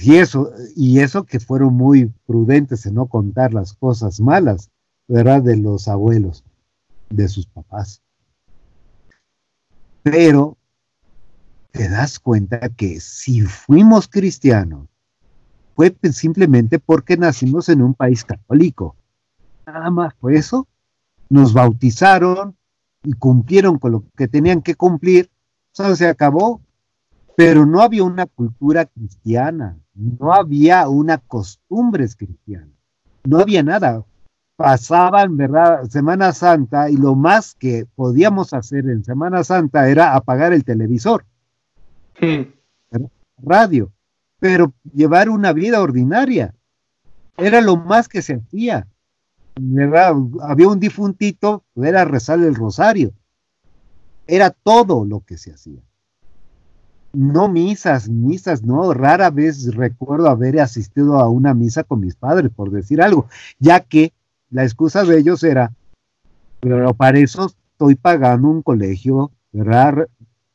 Y 0.00 0.16
eso, 0.16 0.50
y 0.74 1.00
eso 1.00 1.24
que 1.24 1.38
fueron 1.40 1.74
muy 1.74 2.12
prudentes 2.26 2.86
en 2.86 2.94
no 2.94 3.06
contar 3.06 3.54
las 3.54 3.72
cosas 3.72 4.20
malas, 4.20 4.70
¿verdad? 5.06 5.42
De 5.42 5.56
los 5.56 5.88
abuelos, 5.88 6.44
de 7.08 7.28
sus 7.28 7.46
papás. 7.46 8.02
Pero 10.02 10.56
te 11.70 11.88
das 11.88 12.18
cuenta 12.18 12.68
que 12.68 13.00
si 13.00 13.42
fuimos 13.42 14.08
cristianos, 14.08 14.88
fue 15.74 15.94
simplemente 16.12 16.78
porque 16.78 17.16
nacimos 17.16 17.68
en 17.68 17.82
un 17.82 17.94
país 17.94 18.24
católico. 18.24 18.96
Nada 19.66 19.90
más 19.90 20.14
fue 20.14 20.36
eso. 20.36 20.66
Nos 21.28 21.52
bautizaron 21.52 22.55
y 23.06 23.12
cumplieron 23.14 23.78
con 23.78 23.92
lo 23.92 24.04
que 24.16 24.28
tenían 24.28 24.60
que 24.60 24.74
cumplir. 24.74 25.30
O 25.72 25.76
sea, 25.76 25.96
se 25.96 26.08
acabó. 26.08 26.60
Pero 27.36 27.66
no 27.66 27.80
había 27.80 28.02
una 28.02 28.24
cultura 28.24 28.86
cristiana, 28.86 29.78
no 29.94 30.32
había 30.32 30.88
una 30.88 31.18
costumbres 31.18 32.16
cristiana, 32.16 32.72
no 33.24 33.38
había 33.40 33.62
nada. 33.62 34.04
Pasaban, 34.56 35.36
¿verdad? 35.36 35.84
Semana 35.84 36.32
Santa 36.32 36.88
y 36.88 36.96
lo 36.96 37.14
más 37.14 37.54
que 37.54 37.84
podíamos 37.94 38.54
hacer 38.54 38.88
en 38.88 39.04
Semana 39.04 39.44
Santa 39.44 39.86
era 39.90 40.14
apagar 40.14 40.54
el 40.54 40.64
televisor. 40.64 41.26
Radio 43.36 43.92
pero 44.38 44.72
llevar 44.92 45.28
una 45.28 45.52
vida 45.52 45.80
ordinaria. 45.80 46.54
Era 47.36 47.60
lo 47.60 47.76
más 47.76 48.08
que 48.08 48.22
se 48.22 48.34
hacía. 48.34 48.86
Había 49.56 50.68
un 50.68 50.78
difuntito, 50.78 51.64
era 51.76 52.04
rezar 52.04 52.40
el 52.40 52.54
rosario. 52.54 53.12
Era 54.26 54.50
todo 54.50 55.04
lo 55.04 55.20
que 55.20 55.38
se 55.38 55.52
hacía. 55.52 55.80
No 57.12 57.48
misas, 57.48 58.08
misas, 58.08 58.62
no. 58.62 58.92
Rara 58.92 59.30
vez 59.30 59.74
recuerdo 59.74 60.28
haber 60.28 60.60
asistido 60.60 61.18
a 61.18 61.28
una 61.30 61.54
misa 61.54 61.84
con 61.84 62.00
mis 62.00 62.14
padres, 62.14 62.50
por 62.54 62.70
decir 62.70 63.00
algo, 63.00 63.28
ya 63.58 63.80
que 63.80 64.12
la 64.50 64.64
excusa 64.64 65.04
de 65.04 65.18
ellos 65.18 65.42
era, 65.42 65.72
pero 66.60 66.92
para 66.94 67.18
eso 67.18 67.46
estoy 67.72 67.94
pagando 67.94 68.48
un 68.48 68.62
colegio 68.62 69.30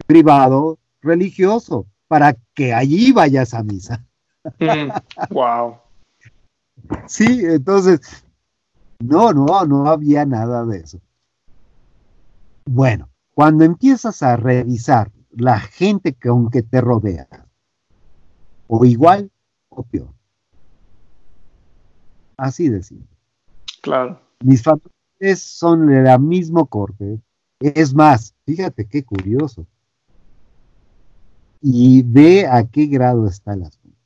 privado 0.05 0.77
religioso 1.01 1.87
para 2.07 2.35
que 2.53 2.73
allí 2.73 3.11
vayas 3.11 3.53
a 3.53 3.63
misa. 3.63 4.05
wow. 5.29 5.77
Sí, 7.05 7.41
entonces, 7.45 8.01
no, 9.03 9.33
no, 9.33 9.65
no 9.65 9.87
había 9.87 10.25
nada 10.25 10.65
de 10.65 10.79
eso. 10.79 10.99
Bueno, 12.65 13.09
cuando 13.33 13.63
empiezas 13.63 14.21
a 14.23 14.35
revisar 14.35 15.11
la 15.31 15.59
gente 15.59 16.13
que 16.13 16.29
aunque 16.29 16.61
te 16.61 16.81
rodea, 16.81 17.27
o 18.67 18.85
igual 18.85 19.31
o 19.69 19.83
peor. 19.83 20.13
Así 22.37 22.69
de 22.69 22.83
simple. 22.83 23.17
Claro. 23.81 24.21
Mis 24.43 24.63
familiares 24.63 25.41
son 25.41 25.87
de 25.87 26.01
la 26.01 26.17
mismo 26.17 26.65
corte. 26.65 27.19
Es 27.59 27.93
más, 27.93 28.33
fíjate 28.45 28.87
qué 28.87 29.03
curioso 29.03 29.67
y 31.61 32.01
ve 32.01 32.47
a 32.47 32.63
qué 32.67 32.87
grado 32.87 33.27
está 33.27 33.53
el 33.53 33.63
asunto. 33.63 33.97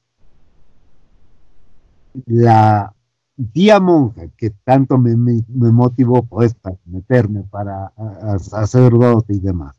La 2.26 2.95
tía 3.52 3.80
monja 3.80 4.28
que 4.38 4.50
tanto 4.50 4.98
me, 4.98 5.16
motivó 5.48 6.24
pues 6.24 6.54
para 6.54 6.78
meterme 6.86 7.44
para 7.44 7.92
sacerdote 8.40 9.34
y 9.34 9.40
demás, 9.40 9.76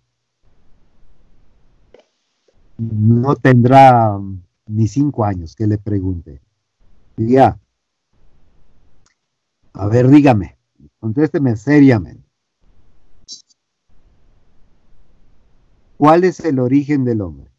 no 2.78 3.34
tendrá 3.36 4.18
ni 4.66 4.86
cinco 4.88 5.24
años 5.24 5.56
que 5.56 5.66
le 5.66 5.78
pregunte. 5.78 6.40
Ya, 7.16 7.58
a 9.72 9.86
ver, 9.88 10.08
dígame, 10.08 10.58
contésteme 10.98 11.56
seriamente. 11.56 12.26
¿Cuál 15.96 16.24
es 16.24 16.40
el 16.40 16.58
origen 16.58 17.04
del 17.04 17.22
hombre? 17.22 17.50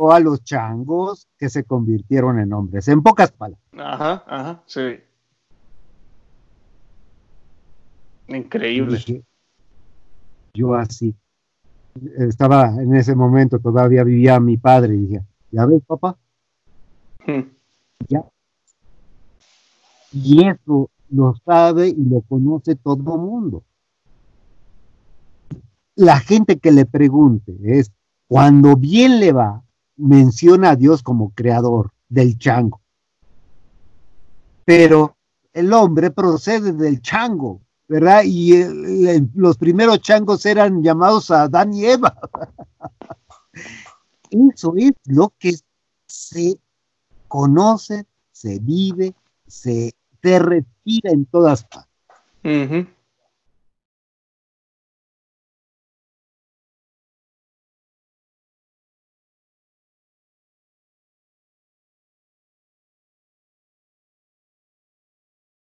O 0.00 0.12
a 0.12 0.20
los 0.20 0.44
changos 0.44 1.26
que 1.36 1.48
se 1.48 1.64
convirtieron 1.64 2.38
en 2.38 2.52
hombres, 2.52 2.86
en 2.86 3.02
pocas 3.02 3.32
palabras. 3.32 3.60
Ajá, 3.76 4.24
ajá, 4.28 4.62
sí. 4.64 5.00
Increíble. 8.28 9.24
yo 10.54 10.74
así, 10.76 11.16
estaba 12.16 12.68
en 12.80 12.94
ese 12.94 13.16
momento, 13.16 13.58
todavía 13.58 14.04
vivía 14.04 14.38
mi 14.38 14.56
padre 14.56 14.94
y 14.94 14.98
dije, 14.98 15.24
¿ya 15.50 15.66
ves, 15.66 15.82
papá? 15.84 16.16
Hmm. 17.26 17.50
Ya. 18.08 18.24
Y 20.12 20.46
eso 20.46 20.90
lo 21.10 21.34
sabe 21.44 21.88
y 21.88 22.04
lo 22.04 22.20
conoce 22.20 22.76
todo 22.76 23.16
el 23.16 23.20
mundo. 23.20 23.64
La 25.96 26.20
gente 26.20 26.60
que 26.60 26.70
le 26.70 26.86
pregunte 26.86 27.56
es, 27.64 27.90
cuando 28.28 28.76
bien 28.76 29.18
le 29.18 29.32
va, 29.32 29.64
menciona 29.98 30.70
a 30.70 30.76
Dios 30.76 31.02
como 31.02 31.30
creador 31.30 31.92
del 32.08 32.38
chango. 32.38 32.80
Pero 34.64 35.16
el 35.52 35.72
hombre 35.72 36.10
procede 36.10 36.72
del 36.72 37.02
chango, 37.02 37.60
¿verdad? 37.88 38.22
Y 38.24 38.64
los 39.34 39.58
primeros 39.58 40.00
changos 40.00 40.46
eran 40.46 40.82
llamados 40.82 41.30
a 41.30 41.42
Adán 41.42 41.74
y 41.74 41.84
Eva. 41.84 42.14
Eso 44.30 44.74
es 44.76 44.92
lo 45.06 45.32
que 45.38 45.54
se 46.06 46.58
conoce, 47.28 48.06
se 48.30 48.58
vive, 48.58 49.14
se, 49.46 49.94
respira 50.22 51.10
en 51.10 51.24
todas 51.26 51.64
partes. 51.64 52.88